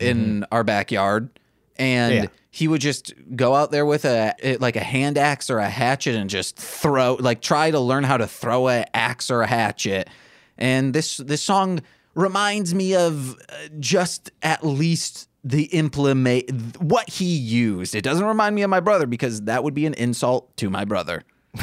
[0.00, 1.28] in our backyard
[1.76, 2.26] and Yeah.
[2.50, 6.14] he would just go out there with a like a hand axe or a hatchet
[6.16, 10.08] and just throw like try to learn how to throw a axe or a hatchet
[10.56, 11.80] and this this song
[12.14, 18.54] reminds me of uh, just at least the implement what he used it doesn't remind
[18.56, 21.22] me of my brother because that would be an insult to my brother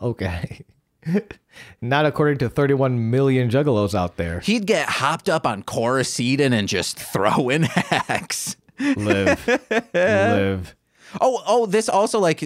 [0.00, 0.64] Okay.
[1.80, 4.40] Not according to 31 million juggalos out there.
[4.40, 8.56] he'd get hopped up on Coricidin and just throw in hacks.
[8.78, 9.46] Live.
[9.94, 10.74] Live.
[11.20, 12.40] Oh, oh, this also like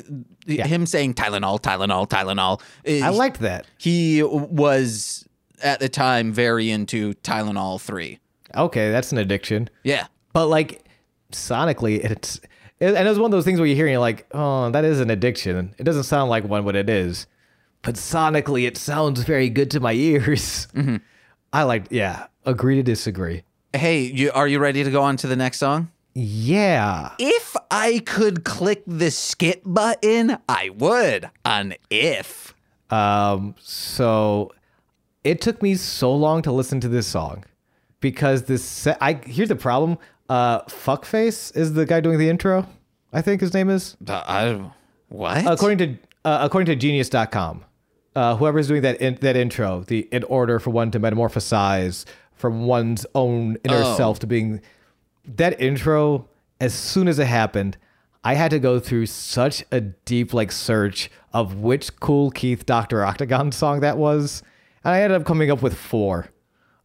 [0.46, 2.60] him saying Tylenol, Tylenol, Tylenol.
[2.86, 3.66] I Uh, liked that.
[3.78, 5.26] he was
[5.62, 8.18] at the time very into Tylenol 3.
[8.54, 9.68] Okay, that's an addiction.
[9.82, 10.06] Yeah.
[10.32, 10.84] But like
[11.32, 12.40] sonically, it's
[12.80, 14.84] and it was one of those things where you hear and you're like, oh, that
[14.84, 15.74] is an addiction.
[15.78, 17.26] It doesn't sound like one, but it is.
[17.82, 20.68] But sonically, it sounds very good to my ears.
[21.52, 23.42] I like, yeah, agree to disagree.
[23.72, 25.90] Hey, you are you ready to go on to the next song?
[26.14, 27.12] Yeah.
[27.18, 32.54] If I could click the skip button, I would on if.
[32.90, 34.52] Um, so
[35.24, 37.44] it took me so long to listen to this song
[38.00, 39.98] because this se- I here's the problem.
[40.28, 42.68] Uh, Fuckface is the guy doing the intro.
[43.12, 43.96] I think his name is.
[44.06, 44.70] Uh, I,
[45.08, 45.46] what?
[45.46, 47.64] according to uh, according to genius.com
[48.14, 52.04] uh, whoever's doing that in, that intro the in order for one to metamorphosize
[52.34, 53.96] from one's own inner Oh.
[53.96, 54.60] self to being
[55.24, 56.28] that intro
[56.60, 57.76] as soon as it happened
[58.24, 63.04] i had to go through such a deep like search of which Kool Keith dr
[63.04, 64.42] octagon song that was
[64.84, 66.28] and i ended up coming up with four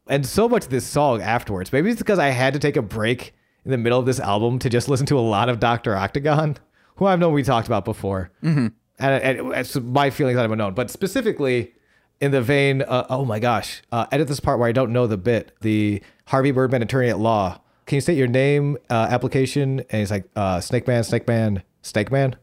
[0.09, 1.73] and so much of this song afterwards.
[1.73, 3.34] Maybe it's because I had to take a break
[3.65, 5.97] in the middle of this album to just listen to a lot of Dr.
[5.97, 6.55] Octagon,
[6.95, 8.32] who I've known we talked about before.
[8.41, 8.67] Mm-hmm.
[9.00, 10.74] And, and it's my feelings that I've known.
[10.74, 11.74] But specifically
[12.20, 15.06] in the vein, uh, oh my gosh, uh, edit this part where I don't know
[15.08, 15.52] the bit.
[15.62, 17.60] The Harvey Birdman attorney at law.
[17.86, 19.80] Can you state your name, uh, application?
[19.89, 22.36] And he's like, uh, Snake Man, Snake Man, Snake Man?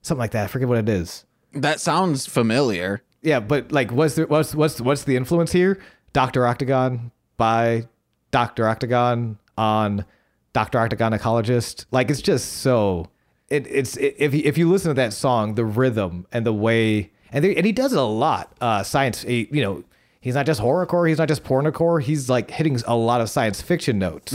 [0.00, 0.44] Something like that.
[0.44, 1.24] I forget what it is.
[1.54, 3.02] that sounds familiar.
[3.20, 5.78] Yeah, but like, what's the what's what's what's the influence here?
[6.12, 7.86] Doctor Octagon by
[8.32, 10.04] Doctor Octagon on
[10.52, 11.86] Doctor Octagonecologyst.
[11.92, 13.08] Like, it's just so.
[13.52, 16.52] It, it's it, if you, if you listen to that song, the rhythm and the
[16.52, 18.52] way, and they, and he does it a lot.
[18.60, 19.84] Uh, science, he, you know,
[20.20, 22.02] he's not just horrorcore, he's not just pornocore.
[22.02, 24.32] He's like hitting a lot of science fiction notes.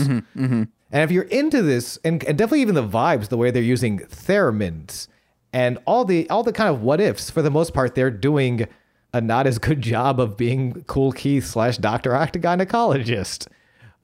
[0.92, 4.00] And if you're into this, and, and definitely even the vibes, the way they're using
[4.00, 5.08] theremins
[5.52, 8.68] and all the all the kind of what ifs, for the most part, they're doing
[9.14, 13.48] a not as good job of being Kool Keith slash Doctor Octagonecologyst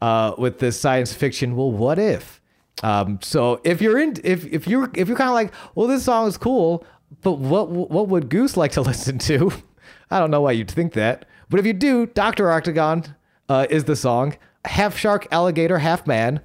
[0.02, 1.56] uh, with this science fiction.
[1.56, 2.42] Well, what if?
[2.82, 6.04] Um, so if you're in, if if you're if you're kind of like, well, this
[6.04, 6.86] song is cool,
[7.22, 9.52] but what what would Goose like to listen to?
[10.10, 13.16] I don't know why you'd think that, but if you do, Doctor Octagon
[13.50, 14.36] uh, is the song.
[14.66, 16.42] Half shark, alligator, half man.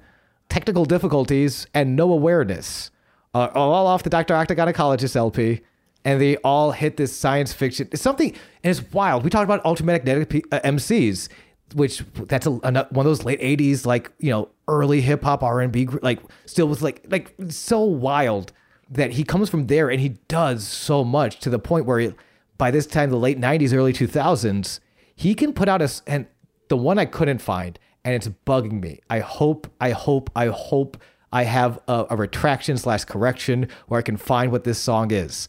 [0.49, 2.91] Technical difficulties and no awareness.
[3.33, 5.61] Uh, all off the Doctor Octagonecologyst LP,
[6.03, 7.87] and they all hit this science fiction.
[7.91, 8.31] It's something,
[8.63, 9.23] and it's wild.
[9.23, 11.29] We talked about ultramagnetic P- uh, MCs,
[11.73, 15.61] which that's a, one of those late '80s, like you know, early hip hop R
[15.61, 18.51] and B, like still was like like so wild
[18.89, 22.13] that he comes from there and he does so much to the point where he,
[22.57, 24.79] by this time, the late '90s, early 2000s,
[25.15, 26.27] he can put out a and
[26.69, 29.01] the one I couldn't find, and it's bugging me.
[29.09, 30.97] I hope, I hope, I hope
[31.31, 35.47] I have a, a retraction slash correction where I can find what this song is.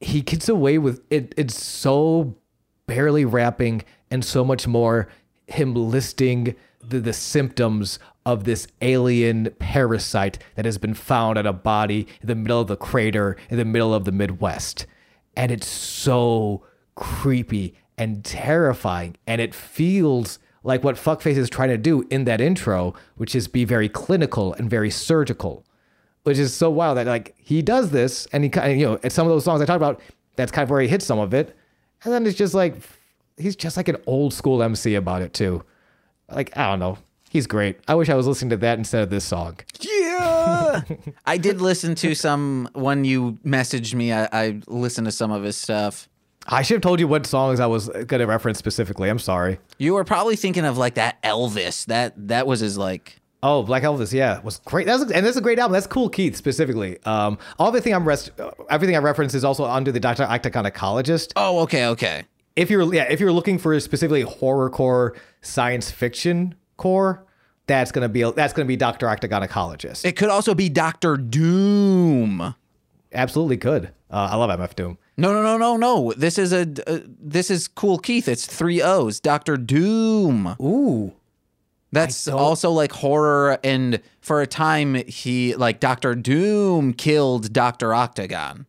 [0.00, 1.34] He gets away with it.
[1.36, 2.36] It's so
[2.86, 5.08] barely rapping and so much more
[5.52, 11.52] him listing the, the symptoms of this alien parasite that has been found at a
[11.52, 14.86] body in the middle of the crater in the middle of the Midwest.
[15.36, 19.16] And it's so creepy and terrifying.
[19.26, 23.48] And it feels like what Fuckface is trying to do in that intro, which is
[23.48, 25.64] be very clinical and very surgical
[26.24, 28.98] which is so wild that like he does this and he kind of you know
[29.02, 30.00] it's some of those songs I talked about
[30.36, 31.56] that's kind of where he hits some of it
[32.04, 32.76] and then it's just like
[33.36, 35.64] he's just like an old school MC about it too
[36.30, 36.98] like I don't know
[37.30, 40.82] he's great I wish I was listening to that instead of this song Yeah.
[41.26, 44.12] I did listen to some when you messaged me.
[44.12, 46.08] I, I listened to some of his stuff.
[46.46, 49.94] I should have told you what songs I was gonna reference specifically I'm sorry You
[49.94, 51.86] were probably thinking of like that Elvis.
[51.86, 53.16] That that was his like.
[53.42, 54.86] Oh, Black Elvis, yeah, was great.
[54.86, 55.72] That's and that's a great album.
[55.72, 56.98] That's Kool, Keith specifically.
[57.04, 58.30] Um, all everything I'm rest,
[58.68, 61.32] everything I reference is also under the Doctor Octagonecologyst.
[61.36, 62.24] Oh, okay, okay.
[62.56, 67.24] If you're yeah, if you're looking for a specifically horrorcore science fiction core,
[67.66, 70.04] that's gonna be that's gonna be Doctor Octagonecologyst.
[70.04, 72.54] It could also be Doctor Doom.
[73.12, 73.86] Absolutely could.
[74.10, 74.98] Uh, I love MF Doom.
[75.16, 76.12] No, no, no, no, no.
[76.16, 78.26] This is a uh, this is Kool, Keith.
[78.28, 79.20] It's three O's.
[79.20, 80.56] Doctor Doom.
[80.60, 81.12] Ooh,
[81.92, 88.66] That's also like horror, and for a time, he like Doctor Doom killed Doctor Octagon.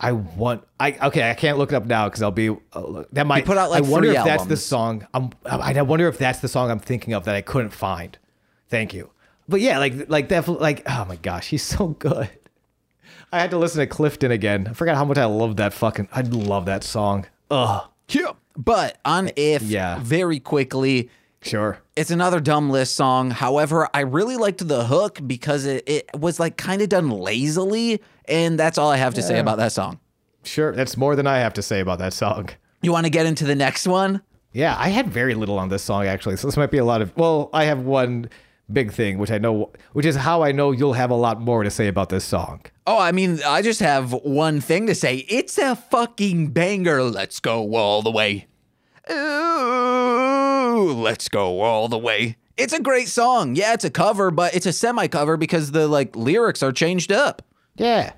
[0.00, 0.64] I want.
[0.78, 1.28] I okay.
[1.28, 2.50] I can't look it up now because I'll be.
[2.72, 5.06] Uh, that might put out, like, I wonder if that's the song.
[5.12, 5.30] I'm.
[5.44, 8.16] I wonder if that's the song I'm thinking of that I couldn't find.
[8.68, 9.10] Thank you.
[9.48, 12.28] But yeah, like like definitely like oh my gosh, he's so good.
[13.32, 14.68] I had to listen to Clifton again.
[14.68, 16.08] I forgot how much I love that fucking.
[16.12, 17.26] I love that song.
[17.50, 17.82] Ugh.
[18.10, 18.32] Yeah.
[18.56, 19.98] But on if, Yeah.
[20.02, 21.10] very quickly,
[21.42, 21.78] Sure.
[21.94, 23.30] it's another dumb list song.
[23.30, 28.00] However, I really liked the hook because it, it was like kind of done lazily,
[28.28, 30.00] and that's all I have to say about that song.
[30.44, 30.72] Sure.
[30.74, 32.50] That's more than I have to say about that song.
[32.82, 34.22] You want to get into the next one?
[34.52, 37.02] Yeah, I had very little on this song actually, so this might be a lot
[37.02, 37.16] of.
[37.16, 38.30] Well, I have one
[38.72, 41.62] big thing, which I know, which is how I know you'll have a lot more
[41.64, 42.62] to say about this song.
[42.86, 45.18] Oh, I mean, I just have one thing to say.
[45.28, 47.02] It's a fucking banger.
[47.02, 48.46] Let's go all the way.
[49.10, 52.36] Ooh, let's go all the way.
[52.56, 53.54] It's a great song.
[53.54, 57.12] Yeah, it's a cover, but it's a semi cover because the like lyrics are changed
[57.12, 57.42] up.
[57.78, 58.12] Yeah.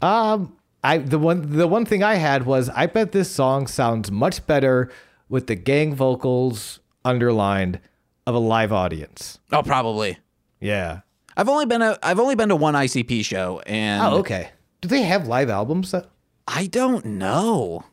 [0.00, 4.10] Um I the one the one thing I had was I bet this song sounds
[4.12, 4.90] much better
[5.28, 7.80] with the gang vocals underlined
[8.26, 9.38] of a live audience.
[9.52, 10.18] Oh, probably.
[10.60, 11.00] Yeah.
[11.36, 14.50] I've only been a I've only been to one ICP show and Oh, okay.
[14.80, 15.90] Do they have live albums?
[15.90, 16.06] That,
[16.46, 17.84] I don't know.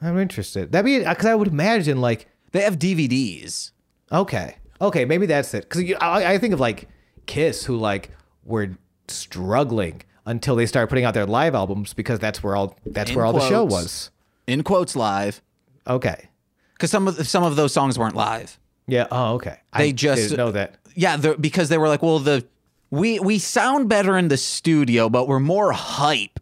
[0.00, 0.72] I'm interested.
[0.72, 3.72] That'd be because I would imagine like They have DVDs.
[4.10, 5.68] okay, okay, maybe that's it.
[5.68, 6.88] Because I, I think of like
[7.26, 8.10] Kiss, who like
[8.44, 8.70] were
[9.08, 13.16] struggling until they started putting out their live albums because that's where all that's In
[13.16, 14.10] where all the show was.
[14.46, 15.40] In quotes live.
[15.86, 16.28] Okay.
[16.74, 18.58] Because some of some of those songs weren't live.
[18.86, 19.06] Yeah.
[19.10, 19.58] Oh, okay.
[19.76, 20.76] They I just- didn't know that.
[20.94, 22.44] Yeah, the, because they were like, well, the
[22.90, 26.40] we we sound better in the studio, but we're more hype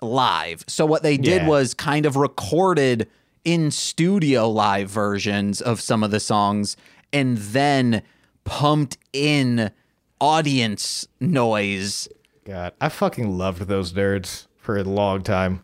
[0.00, 0.64] live.
[0.68, 1.48] So what they did Yeah.
[1.48, 3.08] was kind of recorded
[3.44, 6.76] in studio live versions of some of the songs
[7.12, 8.02] and then
[8.44, 9.70] pumped in
[10.20, 12.08] audience noise.
[12.48, 15.60] God, I fucking loved those nerds for a long time.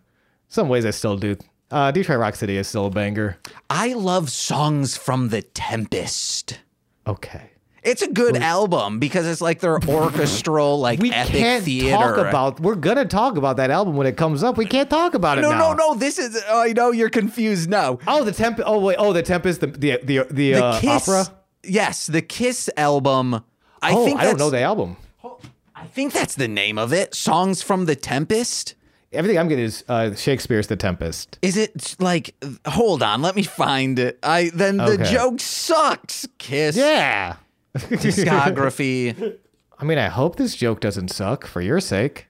[0.49, 1.35] Some ways I still do.
[1.71, 3.39] Uh, Detroit Rock City is still a banger.
[3.71, 6.61] I love songs from The Tempest.
[7.07, 7.53] Okay.
[7.83, 11.01] It's a good album because it's like their orchestral, like.
[11.01, 11.97] We epic can't theater.
[11.97, 12.61] talk about.
[12.61, 14.59] We're gonna talk about that album when it comes up.
[14.59, 15.73] We can't talk about it No, now.
[15.73, 15.95] no, no.
[15.95, 16.43] This is.
[16.49, 17.99] Oh, I know you're confused now.
[18.07, 18.61] Oh, the temp.
[18.65, 18.97] Oh wait.
[18.99, 19.61] Oh, the Tempest.
[19.61, 21.09] The the the, the, The uh, Kiss.
[21.09, 21.35] opera.
[21.63, 23.43] Yes, the Kiss album.
[23.81, 24.97] I oh, think I don't know the album.
[25.85, 27.15] I think that's the name of it.
[27.15, 28.75] Songs from the Tempest.
[29.13, 31.39] Everything I'm getting is uh, Shakespeare's The Tempest.
[31.43, 32.35] Is it like?
[32.67, 34.19] Hold on, let me find it.
[34.23, 35.05] I then the Okay.
[35.13, 36.27] joke sucks.
[36.39, 37.37] Kiss Yeah.
[37.77, 39.37] discography.
[39.79, 42.29] I mean, I hope this joke doesn't suck for your sake.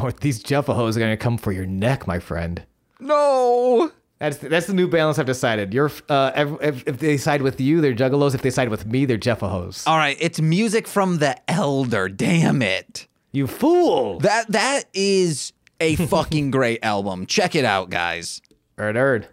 [0.00, 2.64] Or these Jeffahos are gonna come for your neck, my friend.
[2.98, 3.90] no.
[4.20, 5.72] That's that's the new balance I've decided.
[5.72, 8.34] You're uh, if, if, if they side with you, they're Juggalos.
[8.34, 9.86] If they side with me, they're Jeffahos.
[9.86, 12.10] All right, it's music from the Elder.
[12.10, 13.08] Damn it.
[13.32, 14.18] You fool!
[14.20, 17.24] That that is a fucking great album.
[17.24, 18.42] Check it out, guys.
[18.76, 19.26] Erd, erd.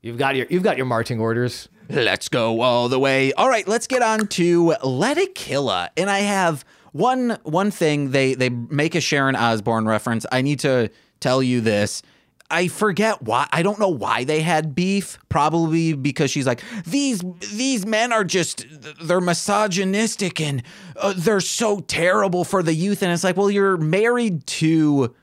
[0.00, 1.68] You've got your you've got your marching orders.
[1.90, 3.34] Let's go all the way.
[3.34, 5.90] All right, let's get on to Let It Killa.
[5.94, 10.24] And I have one one thing they they make a Sharon Osbourne reference.
[10.32, 10.88] I need to
[11.20, 12.02] tell you this.
[12.52, 13.48] I forget why.
[13.50, 15.18] I don't know why they had beef.
[15.28, 17.22] Probably because she's like these
[17.52, 18.66] these men are just
[19.02, 20.62] they're misogynistic and
[20.96, 23.02] uh, they're so terrible for the youth.
[23.02, 25.14] And it's like, well, you're married to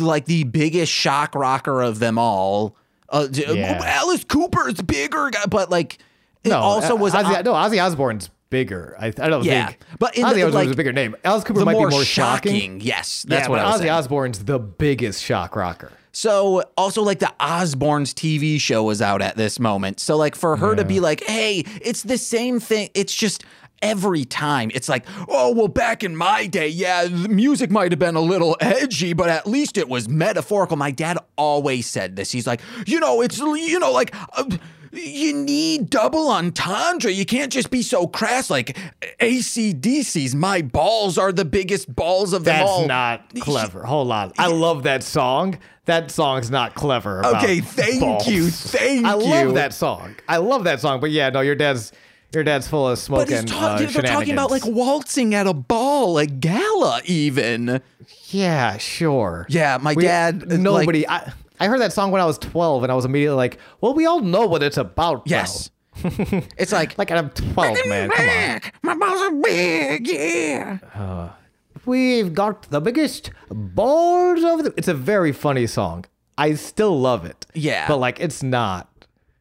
[0.00, 2.76] like the biggest shock rocker of them all.
[3.08, 3.80] Uh, Yeah.
[3.84, 5.98] Alice Cooper is bigger, guy, but like
[6.44, 8.96] it No, also uh, was Ozzy, no Ozzy Osbourne's bigger.
[8.98, 9.78] I, I don't Yeah, think.
[9.98, 11.16] but in Ozzy the- Osbourne like, was a bigger name.
[11.24, 12.52] Alice Cooper the might more, be more shocking.
[12.54, 12.80] shocking.
[12.80, 13.90] Yes, that's yeah, what I was Ozzy saying.
[13.92, 15.92] Osbourne's the biggest shock rocker.
[16.12, 20.00] So also like the Osbournes TV show was out at this moment.
[20.00, 23.44] So like for her to be like, "Hey, it's the same thing." It's just
[23.82, 27.98] every time it's like, "Oh, well back in my day, yeah, the music might have
[28.00, 32.32] been a little edgy, but at least it was metaphorical." My dad always said this.
[32.32, 34.44] He's like, "You know, it's you know like uh,
[35.00, 37.10] you need double entendre.
[37.10, 38.76] You can't just be so crass like
[39.20, 42.78] AC/DC's my balls are the biggest balls of them All.
[42.86, 43.84] That's not clever.
[43.84, 44.32] Hold on.
[44.38, 45.58] I love that song.
[45.86, 47.20] That song's not clever.
[47.20, 48.28] about Okay, thank balls.
[48.28, 49.24] you, thank I you.
[49.46, 50.16] love that song.
[50.28, 51.00] I love that song.
[51.00, 51.92] But yeah, no, your dad's
[52.34, 55.34] your dad's full of smoke But he's and ta- uh, they're talking about like waltzing
[55.34, 57.80] at a ball, a gala, even.
[58.28, 59.46] yeah, sure.
[59.48, 61.08] Yeah, my dad, uh, Nobody.
[61.08, 63.94] I I heard that song when I was twelve, and I was immediately like, well,
[63.94, 65.22] we all know what it's about.
[65.26, 65.70] Yes.
[66.56, 68.10] it's like, Like I'm twelve, man.
[68.10, 68.60] Come on.
[68.82, 71.30] My balls are big, yeah.
[71.84, 74.74] We've got the biggest balls of the.
[74.76, 76.04] It's a very funny song.
[76.36, 77.46] I still love it.
[77.54, 77.88] Yeah.
[77.88, 78.88] But like, it's not.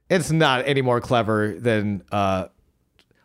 [0.10, 2.04] It's not any more clever than.
[2.12, 2.48] uh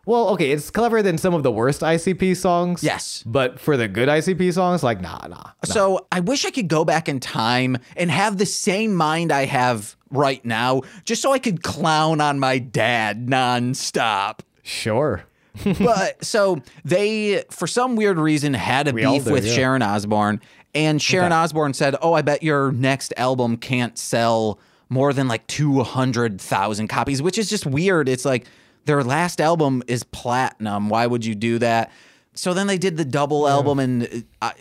[0.05, 2.83] Well, okay, it's clever than some of the worst ICP songs.
[2.83, 3.23] Yes.
[3.25, 5.51] But for the good ICP songs, like nah, nah.
[5.63, 9.45] So I wish I could go back in time and have the same mind I
[9.45, 14.39] have right now, just so I could clown on my dad nonstop.
[14.61, 15.23] Sure.
[15.79, 19.53] but so they, for some weird reason, had a all beef do, with yeah.
[19.53, 20.41] Sharon Osbourne,
[20.75, 24.59] and Sharon Osbourne said, "Oh, I bet your next album can't sell
[24.89, 28.09] more than like two hundred thousand copies," which is just weird.
[28.09, 28.47] It's like
[28.85, 30.89] their last album is platinum.
[30.89, 31.91] Why would you do that?
[32.33, 34.51] So then they did the double album, and uh,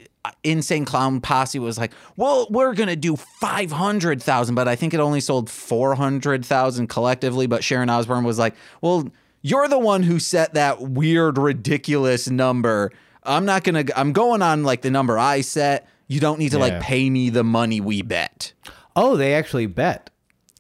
[0.45, 4.93] Insane Clown Posse was like, "Well, we're gonna do five hundred thousand, but I think
[4.95, 9.11] it only sold four hundred thousand collectively." But Sharon Osbourne was like, "Well."
[9.45, 12.93] You're the one who set that weird, ridiculous number.
[13.25, 13.85] I'm not gonna.
[13.97, 15.89] I'm going on like the number I set.
[16.07, 18.53] You don't need to like pay me the money we bet.
[18.95, 20.11] Oh, they actually bet.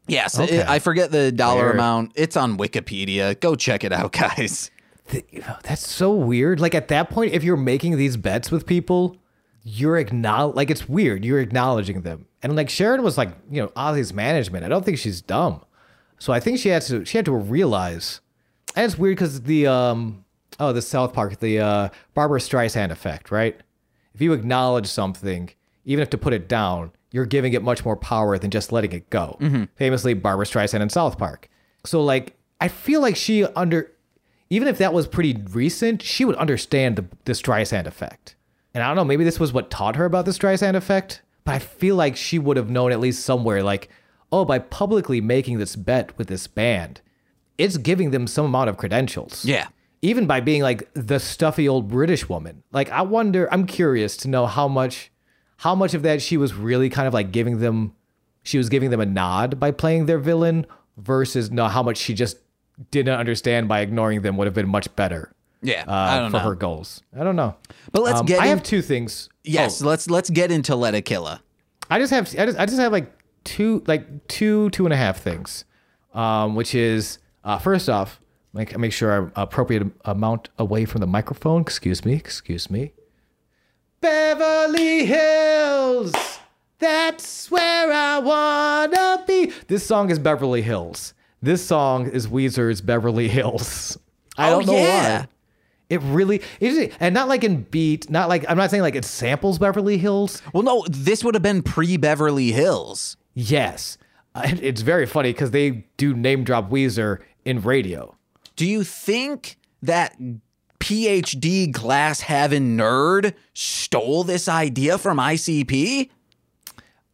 [0.08, 0.64] Yes, Okay.
[0.66, 1.74] I forget the dollar Weird.
[1.76, 2.12] amount.
[2.16, 3.38] It's on Wikipedia.
[3.38, 4.70] Go check it out, guys.
[5.08, 5.24] Th-
[5.62, 6.60] That's so weird.
[6.60, 9.16] Like at that point, if you're making these bets with people,
[9.64, 11.24] you're acknowledge like it's weird.
[11.24, 12.26] You're acknowledging them.
[12.42, 14.64] And like Sharon was like, you know, Ozzy's management.
[14.64, 15.62] I don't think she's dumb.
[16.18, 18.20] So I think she had to she had to realize.
[18.74, 20.24] And it's weird because the um
[20.58, 23.60] oh the South Park, the uh Barbra Streisand effect, right?
[24.14, 25.50] If you acknowledge something,
[25.84, 28.92] even if to put it down, you're giving it much more power than just letting
[28.92, 29.36] it go.
[29.40, 29.64] Mm-hmm.
[29.76, 31.48] Famously, Barbra Streisand in South Park.
[31.84, 33.92] So like, I feel like she under,
[34.50, 38.34] even if that was pretty recent, she would understand the, the Streisand effect.
[38.74, 41.52] And I don't know, maybe this was what taught her about the Streisand effect, but
[41.54, 43.90] I feel like she would have known at least somewhere, like,
[44.30, 47.02] oh, by publicly making this bet with this band,
[47.58, 49.66] it's giving them some amount of credentials Yeah.
[50.00, 52.62] even by being like the stuffy old British woman.
[52.72, 55.11] Like I wonder, I'm curious to know how much
[55.62, 57.92] how much of that she was really kind of like giving them
[58.42, 60.66] she was giving them a nod by playing their villain
[60.96, 62.36] versus no how much she just
[62.90, 65.32] didn't understand by ignoring them would have been much better.
[65.62, 66.42] Yeah, Uh, I don't for know.
[66.42, 67.02] her goals.
[67.16, 67.54] I don't know.
[67.92, 69.28] But let's Um, get I in- have two things.
[69.44, 71.40] Yes, Oh, let's let's get into Let It Killa.
[71.88, 73.12] I just have I just, I just have like
[73.44, 75.64] two like two two and a half things,
[76.14, 78.18] um, which is uh, first off
[78.52, 81.60] make make sure I'm appropriate amount away from the microphone.
[81.62, 82.92] Excuse me, excuse me.
[84.02, 86.12] Beverly Hills,
[86.80, 89.52] that's where I wanna be.
[89.68, 91.14] This song is Beverly Hills.
[91.40, 93.96] This song is Weezer's Beverly Hills.
[94.36, 95.20] I Oh, don't know yeah.
[95.20, 95.26] why.
[95.88, 99.04] It really is, and not like in beat, not like I'm not saying like it
[99.04, 100.42] samples Beverly Hills.
[100.52, 103.16] Well, no, this would have been pre Beverly Hills.
[103.34, 103.98] Yes.
[104.34, 108.16] Uh, It's very funny because they do name drop Weezer in radio.
[108.56, 110.16] Do you think that
[110.82, 116.10] PhD glass having nerd stole this idea from ICP?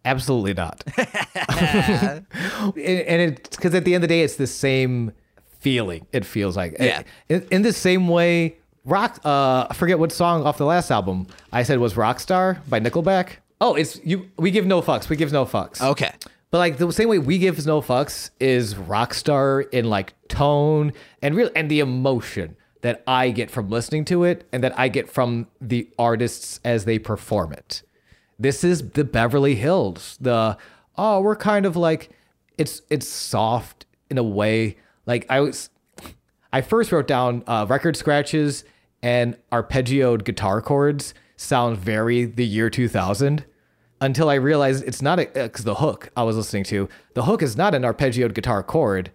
[0.07, 0.83] Absolutely not.
[0.97, 2.25] and
[2.77, 5.13] and it's because at the end of the day, it's the same
[5.61, 6.07] feeling.
[6.13, 7.03] It feels like Yeah.
[7.29, 9.21] In, in the same way, rock.
[9.23, 13.33] Uh, I forget what song off the last album I said was "Rockstar" by Nickelback.
[13.61, 14.31] Oh, it's you.
[14.39, 15.11] We give no fucks.
[15.11, 15.83] We give no fucks.
[15.83, 16.13] Okay.
[16.51, 21.35] But like the same way we give no fucks is rockstar in like tone and
[21.37, 25.11] real and the emotion that I get from listening to it and that I get
[25.11, 27.83] from the artists as they perform it.
[28.39, 30.17] This is the Beverly Hills.
[30.21, 30.57] The
[30.97, 32.11] oh, we're kind of like
[32.57, 34.77] it's it's soft in a way.
[35.07, 35.71] Like I was
[36.53, 38.65] I first wrote down uh, record scratches
[39.03, 43.45] and arpeggioed guitar chords sound very the year 2000
[44.01, 47.57] until I realized it's not because the hook I was listening to the hook is
[47.57, 49.11] not an arpeggioed guitar chord.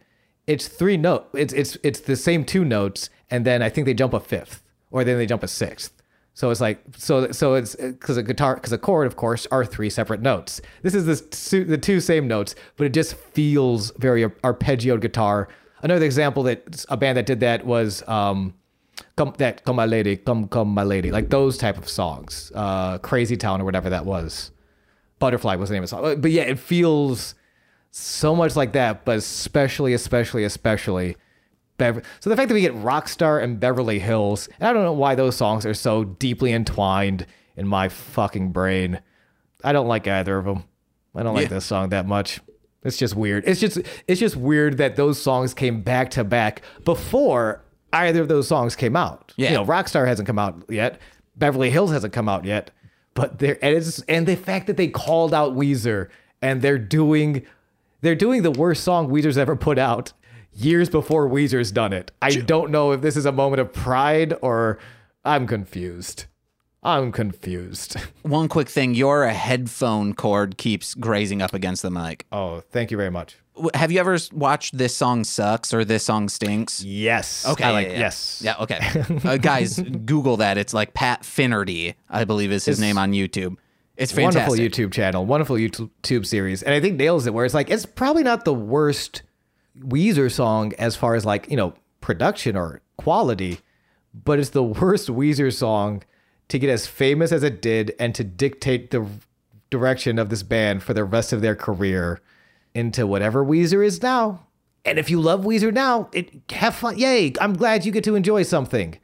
[0.46, 1.28] It's three note.
[1.34, 4.62] It's it's it's the same two notes, and then I think they jump a fifth,
[4.92, 5.92] or then they jump a sixth.
[6.36, 9.66] So it's like so so it's because a guitar because a chord of course are
[9.66, 10.62] three separate notes.
[10.84, 15.48] This is the the two same notes, but it just feels very arpeggioed guitar.
[15.82, 18.54] Another example that a band that did that was um,
[19.16, 23.00] come that come my lady come come my lady like those type of songs, uh,
[23.00, 24.52] Crazy Town or whatever that was.
[25.18, 27.34] Butterfly was the name of the song, but yeah, it feels
[27.90, 31.16] so much like that, but especially, especially, especially.
[31.78, 34.94] Bever- so the fact that we get Rockstar and Beverly Hills, and I don't know
[34.94, 37.26] why those songs are so deeply entwined
[37.56, 39.00] in my fucking brain.
[39.64, 40.64] I don't like either of them.
[41.16, 42.40] I don't like this song that much.
[42.84, 43.44] It's just weird.
[43.48, 47.64] It's just it's just weird that those songs came back to back before
[47.94, 49.32] either of those songs came out.
[49.38, 49.50] Yeah.
[49.50, 51.00] You know, Rockstar hasn't come out yet.
[51.36, 52.72] Beverly Hills hasn't come out yet.
[53.14, 56.10] But they're and it's and the fact that they called out Weezer
[56.42, 57.46] and they're doing
[58.02, 60.12] they're doing the worst song Weezer's ever put out
[60.56, 62.12] years before Weezer's done it.
[62.22, 64.80] I don't know if this is a moment of pride or
[65.26, 66.26] I'm confused.
[66.84, 67.96] I'm confused.
[68.24, 72.26] One quick thing your headphone cord keeps grazing up against the mic.
[72.32, 73.38] Oh, thank you very much.
[73.76, 76.84] Have you ever watched This Song Sucks or This Song Stinks?
[76.84, 77.48] Yes.
[77.48, 77.64] Okay.
[77.64, 78.00] I like yeah.
[78.00, 78.42] yes.
[78.44, 78.80] Yeah, okay.
[79.24, 80.58] uh, guys, Google that.
[80.58, 83.58] It's like Pat Finnerty, I believe is his It's name on YouTube.
[83.96, 84.50] It's fantastic.
[84.50, 87.34] Wonderful YouTube channel, wonderful YouTube series, and I think nails it.
[87.34, 89.22] Where it's like it's probably not the worst
[89.80, 93.60] Weezer song as far as like you know production or quality,
[94.14, 96.04] but it's the worst Weezer song
[96.50, 99.06] to get as famous as it did and to dictate the
[99.70, 102.22] direction of this band for the rest of their career
[102.76, 104.46] into whatever Weezer is now.
[104.86, 106.98] And if you love Weezer now, it have fun.
[106.98, 107.34] Yay!
[107.40, 109.00] I'm glad you get to enjoy something.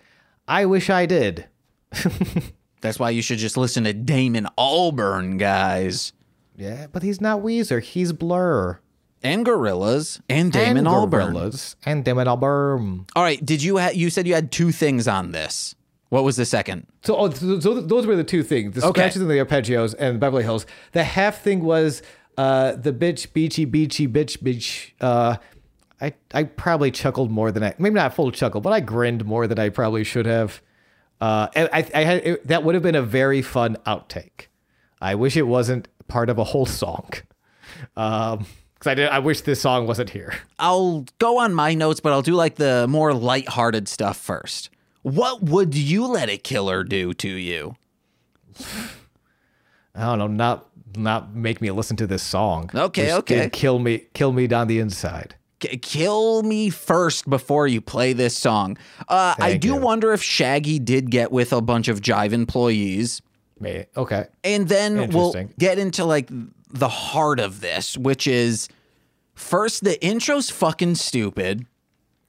[0.48, 1.48] I wish I did.
[2.82, 6.14] That's why you should just listen to Damon Albarn, guys.
[6.56, 7.82] Yeah, but he's not Weezer.
[7.82, 8.80] He's Blur.
[9.22, 11.76] And Gorillaz and Damon and Albarn.
[11.86, 13.10] And Damon Albarn.
[13.16, 15.76] All right, did you ha- you said you had two things on this.
[16.10, 16.88] What was the second?
[17.04, 19.02] So, oh, so, so those were the two things: the Okay.
[19.02, 20.66] scratches and the arpeggios, and Beverly Hills.
[20.94, 22.02] The half thing was
[22.38, 24.92] uh, the bitch, beachy, beachy, bitch, bitch.
[25.02, 25.36] Uh,
[26.02, 29.46] I I probably chuckled more than I maybe not full chuckle, but I grinned more
[29.48, 30.62] than I probably should have.
[31.22, 34.48] Uh, and I I had it, that would have been a very fun outtake.
[35.02, 37.10] I wish it wasn't part of a whole song.
[37.96, 38.46] Um,
[38.80, 39.10] because I did.
[39.10, 40.34] I wish this song wasn't here.
[40.60, 44.70] I'll go on my notes, but I'll do like the more lighthearted stuff first.
[45.02, 47.76] What would you let a killer do to you?
[49.96, 52.70] I don't know, not not make me listen to this song.
[52.74, 53.50] Okay, Just okay.
[53.50, 55.36] Kill me, kill me down the inside.
[55.60, 58.78] K- kill me first before you play this song.
[59.08, 59.76] Uh, I do you.
[59.76, 63.22] wonder if Shaggy did get with a bunch of Jive employees.
[63.60, 64.28] May okay.
[64.44, 66.30] And then we'll get into like
[66.70, 68.68] the heart of this, which is
[69.34, 71.66] first, the intro's fucking stupid.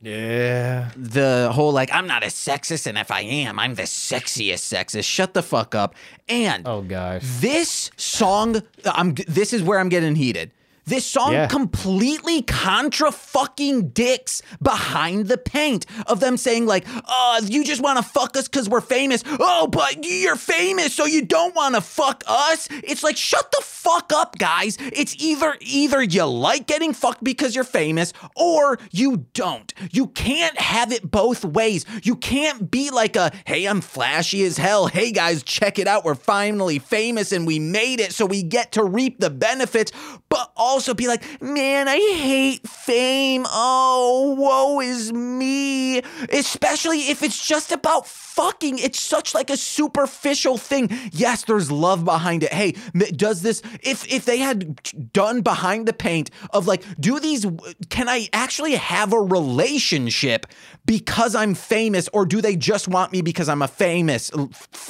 [0.02, 0.90] Yeah.
[0.96, 5.04] The whole like, I'm not a sexist, and if I am, I'm the sexiest sexist.
[5.04, 5.94] Shut the fuck up.
[6.28, 7.22] And Oh gosh.
[7.24, 9.14] this song, I'm.
[9.28, 10.52] This is where I'm getting heated.
[10.90, 11.46] This song Yeah.
[11.46, 17.98] completely contra fucking dicks behind the paint of them saying like, oh, you just want
[17.98, 21.80] to fuck us because we're famous." Oh, but you're famous, so you don't want to
[21.80, 22.66] fuck us.
[22.90, 24.76] It's like, shut the fuck up, guys.
[24.80, 29.72] It's either either you like getting fucked because you're famous, or you don't.
[29.92, 31.84] You can't have it both ways.
[32.02, 34.88] You can't be like a, "Hey, I'm flashy as hell.
[34.88, 36.04] Hey guys, check it out.
[36.04, 39.92] We're finally famous and we made it, so we get to reap the benefits."
[40.28, 43.46] But also be like, "Man, I hate fame.
[43.48, 45.98] Oh, woe is me."
[46.30, 48.78] Especially if it's just about fucking.
[48.78, 50.90] It's such like a superficial thing.
[51.12, 52.52] Yes, there's love behind it.
[52.52, 52.72] Hey,
[53.16, 57.46] does this if if they had done behind the paint of like do these
[57.88, 60.46] can I actually have a relationship
[60.86, 64.30] because I'm famous or do they just want me because I'm a famous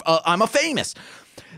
[0.06, 0.94] uh, I'm a famous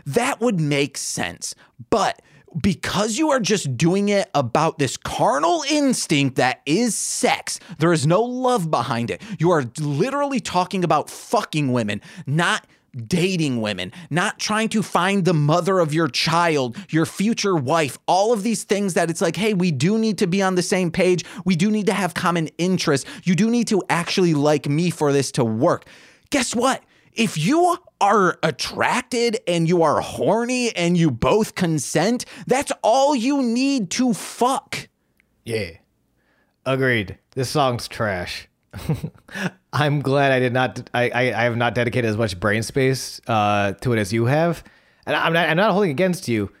[0.05, 1.55] that would make sense.
[1.89, 2.21] But
[2.61, 8.05] because you are just doing it about this carnal instinct that is sex, there is
[8.05, 9.21] no love behind it.
[9.39, 15.33] You are literally talking about fucking women, not dating women, not trying to find the
[15.33, 19.53] mother of your child, your future wife, all of these things that it's like, hey,
[19.53, 21.25] we do need to be on the same page.
[21.43, 23.09] We do need to have common interests.
[23.23, 25.85] You do need to actually like me for this to work.
[26.29, 26.83] Guess what?
[27.15, 33.41] If you are attracted and you are horny and you both consent, that's all you
[33.43, 34.87] need to fuck.
[35.45, 35.71] Yeah.
[36.65, 37.17] Agreed.
[37.31, 38.47] This song's trash.
[39.73, 40.89] I'm glad I did not.
[40.93, 44.25] I, I, I have not dedicated as much brain space uh, to it as you
[44.25, 44.63] have,
[45.05, 45.49] and I'm not.
[45.49, 46.51] I'm not holding against you.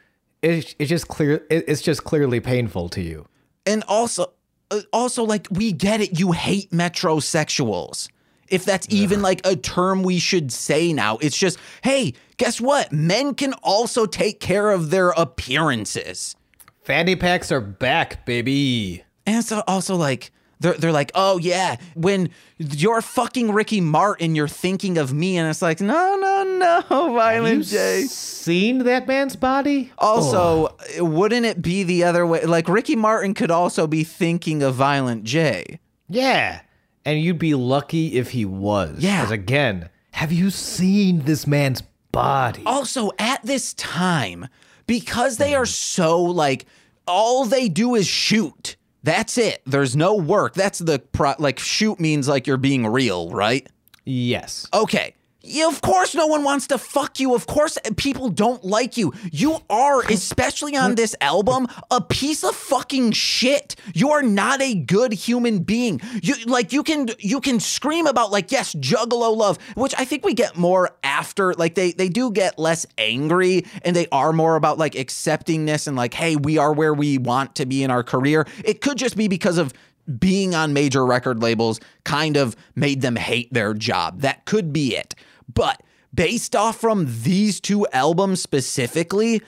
[0.41, 1.43] It's, it's just clear.
[1.49, 3.25] it- It's just clearly painful to you.
[3.65, 4.33] And also,
[4.71, 6.19] uh, also like we get it.
[6.19, 8.09] You hate metrosexuals.
[8.49, 12.91] If that's even like a term we should say now, it's just, hey, guess what?
[12.91, 16.35] Men can also take care of their appearances.
[16.83, 19.03] Fanny packs are back, baby.
[19.25, 24.47] And it's also like they're they're like, oh yeah, when you're fucking Ricky Martin, you're
[24.47, 26.43] thinking of me, and it's like, no, no,
[26.89, 28.03] no, Violent J.
[28.03, 29.91] Seen that man's body?
[29.97, 32.45] Also, wouldn't it be the other way?
[32.45, 35.79] Like Ricky Martin could also be thinking of Violent J.
[36.09, 36.61] Yeah.
[37.05, 38.99] And you'd be lucky if he was.
[38.99, 39.21] Yeah.
[39.21, 41.81] Because again, have you seen this man's
[42.11, 42.63] body?
[42.65, 44.47] Also, at this time,
[44.87, 46.65] because they are so like,
[47.07, 48.77] all they do is shoot.
[49.03, 49.61] That's it.
[49.65, 50.53] There's no work.
[50.53, 53.67] That's the pro- like shoot means like you're being real, right?
[54.05, 54.67] Yes.
[54.73, 55.13] Okay.
[55.45, 57.35] Yeah, of course, no one wants to fuck you.
[57.35, 59.11] Of course, people don't like you.
[59.29, 63.75] You are, especially on this album, a piece of fucking shit.
[63.93, 65.99] You are not a good human being.
[66.21, 70.23] You like you can you can scream about like yes, juggalo love, which I think
[70.23, 71.53] we get more after.
[71.55, 75.87] Like they they do get less angry and they are more about like accepting this
[75.87, 78.47] and like hey, we are where we want to be in our career.
[78.63, 79.73] It could just be because of
[80.19, 84.21] being on major record labels kind of made them hate their job.
[84.21, 85.15] That could be it.
[85.51, 85.81] But
[86.13, 89.41] based off from these two albums specifically,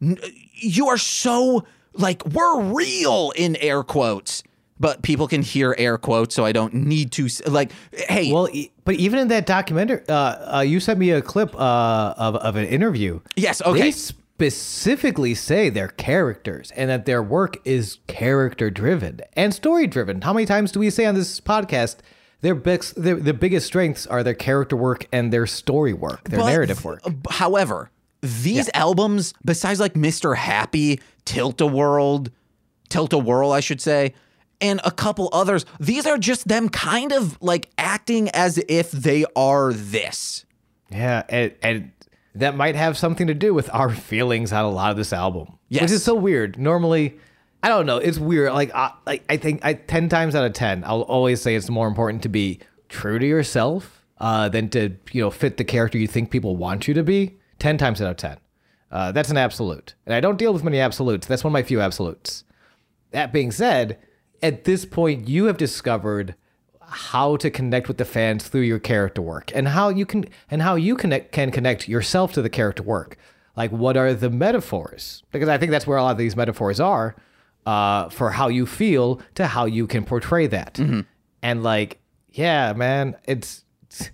[0.00, 4.42] you are so like we're real in air quotes.
[4.78, 7.72] But people can hear air quotes, so I don't need to like.
[7.92, 11.54] Hey, Well, e- but even in that documentary, uh, uh, you sent me a clip
[11.58, 13.20] uh, of, of an interview.
[13.36, 13.80] Yes, okay.
[13.80, 20.20] They specifically say they're characters and that their work is character driven and story driven.
[20.20, 21.96] How many times do we say on this podcast
[22.46, 26.38] their big, their, the biggest strengths are their character work and their story work, their
[26.38, 27.02] But narrative work?
[27.28, 27.90] However,
[28.22, 30.36] these albums, besides like Mr.
[30.36, 32.30] Happy, Tilt a World,
[32.88, 34.14] Tilt a Whirl, I should say,
[34.60, 39.24] and a couple others, these are just them kind of like acting as if they
[39.34, 40.44] are this.
[40.88, 41.92] Yeah, and, and
[42.36, 45.58] that might have something to do with our feelings on a lot of this album.
[45.68, 45.82] Yes.
[45.82, 46.60] which is so weird.
[46.60, 47.18] Normally,
[47.66, 47.96] I don't know.
[47.96, 48.52] It's weird.
[48.52, 51.68] Like, I, like I think I ten times out of ten, I'll always say it's
[51.68, 55.98] more important to be true to yourself uh, than to you know fit the character
[55.98, 57.38] you think people want you to be.
[57.58, 58.36] Ten times out of ten,
[58.92, 61.26] uh, that's an absolute, and I don't deal with many absolutes.
[61.26, 62.44] That's one of my few absolutes.
[63.10, 63.98] That being said,
[64.44, 66.36] at this point, you have discovered
[66.80, 70.62] how to connect with the fans through your character work and how you can and
[70.62, 73.18] how you connect can connect yourself to the character work.
[73.56, 75.24] Like what are the metaphors?
[75.32, 77.16] Because I think that's where a lot of these metaphors are
[77.66, 80.78] uh, for how you feel to how you can portray that.
[81.42, 81.98] And like,
[82.30, 84.10] yeah, man, it's, it's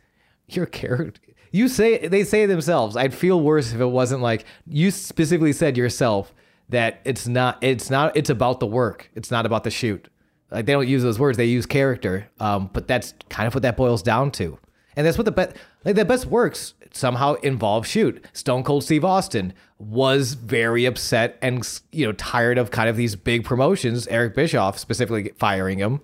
[0.48, 1.20] your character.
[1.50, 2.96] You say they say themselves.
[2.96, 6.34] I'd feel worse if it wasn't like you specifically said yourself
[6.70, 7.58] that it's not.
[7.60, 8.16] It's not.
[8.16, 9.10] It's about the work.
[9.14, 10.08] It's not about the shoot.
[10.50, 11.36] Like they don't use those words.
[11.36, 12.26] They use character.
[12.40, 14.58] Um, but that's kind of what that boils down to.
[14.96, 15.56] And that's what the best.
[15.84, 18.24] Like the best works somehow involved shoot.
[18.32, 23.16] Stone Cold Steve Austin was very upset and you know tired of kind of these
[23.16, 24.06] big promotions.
[24.08, 26.00] Eric Bischoff specifically firing him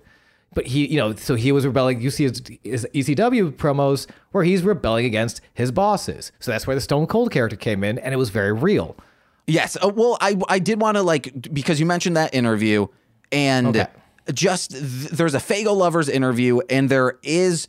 [0.51, 2.01] but he, you know, so he was rebelling.
[2.01, 6.31] You see his, his ECW promos where he's rebelling against his bosses.
[6.39, 8.97] So that's where the Stone Cold character came in, and it was very real.
[9.45, 9.77] Yes.
[9.79, 12.87] Uh, well, I I did want to like because you mentioned that interview,
[13.31, 13.85] and Okay.
[14.33, 17.67] just th- there's a Faygoluvers interview, and there is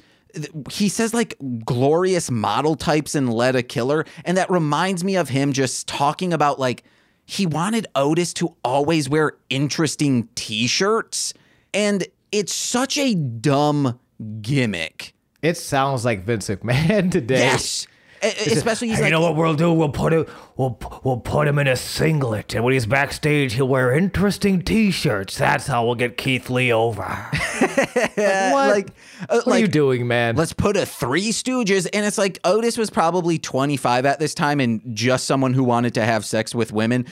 [0.71, 1.35] he says like
[1.65, 6.33] glorious model types in Let a Killer, and that reminds me of him just talking
[6.33, 6.85] about like
[7.27, 11.33] he wanted Otis to always wear interesting T-shirts,
[11.73, 13.99] and it's such a dumb
[14.41, 15.15] gimmick.
[15.43, 17.39] It sounds like Vince McMahon today.
[17.39, 17.87] Yes.
[18.23, 19.73] E- Especially he's And like, you know what we'll do?
[19.73, 20.29] We'll put it.
[20.57, 25.39] We'll we'll put him in a singlet, and when he's backstage, he'll wear interesting T-shirts.
[25.39, 27.29] That's how we'll get Keith Lee over.
[28.17, 28.69] What?
[28.71, 28.89] like,
[29.29, 30.37] uh, what are you doing, man?
[30.37, 34.61] let's put a three stooges and it's like otis was probably 25 at this time
[34.61, 37.07] and just someone who wanted to have sex with women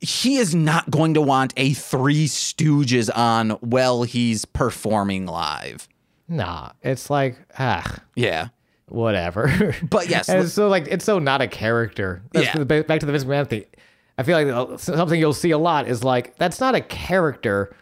[0.00, 5.88] he is not going to want a three stooges on while he's performing live
[6.28, 8.48] nah, it's like ah, yeah
[8.92, 9.74] whatever.
[9.88, 12.22] But yes, and so like it's so not a character.
[12.32, 12.62] That's Yeah.
[12.64, 13.64] the- back to the Vince thing.
[14.18, 17.74] I feel like uh, something you'll see a lot is like that's not a character.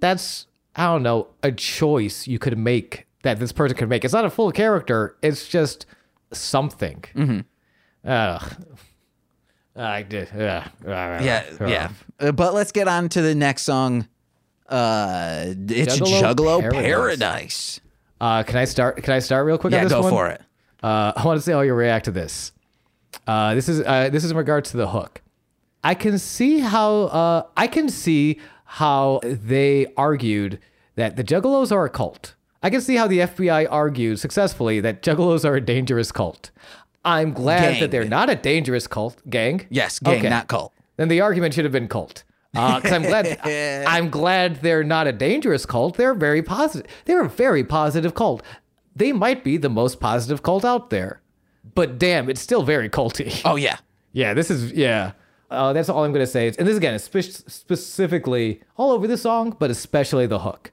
[0.00, 4.04] That's I don't know a choice you could make that this person could make.
[4.04, 5.16] It's not a full character.
[5.22, 5.86] It's just
[6.32, 7.04] something.
[7.14, 8.08] Mm-hmm.
[8.10, 8.52] Ugh.
[9.76, 10.28] I did.
[10.32, 10.70] Ugh.
[10.86, 14.06] yeah yeah Uh, but let's get on to the next song
[14.68, 16.82] uh it's Juggalo juggalo, Paradise.
[16.82, 17.80] paradise,
[18.20, 19.02] Uh, can I start?
[19.02, 19.72] Can I start real quick?
[19.72, 20.10] yeah on this go one?
[20.10, 20.40] for it
[20.84, 22.52] Uh, I want to see how you react to this.
[23.26, 25.22] Uh, this is uh, this is in regards to the hook.
[25.82, 30.58] I can see how uh, I can see how they argued
[30.96, 32.34] that the Juggalos are a cult.
[32.62, 36.50] I can see how the FBI argued successfully that Juggalos are a dangerous cult.
[37.04, 37.80] I'm glad Gang.
[37.80, 39.20] that they're not a dangerous cult.
[39.28, 39.66] Gang.
[39.70, 40.28] yes gang Okay.
[40.30, 42.24] not cult Then the argument should have been cult.
[42.52, 43.38] Because I'm glad
[43.86, 45.96] I'm glad they're not a dangerous cult.
[45.96, 46.90] They're very positive.
[47.04, 48.42] They're a very positive cult.
[48.96, 51.20] They might be the most positive cult out there.
[51.74, 53.40] But damn, it's still very culty.
[53.44, 53.78] oh yeah
[54.12, 55.12] Yeah, this is yeah.
[55.50, 56.48] Uh, that's all I'm gonna say.
[56.58, 60.70] And this again spe- specifically all over the song, but especially the hook.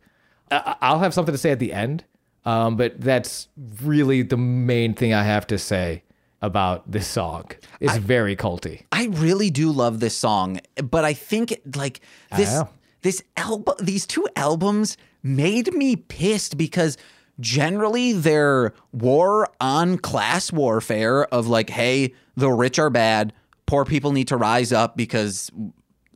[0.49, 2.03] I- I'll have something to say at the end,
[2.45, 3.48] um, but that's
[3.84, 6.03] really the main thing I have to say
[6.41, 7.45] about this song.
[7.80, 8.84] It's very culty.
[8.91, 12.02] I really do love this song, but I think like
[12.35, 12.61] this
[13.03, 16.98] this album these two albums made me pissed because
[17.40, 23.34] generally they're war on class warfare of like hey, the rich are bad,
[23.66, 25.52] poor people need to rise up because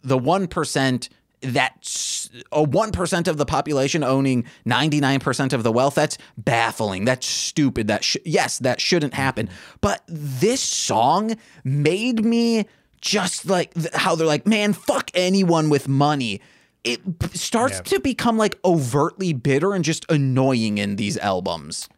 [0.04, 1.10] the 1%
[1.42, 7.88] that's a 1% of the population owning 99% of the wealth that's baffling that's stupid
[7.88, 9.50] that sh- yes that shouldn't happen.
[9.82, 12.66] But this song made me
[13.02, 16.42] just like how they're like man fuck anyone with money
[16.86, 17.02] it
[17.34, 21.90] starts to become like overtly bitter and just annoying in these albums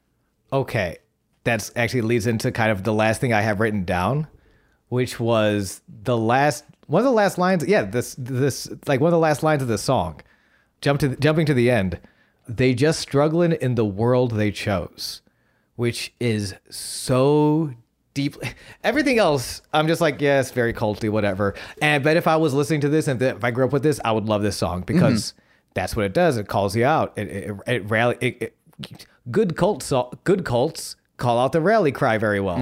[0.52, 0.98] Okay.
[1.44, 4.28] That's actually leads into kind of the last thing I have written down,
[4.90, 7.66] which was the last one of the last lines.
[7.66, 10.22] Yeah, this this like one of the last lines of the song.
[10.82, 12.00] Jump to jumping to the end.
[12.50, 15.22] They just struggling in the world they chose,
[15.76, 17.74] which is so
[18.18, 18.36] deep.
[18.84, 21.54] Everything else, I'm just like, yes, very culty, whatever.
[21.82, 24.02] And but if I was listening to this and if I grew up with this,
[24.04, 25.34] I would love this song because
[25.76, 26.38] that's what it does.
[26.38, 27.14] It calls you out.
[27.16, 28.18] It it, it rally.
[28.20, 28.42] It,
[28.82, 32.58] it, good cults, good cults call out the rally cry very well.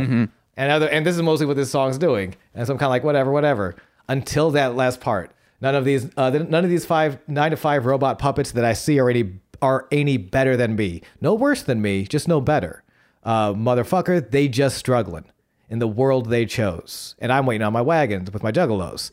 [0.57, 2.35] And other, and this is mostly what this song's doing.
[2.53, 3.75] And so I'm kind of like, whatever, whatever.
[4.07, 7.85] Until that last part, none of these, uh, none of these five nine to five
[7.85, 11.01] robot puppets that I see are any are any better than me.
[11.21, 12.83] No worse than me, just no better.
[13.23, 15.25] Uh, motherfucker, they just struggling.
[15.69, 19.11] In the world they chose, and I'm waiting on my wagons with my juggalos.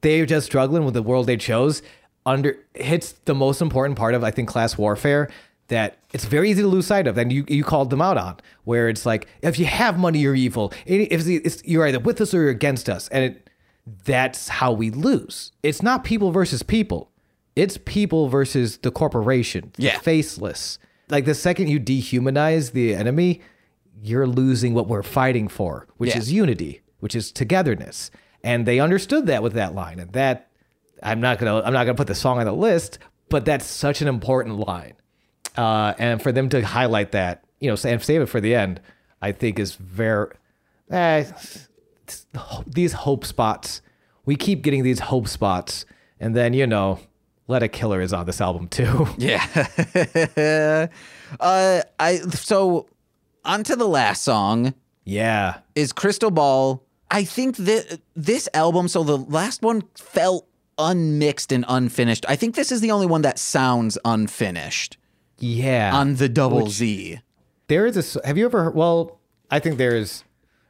[0.00, 1.82] They're just struggling with the world they chose.
[2.24, 5.28] Under hits the most important part of I think class warfare
[5.68, 8.36] that it's very easy to lose sight of, and you you called them out on,
[8.64, 10.72] where it's like if you have money, you're evil.
[10.86, 13.50] If it's, you're either with us or you're against us, and it
[14.04, 15.50] that's how we lose.
[15.64, 17.10] It's not people versus people.
[17.56, 19.98] It's people versus the corporation, the Yeah.
[19.98, 20.78] faceless.
[21.10, 23.40] Like the second you dehumanize the enemy,
[24.00, 26.18] you're losing what we're fighting for, which Yeah.
[26.18, 28.10] is unity, which is togetherness.
[28.44, 29.98] And they understood that with that line.
[30.00, 30.48] And that
[31.02, 32.98] I'm not gonna I'm not gonna put the song on the list,
[33.28, 34.94] but that's such an important line.
[35.56, 38.80] Uh, and for them to highlight that, you know, and save it for the end,
[39.20, 40.28] I think is very.
[40.90, 41.24] Eh,
[42.66, 43.80] these hope spots.
[44.24, 45.84] We keep getting these hope spots,
[46.20, 46.98] and then you know,
[47.48, 49.06] Let a Killer is on this album too.
[49.18, 49.44] Yeah.
[51.40, 52.86] uh, I so
[53.44, 54.74] on to the last song
[55.04, 56.82] yeah, is Crystal Ball.
[57.10, 60.46] I think that this album, so the last one felt
[60.78, 62.24] unmixed and unfinished.
[62.28, 64.96] I think this is the only one that sounds unfinished
[65.38, 65.94] yeah.
[65.94, 67.20] on the double Z.
[67.68, 68.26] There is a.
[68.26, 68.64] Have you ever?
[68.64, 69.20] heard- Well,
[69.50, 70.24] I think there's.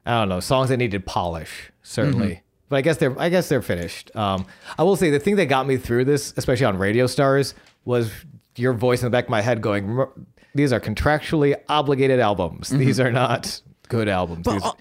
[0.05, 3.19] I don't know songs that needed polish certainly, but I guess they're.
[3.21, 4.15] I guess they're finished.
[4.17, 4.47] Um,
[4.79, 7.55] I will say the thing that got me through this, especially on Radio Stars,
[7.85, 8.11] was
[8.57, 10.13] your voice in the back of my head going, "Remember,
[10.55, 12.69] "These are contractually obligated albums.
[12.71, 14.73] These are not good albums." These- Uh,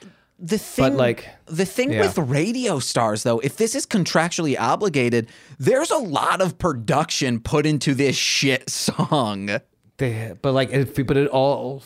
[0.44, 2.02] the thing, like, the thing yeah.
[2.02, 5.28] with radio stars, though, if this is contractually obligated,
[5.60, 9.52] there's a lot of production put into this shit song.
[9.98, 11.84] They, but like, if, but it all,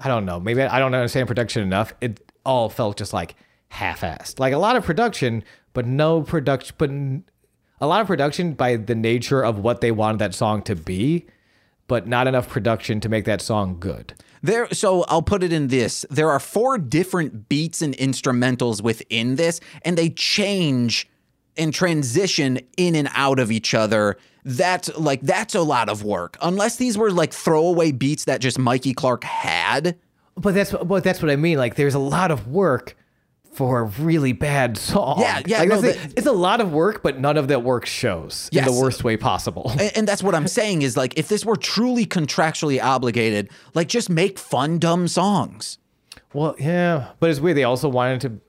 [0.00, 0.40] I don't know.
[0.40, 1.94] Maybe I don't understand production enough.
[2.00, 3.36] It all felt just like
[3.68, 4.40] half-assed.
[4.40, 6.74] Like a lot of production, but no production.
[6.76, 6.90] But
[7.80, 11.26] a lot of production by the nature of what they wanted that song to be,
[11.90, 14.14] but not enough production to make that song good.
[14.44, 16.06] There, so I'll put it in this.
[16.08, 21.08] There are four different beats and instrumentals within this, and they change
[21.56, 24.16] and transition in and out of each other.
[24.44, 26.38] That's like that's a lot of work.
[26.40, 29.98] Unless these were like throwaway beats that just Mikey Clark had.
[30.36, 31.58] But that's but that's what I mean.
[31.58, 32.96] Like, there's a lot of work
[33.60, 35.20] for a really bad song.
[35.20, 37.84] Yeah, yeah, Like, no, the- it's a lot of work, but none of that work
[37.84, 39.70] shows in the worst way possible.
[39.78, 43.88] And, and that's what I'm saying is like if this were truly contractually obligated, like
[43.88, 45.76] just make fun dumb songs.
[46.32, 47.58] Well, yeah, but it's weird.
[47.58, 48.40] They also wanted to.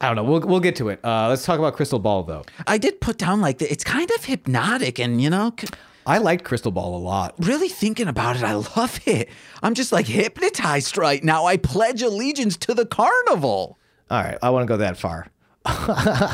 [0.00, 0.24] I don't know.
[0.24, 0.98] We'll we'll get to it.
[1.04, 2.44] Uh, let's talk about Crystal Ball though.
[2.66, 5.68] I did put down like the, it's kind of hypnotic and you know c-
[6.06, 7.34] I liked Crystal Ball a lot.
[7.38, 9.28] really thinking about it, I love it.
[9.62, 11.44] I'm just like hypnotized right now.
[11.46, 13.78] I pledge allegiance to the carnival.
[14.10, 15.26] All right, I want to go that far.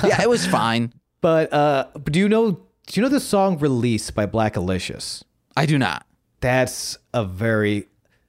[0.05, 0.93] Yeah, it was fine.
[1.21, 2.53] But uh, do you know?
[2.87, 5.23] Do you know the song "Release" by Blackalicious?
[5.57, 6.05] I do not.
[6.41, 7.87] That's a very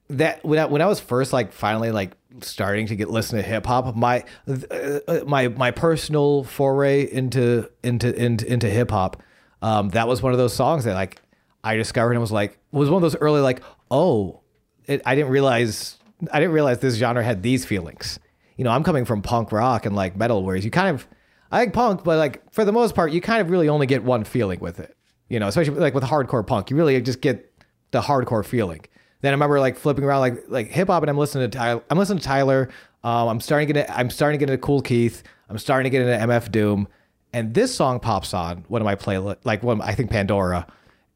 [0.08, 3.42] that when I, when I was first like finally like starting to get listen to
[3.42, 9.22] hip hop, my uh, uh, my my personal foray into into into, into hip hop,
[9.62, 11.20] um, that was one of those songs that like
[11.62, 14.40] I discovered and was like was one of those early like oh,
[14.86, 15.98] it, I didn't realize
[16.32, 18.18] I didn't realize this genre had these feelings.
[18.56, 21.06] You know, I'm coming from punk rock and like metal, whereas you kind of
[21.50, 24.02] I like punk, but like for the most part, you kind of really only get
[24.02, 24.96] one feeling with it.
[25.28, 27.52] You know, especially like with hardcore punk, you really just get
[27.90, 28.80] the hardcore feeling.
[29.20, 31.82] Then I remember like flipping around like like hip hop, and I'm listening to Tyler.
[31.90, 32.68] I'm listening to Tyler.
[33.02, 35.22] Um, I'm starting to get I'm starting to get into Kool Keith.
[35.48, 36.88] I'm starting to get into MF Doom,
[37.32, 40.66] and this song pops on one of my playlists, like one I think Pandora,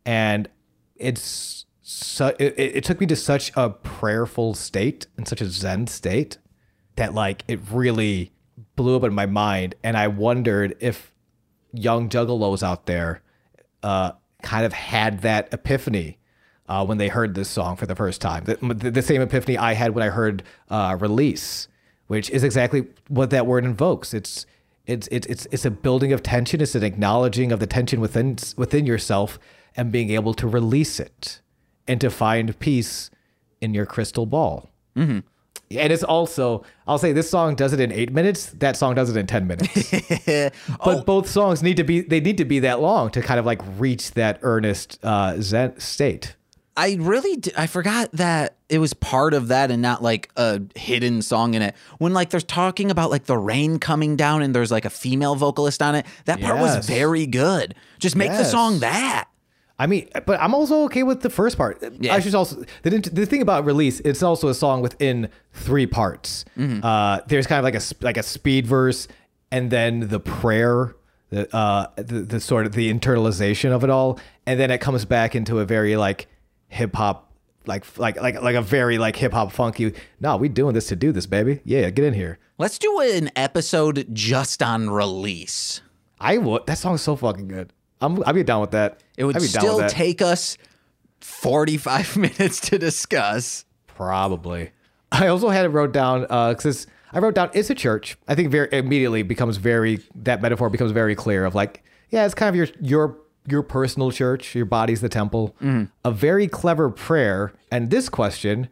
[0.07, 0.49] and
[0.97, 1.67] it's
[2.21, 6.39] it, it it took me to such a prayerful state and such a zen state
[6.99, 8.33] that like it really
[8.77, 11.13] blew up in my mind, and I wondered if
[11.73, 13.23] young juggalos out there
[13.83, 14.13] uh,
[14.43, 16.19] kind of had that epiphany
[16.69, 18.45] uh, when they heard this song for the first time.
[18.45, 18.57] The,
[18.91, 21.69] the, same epiphany I had when I heard uh, "Release,"
[22.09, 24.13] which is exactly what that word invokes.
[24.13, 24.45] It's
[24.87, 26.61] it's it's it's it's a building of tension.
[26.61, 29.39] It's an acknowledging of the tension within within yourself
[29.77, 31.41] and being able to release it
[31.87, 33.11] and to find peace
[33.61, 34.71] in your crystal ball.
[34.97, 35.21] Mm-hmm.
[35.71, 38.47] And it's also, I'll say this song does it in eight minutes.
[38.59, 39.91] That song does it in 10 minutes.
[40.85, 43.45] but both songs need to be, they need to be that long to kind of
[43.47, 46.37] like reach that earnest uh, zen state.
[46.79, 50.63] I really d- I forgot that it was part of that and not like a
[50.77, 51.75] hidden song in it.
[51.99, 55.35] When like they're talking about like the rain coming down and there's like a female
[55.35, 57.75] vocalist on it, that part was very good.
[57.99, 59.29] Just make the song that.
[59.79, 61.83] I mean, but I'm also okay with the first part.
[62.01, 62.15] Yeah.
[62.15, 64.01] I should also the, the thing about release.
[64.01, 66.45] It's also a song within three parts.
[66.59, 69.07] Uh, there's kind of like a like a speed verse,
[69.53, 70.97] and then the prayer,
[71.31, 75.05] the uh, the, the sort of the internalization of it all, and then it comes
[75.05, 76.27] back into a very like
[76.67, 77.33] hip hop
[77.67, 79.95] like like like like a very like hip hop funky.
[80.19, 81.61] No, we doing this to do this, baby.
[81.65, 82.39] Yeah, get in here.
[82.59, 85.83] Let's do an episode just on release.
[86.19, 86.67] I would.
[86.67, 87.73] That song's so fucking good.
[88.01, 89.03] I'm I'd be down with that.
[89.17, 90.59] It would I'd be down still take us
[91.21, 93.65] 45 minutes to discuss.
[93.87, 94.71] Probably.
[95.11, 98.17] I also had it wrote down uh, because I wrote down it's a church.
[98.29, 102.35] I think very immediately becomes very that metaphor becomes very clear of like yeah it's
[102.35, 104.55] kind of your your your personal church.
[104.55, 105.57] Your body's the temple.
[105.63, 105.85] Mm-hmm.
[106.05, 107.53] A very clever prayer.
[107.71, 108.69] And this question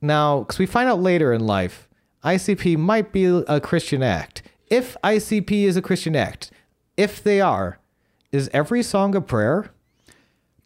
[0.00, 1.88] now because we find out later in life
[2.24, 4.42] ICP might be a Christian act.
[4.68, 6.50] If ICP is a Christian act,
[6.96, 7.78] if they are,
[8.32, 9.70] is every song a prayer?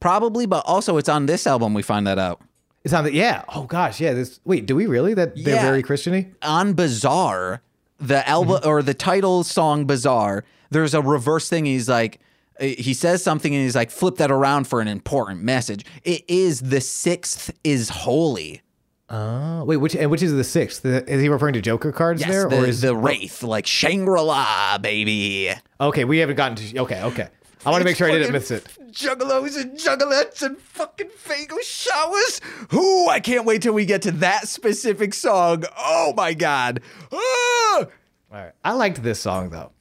[0.01, 2.41] Probably, but also it's on this album we find that out.
[2.85, 3.45] It's on the yeah.
[3.55, 4.15] Oh gosh, yeah.
[4.15, 5.63] This wait, do we really that they're Yeah.
[5.63, 6.33] very Christiany?
[6.43, 7.61] On Bizarre,
[7.99, 11.67] the album or the title song Bizarre, there's a reverse thing.
[11.67, 12.21] He's like,
[12.59, 15.85] uh, he says something and he's like, flip that around for an important message.
[16.05, 18.63] It is the sixth is holy.
[19.11, 20.87] Oh wait, which and which is the sixth?
[20.87, 24.21] Is he referring to Joker cards Yes, there, the, or is the Wraith, like Shangri
[24.23, 25.51] La, baby.
[25.79, 26.05] okay?
[26.07, 27.29] We haven't gotten to okay, okay.
[27.65, 28.67] I want to make sure I didn't miss it.
[28.91, 32.41] Juggalos and juggalettes and fucking Faygo showers.
[32.75, 35.65] Ooh, I can't wait till we get to that specific song.
[35.79, 36.81] Oh my god.
[37.13, 37.19] Ah!
[37.79, 37.87] All
[38.33, 39.73] right, I liked this song though.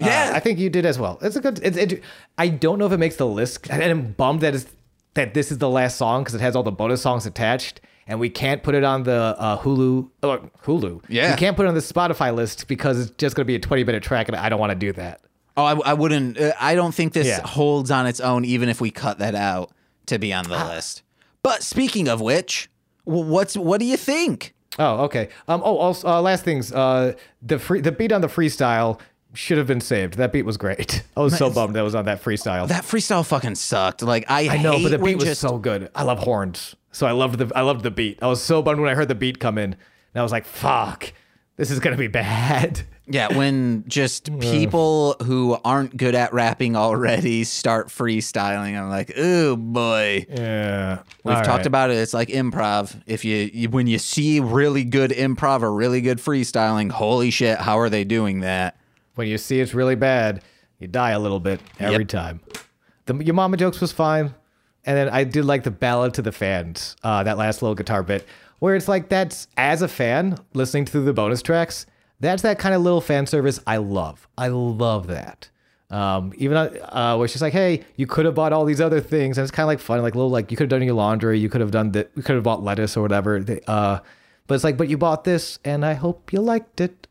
[0.00, 0.32] Uh, Yeah.
[0.34, 1.18] I think you did as well.
[1.22, 1.60] It's a good.
[1.62, 2.02] It's, it,
[2.36, 4.66] I don't know if it makes the list, and I'm bummed that is
[5.14, 8.20] that this is the last song because it has all the bonus songs attached, and
[8.20, 10.08] we can't put it on the uh, Hulu.
[10.22, 11.02] Uh, Hulu.
[11.08, 11.32] Yeah.
[11.32, 13.60] we can't put it on the Spotify list because it's just going to be a
[13.60, 15.20] 20 minute track, and I don't want to do that.
[15.58, 16.38] Oh, I, I wouldn't.
[16.38, 17.40] Uh, I don't think this Yeah.
[17.46, 19.70] holds on its own, even if we cut that out
[20.06, 20.68] to be on the Ah.
[20.68, 21.02] list.
[21.42, 22.70] But speaking of which,
[23.04, 24.54] what's what do you think?
[24.78, 25.28] Oh, okay.
[25.48, 25.60] Um.
[25.64, 26.72] Oh, also, uh, last things.
[26.72, 29.00] Uh, the free the beat on the freestyle
[29.34, 30.14] should have been saved.
[30.14, 31.02] That beat was great.
[31.16, 32.68] I was so bummed that was on that freestyle.
[32.68, 34.02] That freestyle fucking sucked.
[34.02, 35.90] Like I, I know, but the beat was just, so good.
[35.94, 38.18] I love horns, so I loved the I loved the beat.
[38.22, 39.76] I was so bummed when I heard the beat come in, and
[40.14, 41.12] I was like, "Fuck,
[41.58, 42.80] this is gonna be bad."
[43.10, 49.56] Yeah, when just people who aren't good at rapping already start freestyling, I'm like, oh
[49.56, 50.26] boy.
[50.28, 51.94] Yeah, We've talked about it.
[51.96, 53.00] It's like improv.
[53.06, 57.56] If you, you when you see really good improv or really good freestyling, holy shit,
[57.58, 58.76] how are they doing that?
[59.14, 60.44] when you see it's really bad,
[60.78, 62.08] you die a little bit every Yep.
[62.08, 62.40] time.
[63.06, 64.34] The your mama jokes was fine,
[64.84, 66.94] and then I did like the ballad to the fans.
[67.02, 68.26] Uh, that last little guitar bit
[68.58, 71.86] where it's like that's as a fan listening to the bonus tracks.
[72.20, 74.28] That's that kind of little fan service I love.
[74.36, 75.50] I love that.
[75.90, 79.38] Um, even uh, where she's like, "Hey, you could have bought all these other things,"
[79.38, 81.38] and it's kind of like fun, like little like you could have done your laundry,
[81.38, 83.42] you could have done that, you could have bought lettuce or whatever.
[83.66, 84.00] Uh,
[84.46, 87.06] but it's like, but you bought this, and I hope you liked it.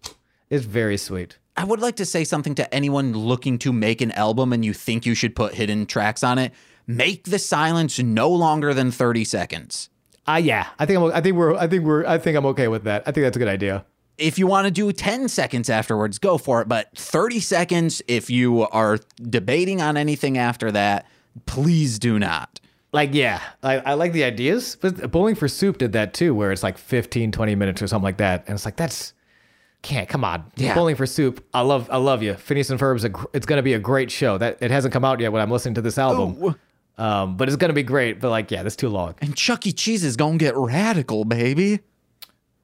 [0.49, 1.38] It's very sweet.
[1.56, 4.74] I would like to say something to anyone looking to make an album and you
[4.74, 6.53] think you should put hidden tracks on it.
[6.86, 9.90] Make the silence no longer than 30 seconds.
[10.28, 12.68] Uh, yeah, I think I'm, I think we're I think we're I think I'm okay
[12.68, 13.04] with that.
[13.08, 13.86] I think that's a good idea.
[14.18, 16.68] If you want to do 10 seconds afterwards, go for it.
[16.68, 21.06] But 30 seconds, if you are debating on anything after that,
[21.45, 22.60] please do not.
[22.91, 26.52] Like yeah, I, I like the ideas, but Bowling for Soup did that too, where
[26.52, 29.14] it's like 15, 20 minutes or something like that, and it's like that's
[29.82, 30.52] can't come on.
[30.56, 30.74] Yeah.
[30.74, 32.34] Bowling for Soup, I love I love you.
[32.34, 34.38] Phineas and Ferb's a it's gonna be a great show.
[34.38, 36.56] That it hasn't come out yet when I'm listening to this album,
[36.98, 38.19] um, but it's gonna be great.
[38.19, 39.15] But like yeah, that's too long.
[39.22, 39.72] And Chuck E.
[39.72, 41.80] Cheese is going to get radical, baby.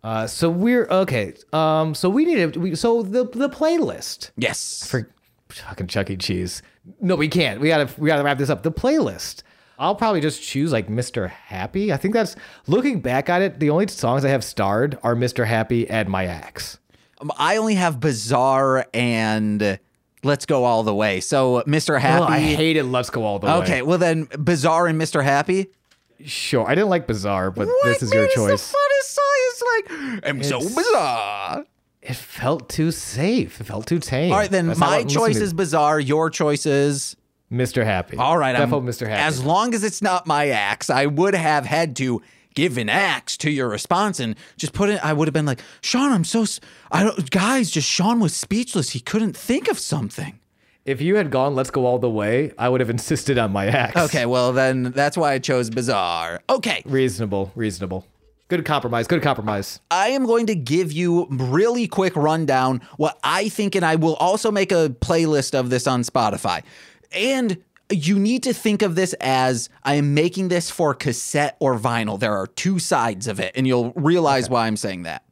[0.04, 1.34] Uh, so we're okay.
[1.54, 4.32] Um, so we need to we, so the the playlist.
[4.36, 4.86] Yes.
[4.86, 5.10] for
[5.50, 6.18] fucking Chuck E.
[6.18, 6.62] Cheese.
[7.00, 7.62] No, we can't.
[7.62, 8.64] We gotta we gotta wrap this up.
[8.64, 9.44] The playlist.
[9.80, 11.30] I'll probably just choose like Mr.
[11.30, 11.92] Happy.
[11.92, 12.36] I think that's
[12.68, 13.60] looking back at it.
[13.60, 15.46] The only songs I have starred are Mr.
[15.48, 16.78] Happy and My Axe.
[17.20, 19.80] Um, I only have Bizarre and
[20.24, 21.20] Let's Go All the Way.
[21.20, 22.00] So, Mr.
[22.00, 22.24] Happy.
[22.24, 23.54] Oh, I hated Let's Go All the Way.
[23.54, 25.24] Okay, well then, Bizarre and Mr.
[25.24, 25.68] Happy.
[26.26, 26.66] sure.
[26.68, 28.18] I didn't like Bizarre, but oh What, this is man?
[28.18, 28.72] your It's choice.
[28.72, 29.24] the funnest song.
[29.48, 29.64] It's
[30.22, 31.66] like, I'm so bizarre.
[32.02, 33.62] It felt too safe.
[33.62, 34.32] It felt too tame.
[34.34, 36.00] All right, then That's my I'm choice is Bizarre.
[36.00, 37.16] Your choice is.
[37.52, 37.86] Mr.
[37.86, 38.18] Happy.
[38.18, 39.08] All right, I'm, Defo Mr.
[39.08, 39.22] Happy.
[39.22, 42.22] As long as it's not my axe, I would have had to
[42.54, 45.04] give an axe to your response and just put it.
[45.06, 46.46] I would have been like, Sean, I'm so.
[46.92, 48.92] I don't, guys, just Sean was speechless.
[48.92, 50.40] He couldn't think of something.
[50.86, 53.68] if you had gone Let's Go All the Way, I would have insisted on My
[53.68, 53.96] Axe.
[53.96, 56.42] Okay, well then that's why I chose Bizarre.
[56.50, 57.52] Okay, Reasonable.
[57.56, 58.06] Reasonable.
[58.50, 59.08] Good compromise.
[59.08, 59.80] Good compromise.
[59.90, 64.16] I am going to give you really quick rundown what I think, and I will
[64.16, 66.62] also make a playlist of this on Spotify.
[67.14, 67.64] And
[67.94, 72.20] you need to think of this as I am making this for cassette or vinyl.
[72.20, 75.24] There are two sides of it, and you'll realize why I'm saying that.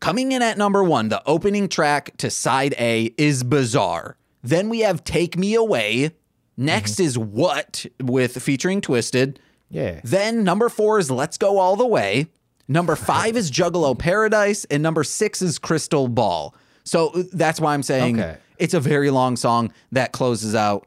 [0.00, 4.16] Coming in at number one, the opening track to side A is Bizarre.
[4.42, 6.12] Then we have Take Me Away.
[6.56, 9.36] Next is What with featuring Twiztid.
[9.70, 10.00] Yeah.
[10.04, 12.28] Then number four is Let's Go All the Way.
[12.68, 14.64] Number five is Juggalo Paradise.
[14.66, 16.54] And number six is Crystal Ball.
[16.84, 18.36] So uh, that's why I'm saying Okay.
[18.58, 20.86] it's a very long song that closes out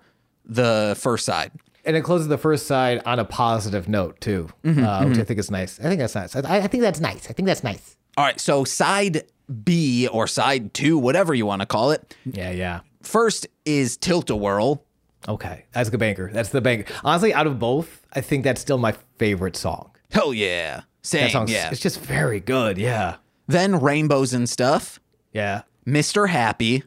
[0.51, 1.51] the first side.
[1.83, 5.23] And it closes the first side on a positive note too, Mm-hmm, uh, which I
[5.23, 5.79] think is nice.
[5.79, 6.35] I think that's nice.
[6.35, 7.27] I, I think that's nice.
[7.29, 7.97] I think that's nice.
[8.17, 8.39] All right.
[8.39, 9.23] So side
[9.63, 12.15] B or side two, whatever you want to call it.
[12.25, 12.81] Yeah, yeah.
[13.01, 14.83] First is Tilt a Whirl.
[15.27, 16.29] Okay, that's the banker.
[16.31, 16.93] That's the banker.
[17.03, 19.91] Honestly, out of both, I think that's still my favorite song.
[20.11, 20.81] Hell yeah.
[21.03, 21.23] Same.
[21.23, 21.69] That song's yeah.
[21.71, 22.77] it's just very good.
[22.77, 23.15] Yeah,
[23.47, 24.99] Then Rainbows and Stuff.
[25.31, 25.61] yeah.
[25.87, 26.29] Mr.
[26.29, 26.83] Happy.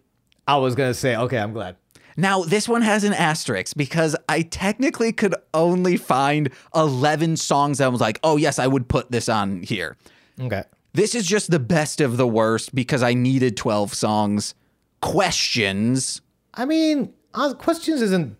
[0.47, 1.77] I was gonna say, okay, I'm glad.
[2.17, 7.85] Now, this one has an asterisk because I technically could only find 11 songs that
[7.87, 9.97] I was like, oh, yes, I would put this on here.
[10.41, 10.63] Okay.
[10.93, 14.55] This is just the best of the worst because I needed 12 songs.
[15.01, 16.21] Questions.
[16.55, 18.37] I mean, uh, questions isn't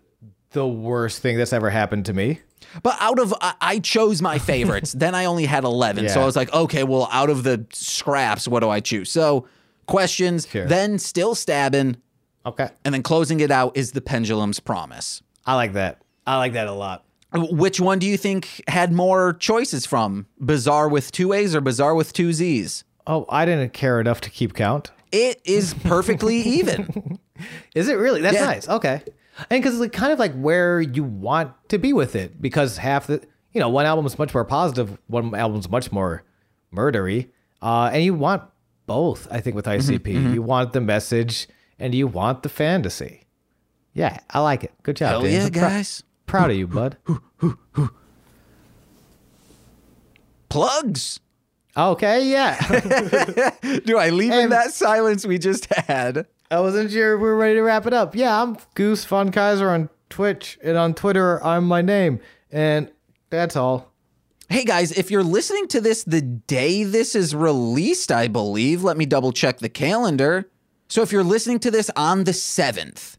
[0.51, 2.39] the worst thing that's ever happened to me.
[2.81, 4.91] But out of, I, I chose my favorites.
[4.97, 6.09] then I only had 11.
[6.09, 9.11] So I was like, okay, well, out of the scraps, what do I choose?
[9.11, 9.47] So
[9.85, 10.65] questions, Sure.
[10.65, 11.97] then still stabbing,
[12.45, 12.69] Okay.
[12.83, 15.21] and then closing it out is the pendulum's promise.
[15.45, 16.01] I like that.
[16.27, 17.03] I like that a lot.
[17.33, 20.27] Which one do you think had more choices from?
[20.41, 22.83] Bizaar with two A's or Bizzar with two Z's?
[23.07, 24.91] Oh, I didn't care enough to keep count.
[25.11, 27.19] It is perfectly even.
[27.75, 28.21] Is it really?
[28.21, 28.45] That's Yeah.
[28.45, 28.69] nice.
[28.69, 29.01] Okay.
[29.49, 32.77] And because it's like kind of like where you want to be with it, because
[32.77, 36.23] half the you know one album is much more positive, one album's much more
[36.73, 37.29] murdery,
[37.61, 38.43] uh, and you want
[38.85, 39.27] both.
[39.29, 41.47] I think with ICP, you want the message
[41.79, 43.23] and you want the fantasy.
[43.93, 44.73] Yeah, I like it.
[44.83, 45.33] Good job, Hell James.
[45.35, 46.03] yeah, I'm guys.
[46.25, 46.97] proud of you, bud.
[50.49, 51.19] Plugs.
[51.75, 52.55] okay, yeah.
[53.85, 56.25] Do I leave in that silence we just had?
[56.51, 58.15] I wasn't sure we were ready to wrap it up.
[58.15, 61.43] Yeah, I'm Goose Von Kaiser on Twitch and on Twitter.
[61.43, 62.19] I'm my name,
[62.51, 62.91] and
[63.29, 63.91] that's all.
[64.47, 68.95] Hey guys, if you're listening to this the day this is released, I believe, let
[68.95, 70.49] me double check the calendar.
[70.87, 73.17] So if you're listening to this on the 7th,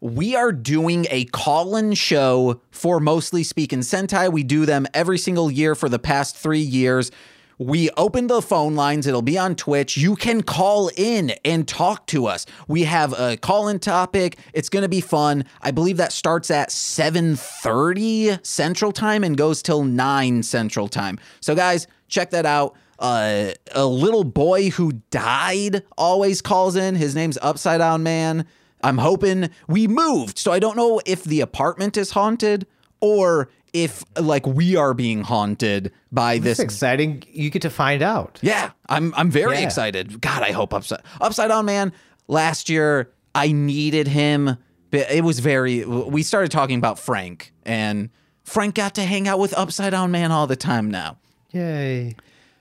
[0.00, 4.30] we are doing a call in show for Mostly Speaking Sentai.
[4.30, 7.10] We do them every single year for the past three years.
[7.58, 9.06] We open the phone lines.
[9.06, 9.96] It'll be on Twitch.
[9.96, 12.44] You can call in and talk to us.
[12.68, 14.38] We have a call-in topic.
[14.52, 15.46] It's going to be fun.
[15.62, 21.18] I believe that starts at 7:30 Central Time and goes till 9 Central Time.
[21.40, 22.76] So guys, check that out.
[22.98, 26.94] Uh, a little boy who died always calls in.
[26.96, 28.46] His name's Upside Down Man.
[28.82, 32.66] I'm hoping we moved, so I don't know if the apartment is haunted
[33.00, 36.58] or if like we are being haunted by this.
[36.58, 37.22] It's exciting.
[37.30, 38.38] You get to find out.
[38.42, 39.64] Yeah, I'm I'm very Yeah.
[39.66, 40.20] excited.
[40.20, 41.92] God, I hope upside upside down man.
[42.28, 44.56] Last year I needed him.
[44.90, 45.84] but It was very.
[45.84, 48.10] We started talking about Frank, and
[48.44, 51.18] Frank got to hang out with Upside Down Man all the time now.
[51.52, 52.14] Yay.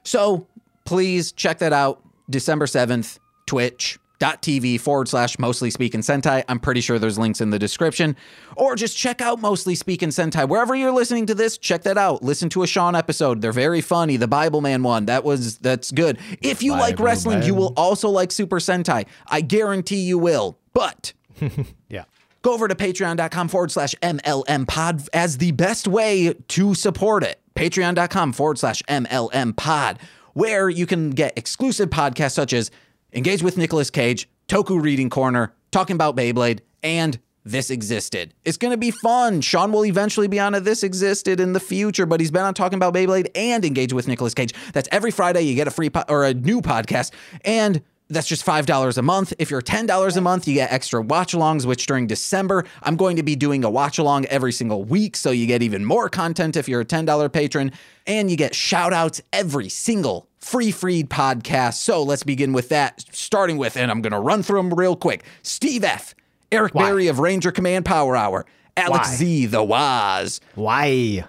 [0.07, 0.47] So
[0.85, 2.01] please check that out.
[2.29, 6.43] December 7th, twitch.tv forward slash mostly speaking Sentai.
[6.47, 8.15] I'm pretty sure there's links in the description.
[8.55, 10.47] Or just check out mostly speaking Sentai.
[10.47, 12.23] Wherever you're listening to this, check that out.
[12.23, 13.41] Listen to a Sean episode.
[13.41, 14.15] They're very funny.
[14.15, 15.07] The Bible Man one.
[15.07, 16.19] That was that's good.
[16.41, 19.07] If you like Bible wrestling, you will also like Super Sentai.
[19.27, 20.57] I guarantee you will.
[20.73, 21.11] But
[21.89, 22.05] Yeah.
[22.43, 27.41] go over to patreon.com forward slash MLM pod as the best way to support it.
[27.57, 29.99] Patreon.com forward slash MLM pod,
[30.33, 32.69] where you can get exclusive podcasts such as
[33.13, 38.33] Engage with Nicolas Cage, Toku Reading Corner, Talking About Beyblade, and This Existed.
[38.45, 39.41] It's going to be fun.
[39.41, 42.53] Sean will eventually be on a This Existed in the future, but he's been on
[42.53, 44.53] Talking About Beyblade and Engage with Nicolas Cage.
[44.73, 45.41] That's every Friday.
[45.41, 47.11] You get a free po- or a new podcast.
[47.43, 49.33] And that's just $5 a month.
[49.37, 53.17] If you're $10 a month, you get extra watch alongs, which during December, I'm going
[53.17, 55.15] to be doing a watch along every single week.
[55.15, 57.71] So you get even more content if you're a $10 patron.
[58.05, 61.73] And you get shout outs every single free freed podcast.
[61.75, 64.95] So let's begin with that, starting with, and I'm going to run through them real
[64.95, 66.15] quick Steve F.,
[66.49, 68.45] Eric Berry of Ranger Command Power Hour,
[68.77, 69.15] Alex Why?
[69.15, 71.25] Z, The Waz, Why?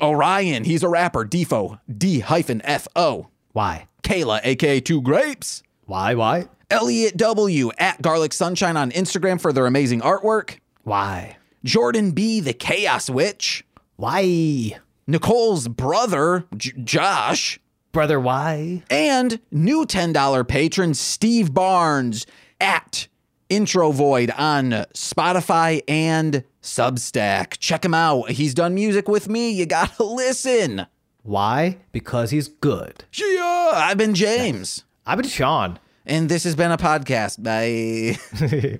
[0.00, 3.86] Orion, he's a rapper, Defo, D hyphen F O, Why?
[4.02, 5.62] Kayla, aka Two Grapes.
[5.88, 6.12] Why?
[6.12, 6.48] Why?
[6.70, 7.70] Elliot W.
[7.78, 10.58] at Garlic Sunshine on Instagram for their amazing artwork.
[10.82, 11.38] Why?
[11.64, 12.40] Jordan B.
[12.40, 13.64] the Chaos Witch.
[13.96, 14.78] Why?
[15.06, 17.58] Nicole's brother, J- Josh.
[17.92, 18.82] Brother, why?
[18.90, 22.26] And new $10 patron, Steve Barnes
[22.60, 23.08] at
[23.48, 27.56] Intro Void on Spotify and Substack.
[27.60, 28.32] Check him out.
[28.32, 29.52] He's done music with me.
[29.52, 30.86] You gotta listen.
[31.22, 31.78] Why?
[31.92, 33.04] Because he's good.
[33.14, 34.84] Yeah, I've been James.
[35.08, 35.78] I've been Sean.
[36.04, 37.42] And this has been a podcast.
[37.42, 38.18] Bye.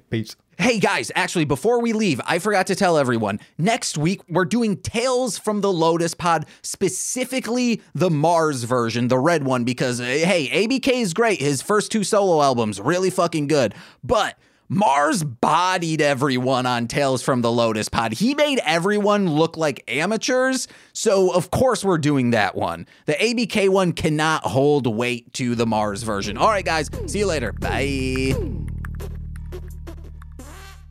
[0.11, 0.37] Peace.
[0.59, 3.41] Hey guys, actually, before we leave, I forgot to tell everyone.
[3.57, 9.45] Next week, we're doing Tales from the Lotus Pod, specifically the Mars version, the red
[9.45, 11.41] one, because uh, hey, ABK is great.
[11.41, 13.75] His first two solo albums, really fucking good.
[14.05, 14.37] But
[14.69, 18.13] Mars bodied everyone on Tales from the Lotus Pod.
[18.13, 20.69] He made everyone look like amateurs.
[20.93, 22.87] So, of course, we're doing that one.
[23.07, 26.37] The ABK one cannot hold weight to the Mars version.
[26.37, 27.53] All right, guys, see you later.
[27.53, 28.35] Bye.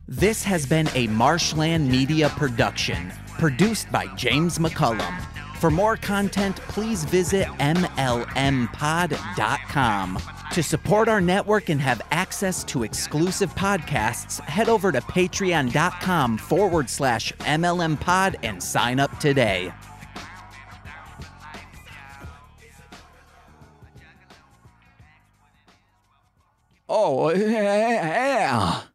[0.08, 5.20] This has been a Marsh Land Media production, produced by James McCollum.
[5.58, 7.98] For more content, please visit MLMpod.com.
[10.52, 16.90] To support our network and have access to exclusive podcasts, head over to patreon.com forward
[16.90, 19.72] slash MLMpod and sign up today.
[26.88, 28.88] Oh, yeah.